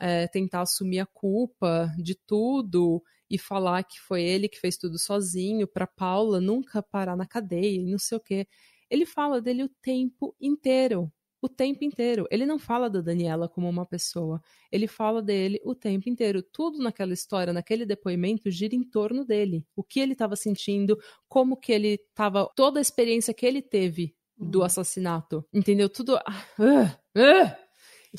é, 0.01 0.27
tentar 0.29 0.63
assumir 0.63 1.01
a 1.01 1.07
culpa 1.07 1.93
de 1.99 2.15
tudo 2.15 3.03
e 3.31 3.39
falar 3.39 3.85
que 3.85 4.01
foi 4.01 4.23
ele 4.23 4.49
que 4.49 4.59
fez 4.59 4.77
tudo 4.77 4.99
sozinho 4.99 5.69
para 5.69 5.87
Paula 5.87 6.41
nunca 6.41 6.83
parar 6.83 7.17
na 7.17 7.27
cadeia 7.27 7.81
e 7.81 7.85
não 7.91 7.99
sei 7.99 8.19
o 8.19 8.21
quê. 8.21 8.47
Ele 8.91 9.07
fala 9.07 9.41
dele 9.41 9.63
o 9.65 9.69
tempo 9.83 10.35
inteiro. 10.41 11.13
O 11.43 11.49
tempo 11.49 11.85
inteiro. 11.85 12.27
Ele 12.31 12.45
não 12.45 12.59
fala 12.59 12.91
da 12.91 13.01
Daniela 13.01 13.49
como 13.49 13.69
uma 13.69 13.87
pessoa. 13.87 14.43
Ele 14.71 14.87
fala 14.87 15.23
dele 15.23 15.59
o 15.65 15.75
tempo 15.75 16.09
inteiro. 16.09 16.43
Tudo 16.43 16.79
naquela 16.83 17.15
história, 17.15 17.53
naquele 17.53 17.87
depoimento, 17.87 18.51
gira 18.51 18.75
em 18.75 18.83
torno 18.83 19.25
dele. 19.25 19.65
O 19.75 19.83
que 19.83 20.01
ele 20.01 20.13
estava 20.13 20.37
sentindo, 20.37 20.99
como 21.29 21.57
que 21.57 21.73
ele 21.73 21.95
estava. 21.95 22.47
Toda 22.57 22.79
a 22.81 22.83
experiência 22.83 23.33
que 23.33 23.47
ele 23.47 23.63
teve 23.63 24.15
do 24.37 24.59
Uhum. 24.59 24.65
assassinato. 24.65 25.45
Entendeu? 25.53 25.89
Tudo. 25.89 26.17
Ah, 26.17 26.99
ah. 27.17 27.70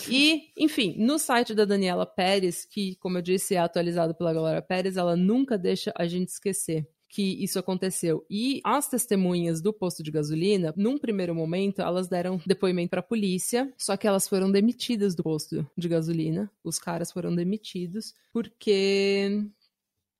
E, 0.09 0.51
enfim, 0.57 0.95
no 0.97 1.19
site 1.19 1.53
da 1.53 1.65
Daniela 1.65 2.05
Pérez, 2.05 2.65
que, 2.65 2.95
como 2.95 3.17
eu 3.17 3.21
disse, 3.21 3.55
é 3.55 3.59
atualizado 3.59 4.15
pela 4.15 4.33
Glória 4.33 4.61
Pérez, 4.61 4.95
ela 4.95 5.15
nunca 5.15 5.57
deixa 5.57 5.91
a 5.97 6.07
gente 6.07 6.29
esquecer 6.29 6.87
que 7.11 7.43
isso 7.43 7.59
aconteceu. 7.59 8.25
E 8.29 8.61
as 8.63 8.87
testemunhas 8.87 9.61
do 9.61 9.73
posto 9.73 10.01
de 10.01 10.09
gasolina, 10.09 10.73
num 10.77 10.97
primeiro 10.97 11.35
momento, 11.35 11.81
elas 11.81 12.07
deram 12.07 12.39
depoimento 12.47 12.91
para 12.91 13.01
a 13.01 13.03
polícia, 13.03 13.71
só 13.77 13.97
que 13.97 14.07
elas 14.07 14.27
foram 14.29 14.49
demitidas 14.49 15.13
do 15.13 15.21
posto 15.21 15.69
de 15.77 15.89
gasolina. 15.89 16.49
Os 16.63 16.79
caras 16.79 17.11
foram 17.11 17.35
demitidos 17.35 18.15
porque 18.31 19.45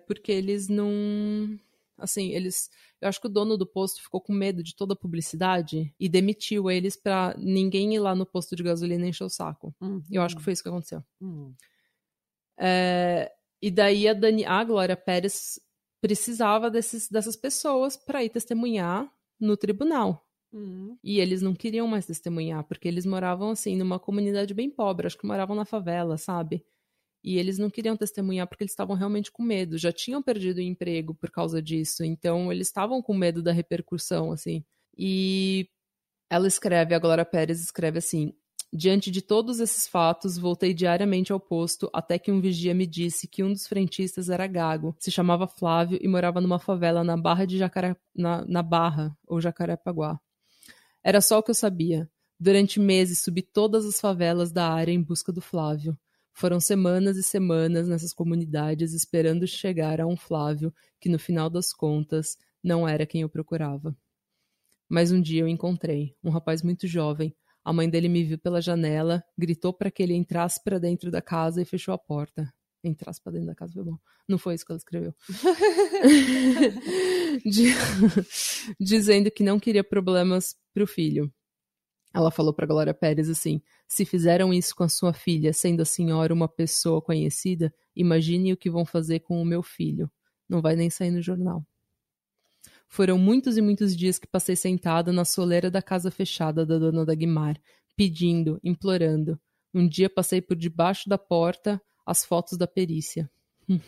porque 0.05 0.33
eles 0.33 0.67
não 0.67 1.57
Assim, 2.01 2.29
eles. 2.31 2.69
Eu 2.99 3.07
acho 3.07 3.19
que 3.19 3.27
o 3.27 3.29
dono 3.29 3.57
do 3.57 3.65
posto 3.65 4.01
ficou 4.01 4.19
com 4.19 4.33
medo 4.33 4.63
de 4.63 4.75
toda 4.75 4.93
a 4.93 4.97
publicidade 4.97 5.93
e 5.99 6.09
demitiu 6.09 6.69
eles 6.69 6.95
pra 6.95 7.35
ninguém 7.37 7.95
ir 7.95 7.99
lá 7.99 8.15
no 8.15 8.25
posto 8.25 8.55
de 8.55 8.63
gasolina 8.63 9.07
encher 9.07 9.23
o 9.23 9.29
saco. 9.29 9.73
Uhum. 9.79 10.03
Eu 10.11 10.21
acho 10.21 10.35
que 10.35 10.43
foi 10.43 10.53
isso 10.53 10.63
que 10.63 10.69
aconteceu. 10.69 11.03
Uhum. 11.19 11.53
É, 12.59 13.31
e 13.61 13.71
daí 13.71 14.07
a, 14.07 14.13
Dani, 14.13 14.45
a 14.45 14.63
Glória 14.63 14.95
Pérez 14.95 15.59
precisava 16.01 16.69
desses, 16.69 17.07
dessas 17.09 17.35
pessoas 17.35 17.95
para 17.95 18.23
ir 18.23 18.29
testemunhar 18.29 19.09
no 19.39 19.55
tribunal. 19.55 20.27
Uhum. 20.51 20.97
E 21.03 21.19
eles 21.19 21.41
não 21.41 21.53
queriam 21.53 21.87
mais 21.87 22.05
testemunhar, 22.05 22.63
porque 22.65 22.87
eles 22.87 23.05
moravam 23.05 23.51
assim 23.51 23.77
numa 23.77 23.99
comunidade 23.99 24.53
bem 24.53 24.69
pobre, 24.69 25.07
acho 25.07 25.17
que 25.17 25.25
moravam 25.25 25.55
na 25.55 25.63
favela, 25.63 26.17
sabe? 26.17 26.65
E 27.23 27.37
eles 27.37 27.57
não 27.57 27.69
queriam 27.69 27.95
testemunhar 27.95 28.47
porque 28.47 28.63
eles 28.63 28.71
estavam 28.71 28.95
realmente 28.95 29.31
com 29.31 29.43
medo, 29.43 29.77
já 29.77 29.91
tinham 29.91 30.21
perdido 30.21 30.57
o 30.57 30.61
emprego 30.61 31.13
por 31.13 31.29
causa 31.29 31.61
disso, 31.61 32.03
então 32.03 32.51
eles 32.51 32.67
estavam 32.67 33.01
com 33.01 33.13
medo 33.13 33.43
da 33.43 33.51
repercussão, 33.51 34.31
assim. 34.31 34.63
E 34.97 35.69
ela 36.29 36.47
escreve, 36.47 36.95
a 36.95 36.99
Glória 36.99 37.25
Pérez 37.25 37.61
escreve 37.61 37.99
assim: 37.99 38.33
Diante 38.73 39.11
de 39.11 39.21
todos 39.21 39.59
esses 39.59 39.85
fatos, 39.85 40.37
voltei 40.37 40.73
diariamente 40.73 41.33
ao 41.33 41.39
posto 41.41 41.89
até 41.93 42.17
que 42.17 42.31
um 42.31 42.39
vigia 42.39 42.73
me 42.73 42.87
disse 42.87 43.27
que 43.27 43.43
um 43.43 43.51
dos 43.51 43.67
frentistas 43.67 44.29
era 44.29 44.47
gago, 44.47 44.95
se 44.97 45.11
chamava 45.11 45.45
Flávio 45.45 45.99
e 46.01 46.07
morava 46.07 46.39
numa 46.39 46.57
favela 46.57 47.03
na 47.03 47.17
Barra 47.17 47.45
de 47.45 47.57
Jacaré, 47.57 47.97
na, 48.15 48.45
na 48.45 48.63
Barra 48.63 49.13
ou 49.27 49.41
Jacarepaguá. 49.41 50.17
Era 51.03 51.19
só 51.19 51.39
o 51.39 51.43
que 51.43 51.51
eu 51.51 51.55
sabia. 51.55 52.09
Durante 52.39 52.79
meses 52.79 53.19
subi 53.19 53.41
todas 53.41 53.85
as 53.85 53.99
favelas 53.99 54.53
da 54.53 54.69
área 54.71 54.93
em 54.93 55.03
busca 55.03 55.33
do 55.33 55.41
Flávio. 55.41 55.97
Foram 56.33 56.59
semanas 56.59 57.17
e 57.17 57.23
semanas 57.23 57.87
nessas 57.87 58.13
comunidades 58.13 58.93
esperando 58.93 59.45
chegar 59.47 59.99
a 59.99 60.07
um 60.07 60.15
Flávio 60.15 60.73
que, 60.99 61.09
no 61.09 61.19
final 61.19 61.49
das 61.49 61.73
contas, 61.73 62.37
não 62.63 62.87
era 62.87 63.05
quem 63.05 63.21
eu 63.21 63.29
procurava. 63.29 63.95
Mas 64.89 65.11
um 65.11 65.21
dia 65.21 65.41
eu 65.41 65.47
encontrei 65.47 66.15
um 66.23 66.29
rapaz 66.29 66.61
muito 66.61 66.87
jovem. 66.87 67.35
A 67.63 67.71
mãe 67.71 67.89
dele 67.89 68.09
me 68.09 68.23
viu 68.23 68.37
pela 68.37 68.61
janela, 68.61 69.23
gritou 69.37 69.73
para 69.73 69.91
que 69.91 70.01
ele 70.01 70.13
entrasse 70.13 70.61
para 70.63 70.79
dentro 70.79 71.11
da 71.11 71.21
casa 71.21 71.61
e 71.61 71.65
fechou 71.65 71.93
a 71.93 71.97
porta. 71.97 72.51
Entrasse 72.83 73.21
para 73.21 73.33
dentro 73.33 73.47
da 73.47 73.55
casa 73.55 73.73
foi 73.73 73.83
bom. 73.83 73.97
Não 74.27 74.37
foi 74.37 74.55
isso 74.55 74.65
que 74.65 74.71
ela 74.71 74.77
escreveu. 74.77 75.13
Dizendo 78.79 79.31
que 79.31 79.43
não 79.43 79.59
queria 79.59 79.83
problemas 79.83 80.55
pro 80.73 80.87
filho. 80.87 81.31
Ela 82.13 82.29
falou 82.29 82.53
para 82.53 82.67
Glória 82.67 82.93
Pérez 82.93 83.29
assim: 83.29 83.61
se 83.87 84.05
fizeram 84.05 84.53
isso 84.53 84.75
com 84.75 84.83
a 84.83 84.89
sua 84.89 85.13
filha, 85.13 85.53
sendo 85.53 85.81
a 85.81 85.85
senhora 85.85 86.33
uma 86.33 86.47
pessoa 86.47 87.01
conhecida, 87.01 87.73
imagine 87.95 88.53
o 88.53 88.57
que 88.57 88.69
vão 88.69 88.85
fazer 88.85 89.21
com 89.21 89.41
o 89.41 89.45
meu 89.45 89.63
filho. 89.63 90.11
Não 90.47 90.61
vai 90.61 90.75
nem 90.75 90.89
sair 90.89 91.11
no 91.11 91.21
jornal. 91.21 91.65
Foram 92.87 93.17
muitos 93.17 93.55
e 93.55 93.61
muitos 93.61 93.95
dias 93.95 94.19
que 94.19 94.27
passei 94.27 94.55
sentada 94.55 95.13
na 95.13 95.23
soleira 95.23 95.71
da 95.71 95.81
casa 95.81 96.11
fechada 96.11 96.65
da 96.65 96.77
dona 96.77 97.05
Dagmar, 97.05 97.57
pedindo, 97.95 98.59
implorando. 98.61 99.39
Um 99.73 99.87
dia 99.87 100.09
passei 100.09 100.41
por 100.41 100.57
debaixo 100.57 101.07
da 101.07 101.17
porta 101.17 101.81
as 102.05 102.25
fotos 102.25 102.57
da 102.57 102.67
perícia. 102.67 103.31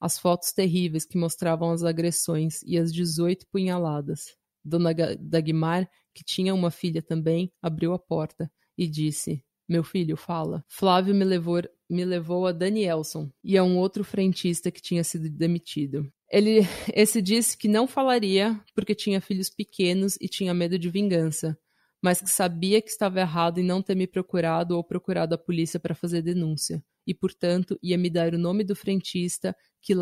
As 0.00 0.16
fotos 0.16 0.52
terríveis 0.52 1.04
que 1.04 1.18
mostravam 1.18 1.72
as 1.72 1.82
agressões 1.82 2.62
e 2.62 2.78
as 2.78 2.92
18 2.92 3.48
punhaladas. 3.48 4.36
Dona 4.64 4.94
Dagmar, 5.20 5.88
que 6.14 6.24
tinha 6.24 6.54
uma 6.54 6.70
filha 6.70 7.02
também, 7.02 7.52
abriu 7.62 7.92
a 7.92 7.98
porta 7.98 8.50
e 8.76 8.86
disse: 8.86 9.42
Meu 9.68 9.84
filho, 9.84 10.16
fala. 10.16 10.64
Flávio 10.68 11.14
me 11.14 11.24
levou, 11.24 11.62
me 11.88 12.04
levou 12.04 12.46
a 12.46 12.52
Danielson 12.52 13.30
e 13.42 13.56
a 13.56 13.64
um 13.64 13.76
outro 13.78 14.04
frentista 14.04 14.70
que 14.70 14.82
tinha 14.82 15.04
sido 15.04 15.28
demitido. 15.30 16.10
Ele, 16.30 16.60
esse 16.94 17.22
disse 17.22 17.56
que 17.56 17.68
não 17.68 17.86
falaria 17.86 18.60
porque 18.74 18.94
tinha 18.94 19.20
filhos 19.20 19.48
pequenos 19.48 20.16
e 20.20 20.28
tinha 20.28 20.52
medo 20.52 20.78
de 20.78 20.90
vingança, 20.90 21.58
mas 22.02 22.20
que 22.20 22.30
sabia 22.30 22.82
que 22.82 22.90
estava 22.90 23.20
errado 23.20 23.58
em 23.58 23.64
não 23.64 23.82
ter 23.82 23.94
me 23.94 24.06
procurado 24.06 24.76
ou 24.76 24.84
procurado 24.84 25.34
a 25.34 25.38
polícia 25.38 25.80
para 25.80 25.94
fazer 25.94 26.22
denúncia, 26.22 26.84
e 27.06 27.14
portanto 27.14 27.78
ia 27.82 27.96
me 27.96 28.10
dar 28.10 28.34
o 28.34 28.38
nome 28.38 28.62
do 28.62 28.76
frentista 28.76 29.56
que, 29.82 29.94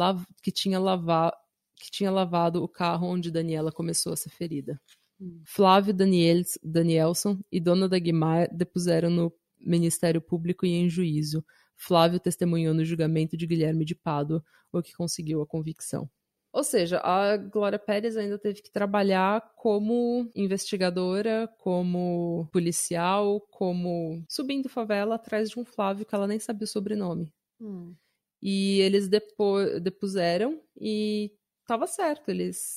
que, 0.42 0.50
tinha, 0.50 0.78
lava, 0.78 1.32
que 1.76 1.90
tinha 1.90 2.10
lavado 2.10 2.62
o 2.62 2.68
carro 2.68 3.06
onde 3.06 3.30
Daniela 3.30 3.70
começou 3.70 4.12
a 4.12 4.16
ser 4.16 4.30
ferida. 4.30 4.80
Hum. 5.20 5.42
Flávio 5.44 5.94
Daniels, 5.94 6.58
Danielson 6.62 7.38
e 7.50 7.60
Dona 7.60 7.88
Dagmar 7.88 8.48
depuseram 8.54 9.10
no 9.10 9.32
Ministério 9.58 10.20
Público 10.20 10.66
e 10.66 10.70
em 10.70 10.88
juízo. 10.88 11.44
Flávio 11.76 12.18
testemunhou 12.18 12.74
no 12.74 12.84
julgamento 12.84 13.36
de 13.36 13.46
Guilherme 13.46 13.84
de 13.84 13.94
Pádua, 13.94 14.42
o 14.72 14.82
que 14.82 14.94
conseguiu 14.94 15.42
a 15.42 15.46
convicção. 15.46 16.08
Ou 16.52 16.64
seja, 16.64 17.00
a 17.04 17.36
Glória 17.36 17.78
Pérez 17.78 18.16
ainda 18.16 18.38
teve 18.38 18.62
que 18.62 18.70
trabalhar 18.70 19.52
como 19.56 20.30
investigadora, 20.34 21.46
como 21.58 22.48
policial, 22.50 23.42
como 23.50 24.24
subindo 24.26 24.66
favela 24.66 25.16
atrás 25.16 25.50
de 25.50 25.60
um 25.60 25.66
Flávio 25.66 26.06
que 26.06 26.14
ela 26.14 26.26
nem 26.26 26.38
sabia 26.38 26.64
o 26.64 26.66
sobrenome. 26.66 27.30
Hum. 27.60 27.94
E 28.40 28.80
eles 28.80 29.06
depo 29.06 29.58
depuseram 29.82 30.58
e 30.80 31.30
estava 31.66 31.86
certo, 31.86 32.30
eles 32.30 32.76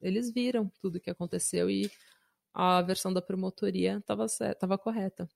eles 0.00 0.30
viram 0.32 0.70
tudo 0.80 0.96
o 0.96 1.00
que 1.00 1.10
aconteceu 1.10 1.68
e 1.68 1.90
a 2.54 2.80
versão 2.82 3.12
da 3.12 3.20
promotoria 3.20 3.98
estava 3.98 4.78
correta. 4.78 5.28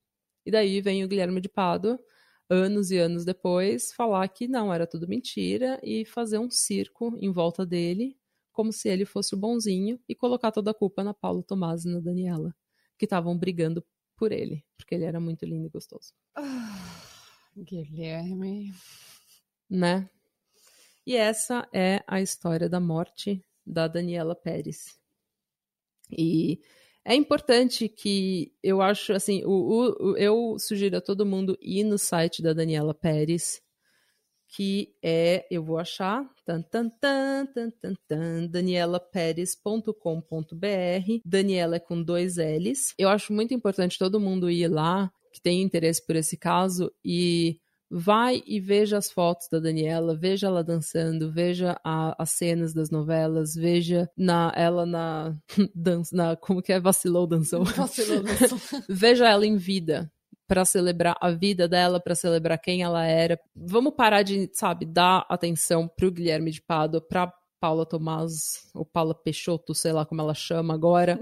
E 0.47 0.53
daí 0.53 0.81
vem 0.81 1.05
o 1.05 1.09
Guilherme 1.09 1.41
de 1.41 1.49
Pádua, 1.49 1.99
anos 2.49 2.93
e 2.93 2.99
anos 2.99 3.25
depois, 3.25 3.93
falar 3.93 4.29
que 4.29 4.47
não, 4.47 4.73
era 4.73 4.87
tudo 4.87 5.09
mentira 5.09 5.81
e 5.83 6.05
fazer 6.05 6.39
um 6.39 6.49
circo 6.49 7.17
em 7.21 7.33
volta 7.33 7.67
dele, 7.67 8.17
como 8.53 8.73
se 8.73 8.89
ele 8.89 9.05
fosse 9.05 9.35
o 9.35 9.39
bonzinho, 9.39 9.99
e 10.09 10.15
colocar 10.15 10.53
toda 10.53 10.71
a 10.71 10.75
culpa 10.75 11.03
na 11.03 11.13
Paulo 11.13 11.43
Tomás 11.43 11.85
e 11.85 11.89
na 11.89 11.99
Daniela, 11.99 12.55
que 12.97 13.05
estavam 13.05 13.37
brigando 13.37 13.85
por 14.17 14.31
ele, 14.31 14.65
porque 14.77 14.95
ele 14.95 15.05
era 15.05 15.19
muito 15.19 15.45
lindo 15.45 15.67
e 15.67 15.71
gostoso. 15.71 16.13
Ah, 16.37 17.03
Guilherme. 17.57 18.73
Né? 19.69 20.09
E 21.07 21.17
essa 21.17 21.67
é 21.73 22.03
a 22.07 22.21
história 22.21 22.69
da 22.69 22.79
morte 22.79 23.43
da 23.67 23.89
Daniela 23.89 24.35
Pérez. 24.35 24.99
E 26.11 26.61
é 27.05 27.15
importante 27.15 27.89
que 27.89 28.53
eu 28.63 28.81
acho 28.81 29.13
assim, 29.13 29.43
o, 29.45 29.51
o, 29.51 30.17
eu 30.17 30.57
sugiro 30.59 30.97
a 30.97 31.01
todo 31.01 31.27
mundo 31.27 31.59
ir 31.61 31.85
no 31.85 31.99
site 31.99 32.43
da 32.43 32.53
Daniela 32.53 32.95
Pérez, 32.95 33.61
que 34.55 34.95
é, 35.03 35.47
eu 35.51 35.65
vou 35.65 35.79
achar, 35.79 36.31
tan, 36.45 36.61
tan, 36.63 36.91
tan, 36.91 37.47
tan, 37.47 37.71
tan, 37.71 37.95
tan, 38.07 38.47
danielaperes.com.br. 38.47 41.21
Daniela 41.25 41.77
é 41.77 41.81
com 41.81 42.03
dois 42.03 42.37
L's. 42.37 42.93
Eu 42.99 43.09
acho 43.09 43.33
muito 43.33 43.55
importante 43.55 43.99
todo 43.99 44.21
mundo 44.21 44.51
ir 44.51 44.69
lá, 44.69 45.11
que 45.33 45.41
tem 45.41 45.63
interesse 45.63 46.07
por 46.07 46.15
esse 46.15 46.37
caso, 46.37 46.93
e 47.03 47.59
vai 47.95 48.43
e 48.47 48.59
veja 48.59 48.97
as 48.97 49.11
fotos 49.11 49.49
da 49.53 49.59
Daniela, 49.59 50.17
veja 50.17 50.47
ela 50.47 50.65
dançando, 50.65 51.31
veja 51.31 51.79
a, 51.85 52.15
as 52.21 52.31
cenas 52.31 52.73
das 52.73 52.91
novelas, 52.91 53.55
veja 53.55 54.09
na, 54.17 54.51
ela 54.57 54.87
na, 54.87 55.37
dança, 55.75 56.17
na 56.17 56.35
como 56.35 56.63
que 56.63 56.73
é? 56.73 56.81
Vacilou 56.81 57.27
dançou, 57.27 57.65
vacilou 57.77 58.23
dançou, 58.23 58.59
veja 58.89 59.29
ela 59.29 59.47
em 59.47 59.59
vida 59.59 60.11
para 60.49 60.65
celebrar 60.65 61.17
a 61.21 61.31
vida 61.31 61.69
dela, 61.69 62.01
para 62.01 62.15
celebrar 62.15 62.59
quem 62.59 62.83
ela 62.83 63.05
era. 63.05 63.39
Vamos 63.55 63.95
parar 63.95 64.23
de, 64.23 64.51
sabe, 64.55 64.87
dar 64.87 65.27
atenção 65.29 65.87
pro 65.87 66.11
Guilherme 66.11 66.51
de 66.51 66.63
Pádua, 66.63 67.01
para 67.01 67.33
Paula 67.61 67.85
Tomás 67.85 68.71
ou 68.75 68.87
Paula 68.87 69.15
Peixoto, 69.15 69.75
sei 69.75 69.93
lá 69.93 70.07
como 70.07 70.23
ela 70.23 70.35
chama 70.35 70.73
agora, 70.73 71.21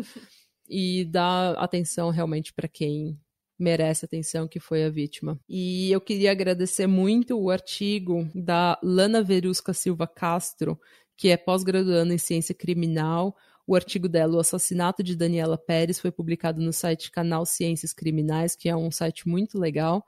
e 0.68 1.04
dar 1.04 1.54
atenção 1.58 2.10
realmente 2.10 2.52
para 2.52 2.68
quem 2.68 3.18
merece 3.60 4.04
atenção, 4.04 4.48
que 4.48 4.58
foi 4.58 4.84
a 4.84 4.90
vítima. 4.90 5.38
E 5.48 5.90
eu 5.92 6.00
queria 6.00 6.32
agradecer 6.32 6.86
muito 6.86 7.38
o 7.38 7.50
artigo 7.50 8.28
da 8.34 8.78
Lana 8.82 9.22
Verusca 9.22 9.72
Silva 9.72 10.06
Castro, 10.06 10.80
que 11.16 11.28
é 11.28 11.36
pós-graduando 11.36 12.12
em 12.12 12.18
ciência 12.18 12.54
criminal. 12.54 13.36
O 13.66 13.76
artigo 13.76 14.08
dela, 14.08 14.36
O 14.36 14.40
Assassinato 14.40 15.02
de 15.02 15.14
Daniela 15.14 15.58
Pérez, 15.58 16.00
foi 16.00 16.10
publicado 16.10 16.60
no 16.60 16.72
site 16.72 17.10
Canal 17.10 17.44
Ciências 17.44 17.92
Criminais, 17.92 18.56
que 18.56 18.68
é 18.68 18.74
um 18.74 18.90
site 18.90 19.28
muito 19.28 19.58
legal. 19.58 20.04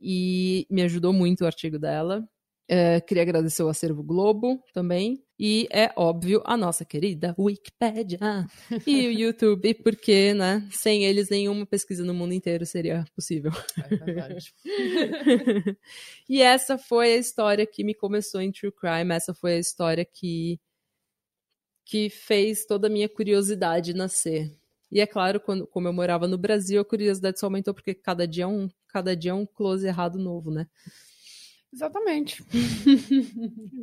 E 0.00 0.66
me 0.70 0.82
ajudou 0.82 1.12
muito 1.12 1.42
o 1.42 1.46
artigo 1.46 1.78
dela. 1.78 2.26
É, 2.66 2.98
queria 3.00 3.22
agradecer 3.22 3.62
o 3.62 3.68
Acervo 3.68 4.02
Globo 4.02 4.62
também. 4.72 5.22
E 5.38 5.66
é 5.70 5.92
óbvio 5.96 6.40
a 6.44 6.56
nossa 6.56 6.84
querida 6.84 7.34
Wikipédia 7.36 8.18
e 8.86 9.06
o 9.08 9.10
YouTube, 9.10 9.74
porque, 9.74 10.32
né, 10.32 10.66
sem 10.70 11.04
eles 11.04 11.28
nenhuma 11.28 11.66
pesquisa 11.66 12.04
no 12.04 12.14
mundo 12.14 12.32
inteiro 12.32 12.64
seria 12.64 13.04
possível. 13.14 13.50
É 13.76 13.96
verdade. 13.96 14.54
e 16.28 16.40
essa 16.40 16.78
foi 16.78 17.14
a 17.14 17.18
história 17.18 17.66
que 17.66 17.82
me 17.82 17.94
começou 17.94 18.40
em 18.40 18.52
True 18.52 18.72
Crime, 18.72 19.12
essa 19.12 19.34
foi 19.34 19.54
a 19.54 19.58
história 19.58 20.04
que, 20.04 20.60
que 21.84 22.08
fez 22.08 22.64
toda 22.64 22.86
a 22.86 22.90
minha 22.90 23.08
curiosidade 23.08 23.92
nascer. 23.92 24.56
E 24.90 25.00
é 25.00 25.06
claro, 25.06 25.40
quando, 25.40 25.66
como 25.66 25.88
eu 25.88 25.92
morava 25.92 26.28
no 26.28 26.38
Brasil, 26.38 26.80
a 26.80 26.84
curiosidade 26.84 27.40
só 27.40 27.46
aumentou 27.46 27.74
porque 27.74 27.92
cada 27.92 28.28
dia 28.28 28.44
é 28.44 28.46
um, 28.46 28.68
cada 28.86 29.16
dia 29.16 29.32
é 29.32 29.34
um 29.34 29.44
close 29.44 29.84
errado 29.84 30.16
novo, 30.16 30.52
né? 30.52 30.68
Exatamente. 31.74 32.44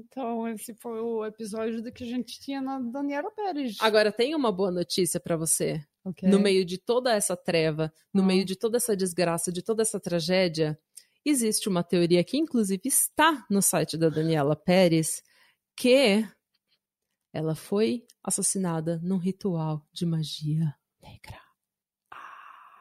então, 0.05 0.47
esse 0.47 0.73
foi 0.75 0.99
o 1.01 1.25
episódio 1.25 1.81
do 1.83 1.91
que 1.91 2.05
a 2.05 2.07
gente 2.07 2.39
tinha 2.39 2.61
na 2.61 2.79
Daniela 2.79 3.29
Pérez. 3.31 3.75
Agora, 3.81 4.11
tem 4.13 4.33
uma 4.33 4.49
boa 4.51 4.71
notícia 4.71 5.19
para 5.19 5.35
você. 5.35 5.83
Okay. 6.05 6.29
No 6.29 6.39
meio 6.39 6.63
de 6.63 6.77
toda 6.77 7.13
essa 7.13 7.35
treva, 7.35 7.93
no 8.13 8.23
Ah. 8.23 8.25
meio 8.25 8.45
de 8.45 8.55
toda 8.55 8.77
essa 8.77 8.95
desgraça, 8.95 9.51
de 9.51 9.61
toda 9.61 9.81
essa 9.81 9.99
tragédia, 9.99 10.79
existe 11.25 11.67
uma 11.67 11.83
teoria 11.83 12.23
que, 12.23 12.37
inclusive, 12.37 12.81
está 12.85 13.45
no 13.49 13.61
site 13.61 13.97
da 13.97 14.07
Daniela 14.07 14.55
Pérez, 14.55 15.21
que 15.75 16.25
ela 17.33 17.55
foi 17.55 18.05
assassinada 18.23 18.99
num 19.03 19.17
ritual 19.17 19.85
de 19.91 20.05
magia 20.05 20.73
negra. 21.01 21.39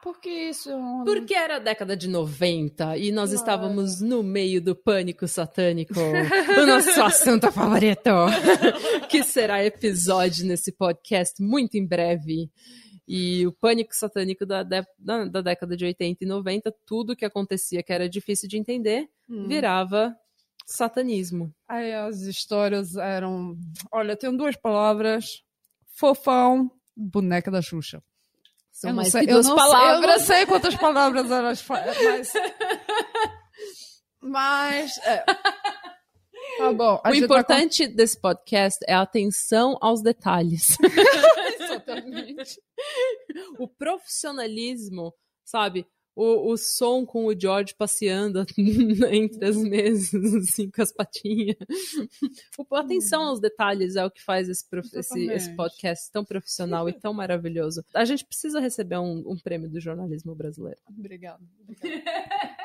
Por 0.01 0.19
que 0.19 0.29
isso? 0.29 0.69
Porque 1.05 1.33
era 1.33 1.57
a 1.57 1.59
década 1.59 1.95
de 1.95 2.07
90 2.09 2.97
e 2.97 3.11
nós 3.11 3.29
Claro. 3.29 3.35
estávamos 3.39 4.01
no 4.01 4.23
meio 4.23 4.59
do 4.61 4.75
pânico 4.75 5.27
satânico. 5.27 5.93
o 6.61 6.65
nosso 6.65 7.01
assunto 7.03 7.51
favorito. 7.51 8.09
que 9.09 9.23
será 9.23 9.63
episódio 9.63 10.45
nesse 10.45 10.71
podcast 10.71 11.41
muito 11.41 11.75
em 11.77 11.85
breve. 11.85 12.49
E 13.07 13.45
o 13.45 13.51
pânico 13.51 13.93
satânico 13.95 14.45
da, 14.45 14.63
de- 14.63 14.85
da, 14.97 15.25
da 15.25 15.41
década 15.41 15.75
de 15.77 15.85
80 15.85 16.23
e 16.23 16.27
90, 16.27 16.73
tudo 16.85 17.15
que 17.15 17.25
acontecia 17.25 17.83
que 17.83 17.91
era 17.93 18.07
difícil 18.09 18.47
de 18.49 18.57
entender, 18.57 19.07
Hum. 19.29 19.47
virava 19.47 20.15
satanismo. 20.65 21.53
Aí 21.67 21.93
as 21.93 22.21
histórias 22.21 22.95
eram. 22.95 23.57
Olha, 23.91 24.15
tem 24.15 24.35
duas 24.35 24.55
palavras: 24.55 25.43
fofão, 25.93 26.71
boneca 26.95 27.51
da 27.51 27.61
Xuxa. 27.61 28.01
São 28.81 28.89
eu 28.89 28.95
não 28.95 29.01
mais 29.03 29.11
sei, 29.11 29.25
que 29.25 29.29
eu 29.29 29.35
duas 29.35 29.47
não 29.47 29.55
palavras. 29.55 29.91
Sei, 29.91 30.03
eu 30.03 30.07
não 30.07 30.19
sei 30.25 30.45
quantas 30.47 30.75
palavras 30.75 31.29
elas 31.29 31.61
falam, 31.61 31.85
mas. 32.03 32.33
Mas. 34.19 34.97
é. 35.05 35.23
Tá 36.57 36.73
bom. 36.73 36.99
O 37.05 37.13
importante 37.13 37.87
desse 37.87 38.19
podcast 38.19 38.79
é 38.87 38.95
a 38.95 39.01
atenção 39.01 39.77
aos 39.79 40.01
detalhes. 40.01 40.75
Exatamente. 41.61 42.59
o 43.59 43.67
profissionalismo, 43.67 45.13
sabe? 45.45 45.85
O, 46.15 46.51
o 46.51 46.57
som 46.57 47.05
com 47.05 47.25
o 47.25 47.39
George 47.39 47.73
passeando 47.73 48.45
entre 49.11 49.45
as 49.45 49.55
mesas, 49.55 50.33
assim, 50.35 50.69
com 50.69 50.81
as 50.81 50.91
patinhas. 50.91 51.55
O- 52.57 52.75
atenção 52.75 53.23
aos 53.23 53.39
detalhes 53.39 53.95
é 53.95 54.05
o 54.05 54.11
que 54.11 54.21
faz 54.21 54.49
esse, 54.49 54.65
esse, 54.93 55.25
esse 55.31 55.55
podcast 55.55 56.11
tão 56.11 56.25
profissional 56.25 56.89
e 56.89 56.93
tão 56.93 57.13
maravilhoso. 57.13 57.83
A 57.93 58.03
gente 58.03 58.25
precisa 58.25 58.59
receber 58.59 58.97
um, 58.97 59.23
um 59.25 59.37
prêmio 59.37 59.69
do 59.69 59.79
jornalismo 59.79 60.35
brasileiro. 60.35 60.79
Obrigada. 60.89 61.41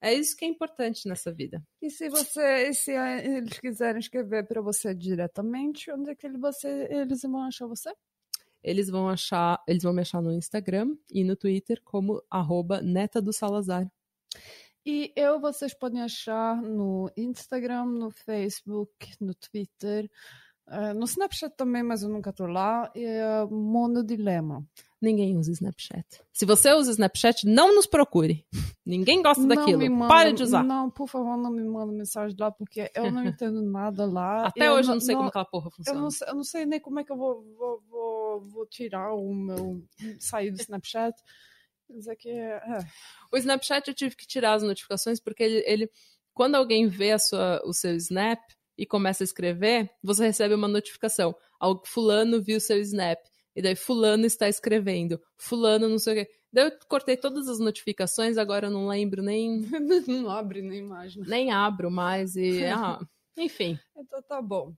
É 0.03 0.13
isso 0.13 0.37
que 0.37 0.45
é 0.45 0.49
importante 0.49 1.09
nessa 1.09 1.33
vida. 1.33 1.63
E 1.81 1.89
se 1.89 2.11
você, 2.11 2.71
se 2.75 2.93
eh, 2.93 3.39
eles 3.39 3.59
quiserem 3.59 3.99
escrever 3.99 4.47
para 4.47 4.61
você 4.61 4.95
diretamente, 4.95 5.91
onde 5.91 6.11
é 6.11 6.15
que 6.15 6.29
você, 6.37 6.87
eles 6.91 7.23
vão 7.23 7.45
achar 7.45 7.67
você? 7.67 7.91
Eles 8.63 8.91
vão 8.91 9.09
achar, 9.09 9.63
eles 9.67 9.83
vão 9.83 9.95
me 9.95 10.03
achar 10.03 10.21
no 10.21 10.31
Instagram 10.31 10.95
e 11.11 11.25
no 11.25 11.37
Twitter 11.37 11.81
como 11.83 12.23
arroba 12.31 12.83
neta 12.83 13.23
do 13.23 13.33
Salazar. 13.33 13.91
E 14.85 15.13
eu 15.17 15.41
vocês 15.41 15.73
podem 15.73 16.03
achar 16.03 16.61
no 16.61 17.11
Instagram, 17.17 17.87
no 17.87 18.11
Facebook, 18.11 19.15
no 19.19 19.35
Twitter, 19.35 20.11
no 20.95 21.05
Snapchat 21.05 21.55
também, 21.57 21.83
mas 21.83 22.03
eu 22.03 22.09
nunca 22.09 22.33
tô 22.33 22.47
lá. 22.47 22.91
É 22.95 23.45
Monodilema. 23.51 24.65
Ninguém 25.03 25.37
usa 25.39 25.51
Snapchat. 25.53 26.05
Se 26.33 26.45
você 26.45 26.73
usa 26.75 26.91
Snapchat, 26.91 27.47
não 27.47 27.75
nos 27.75 27.87
procure. 27.87 28.45
Ninguém 28.85 29.23
gosta 29.23 29.41
Não 29.43 29.49
daquilo. 29.49 29.91
manda- 29.91 30.09
Para 30.13 30.33
de 30.33 30.43
usar. 30.43 30.63
Não, 30.63 30.91
por 30.91 31.09
favor, 31.09 31.37
não 31.39 31.51
me 31.51 31.63
manda 31.65 31.91
mensagem 31.91 32.37
lá, 32.39 32.51
porque 32.51 32.91
eu 32.95 33.11
não 33.11 33.25
entendo 33.25 33.63
nada 33.63 34.05
lá. 34.05 34.47
Até 34.47 34.69
eu 34.69 34.73
hoje 34.75 34.91
eu 34.91 34.95
não 34.95 35.01
sei 35.01 35.15
como 35.17 35.29
aquela 35.29 35.45
porra 35.47 35.67
Eu 35.69 35.71
funciona. 35.71 36.01
não, 36.01 36.11
sei, 36.11 36.29
eu 36.29 36.35
não 36.35 36.45
sei 36.45 36.67
nem 36.67 36.79
como 36.81 37.01
é 37.01 37.05
que 37.05 37.11
eu 37.13 37.17
vou, 37.17 37.43
vou, 37.57 37.83
vou, 37.89 38.41
vou 38.43 38.67
tirar 38.67 39.15
o 39.15 39.35
meu. 39.35 39.83
sair 40.19 40.51
do 40.51 40.61
Snapchat. 40.61 41.15
Quer 41.87 41.93
dizer 41.95 42.17
que. 42.17 42.29
É. 42.31 42.79
O 43.33 43.37
Snapchat 43.39 43.89
eu 43.89 43.95
tive 43.95 44.15
que 44.15 44.27
tirar 44.27 44.53
as 44.53 44.63
notificações 44.63 45.19
porque 45.19 45.43
ele, 45.43 45.65
ele- 45.67 45.91
quando 46.35 46.57
alguém 46.57 46.87
vê 46.89 47.19
sua, 47.19 47.61
o 47.65 47.73
seu 47.73 47.95
Snap 47.97 48.39
e 48.81 48.87
começa 48.87 49.23
a 49.23 49.27
escrever, 49.27 49.91
você 50.03 50.25
recebe 50.25 50.55
uma 50.55 50.67
notificação. 50.67 51.37
Fulano 51.85 52.41
viu 52.41 52.59
seu 52.59 52.81
Snap. 52.81 53.19
E 53.55 53.61
daí 53.61 53.77
fulano 53.77 54.25
está 54.25 54.49
escrevendo. 54.49 55.21
Fulano 55.37 55.87
não 55.87 55.99
sei 55.99 56.13
o 56.13 56.17
quê. 56.17 56.33
Daí 56.51 56.65
eu 56.65 56.73
cortei 56.89 57.15
todas 57.15 57.47
as 57.47 57.59
notificações, 57.59 58.39
agora 58.39 58.69
eu 58.69 58.71
não 58.71 58.89
lembro 58.89 59.23
nem 59.23 59.61
não 60.09 60.31
abre 60.31 60.63
nem 60.63 60.79
imagem. 60.79 61.23
nem 61.27 61.51
abro 61.51 61.91
mais 61.91 62.37
e 62.37 62.65
ah, 62.65 62.99
enfim, 63.37 63.79
Então 63.95 64.23
tá 64.23 64.41
bom. 64.41 64.73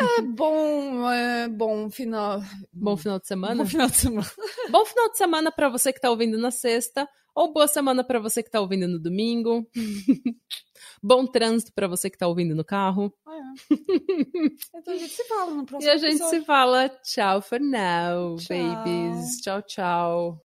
É 0.00 0.22
bom, 0.22 1.10
é 1.10 1.48
bom 1.48 1.90
final. 1.90 2.40
bom 2.72 2.96
final 2.96 3.18
de 3.18 3.26
semana. 3.26 3.64
Bom 3.64 3.66
final 3.68 3.88
de 3.88 3.96
semana. 3.96 4.30
Bom 4.70 4.84
final 4.84 5.10
de 5.10 5.16
semana 5.18 5.50
para 5.52 5.68
você 5.68 5.92
que 5.92 6.00
tá 6.00 6.10
ouvindo 6.10 6.36
na 6.38 6.50
sexta, 6.50 7.08
ou 7.34 7.52
boa 7.52 7.66
semana 7.66 8.04
para 8.04 8.18
você 8.20 8.42
que 8.42 8.50
tá 8.50 8.60
ouvindo 8.60 8.86
no 8.86 8.98
domingo. 9.00 9.66
Bom 11.02 11.26
trânsito 11.26 11.72
para 11.74 11.88
você 11.88 12.10
que 12.10 12.18
tá 12.18 12.28
ouvindo 12.28 12.54
no 12.54 12.64
carro. 12.64 13.12
Ah, 13.26 13.32
é. 13.70 13.74
Então 14.76 14.94
a 14.94 14.96
gente 14.96 15.12
se 15.12 15.24
fala 15.24 15.50
no 15.52 15.64
próximo 15.66 15.90
E 15.90 15.92
a 15.92 15.96
gente 15.96 16.10
episódio. 16.16 16.38
se 16.40 16.44
fala 16.44 16.88
tchau 17.02 17.42
for 17.42 17.60
now, 17.60 18.36
Tchau. 18.36 18.56
babies. 18.56 19.40
Tchau, 19.40 19.62
tchau. 19.62 20.42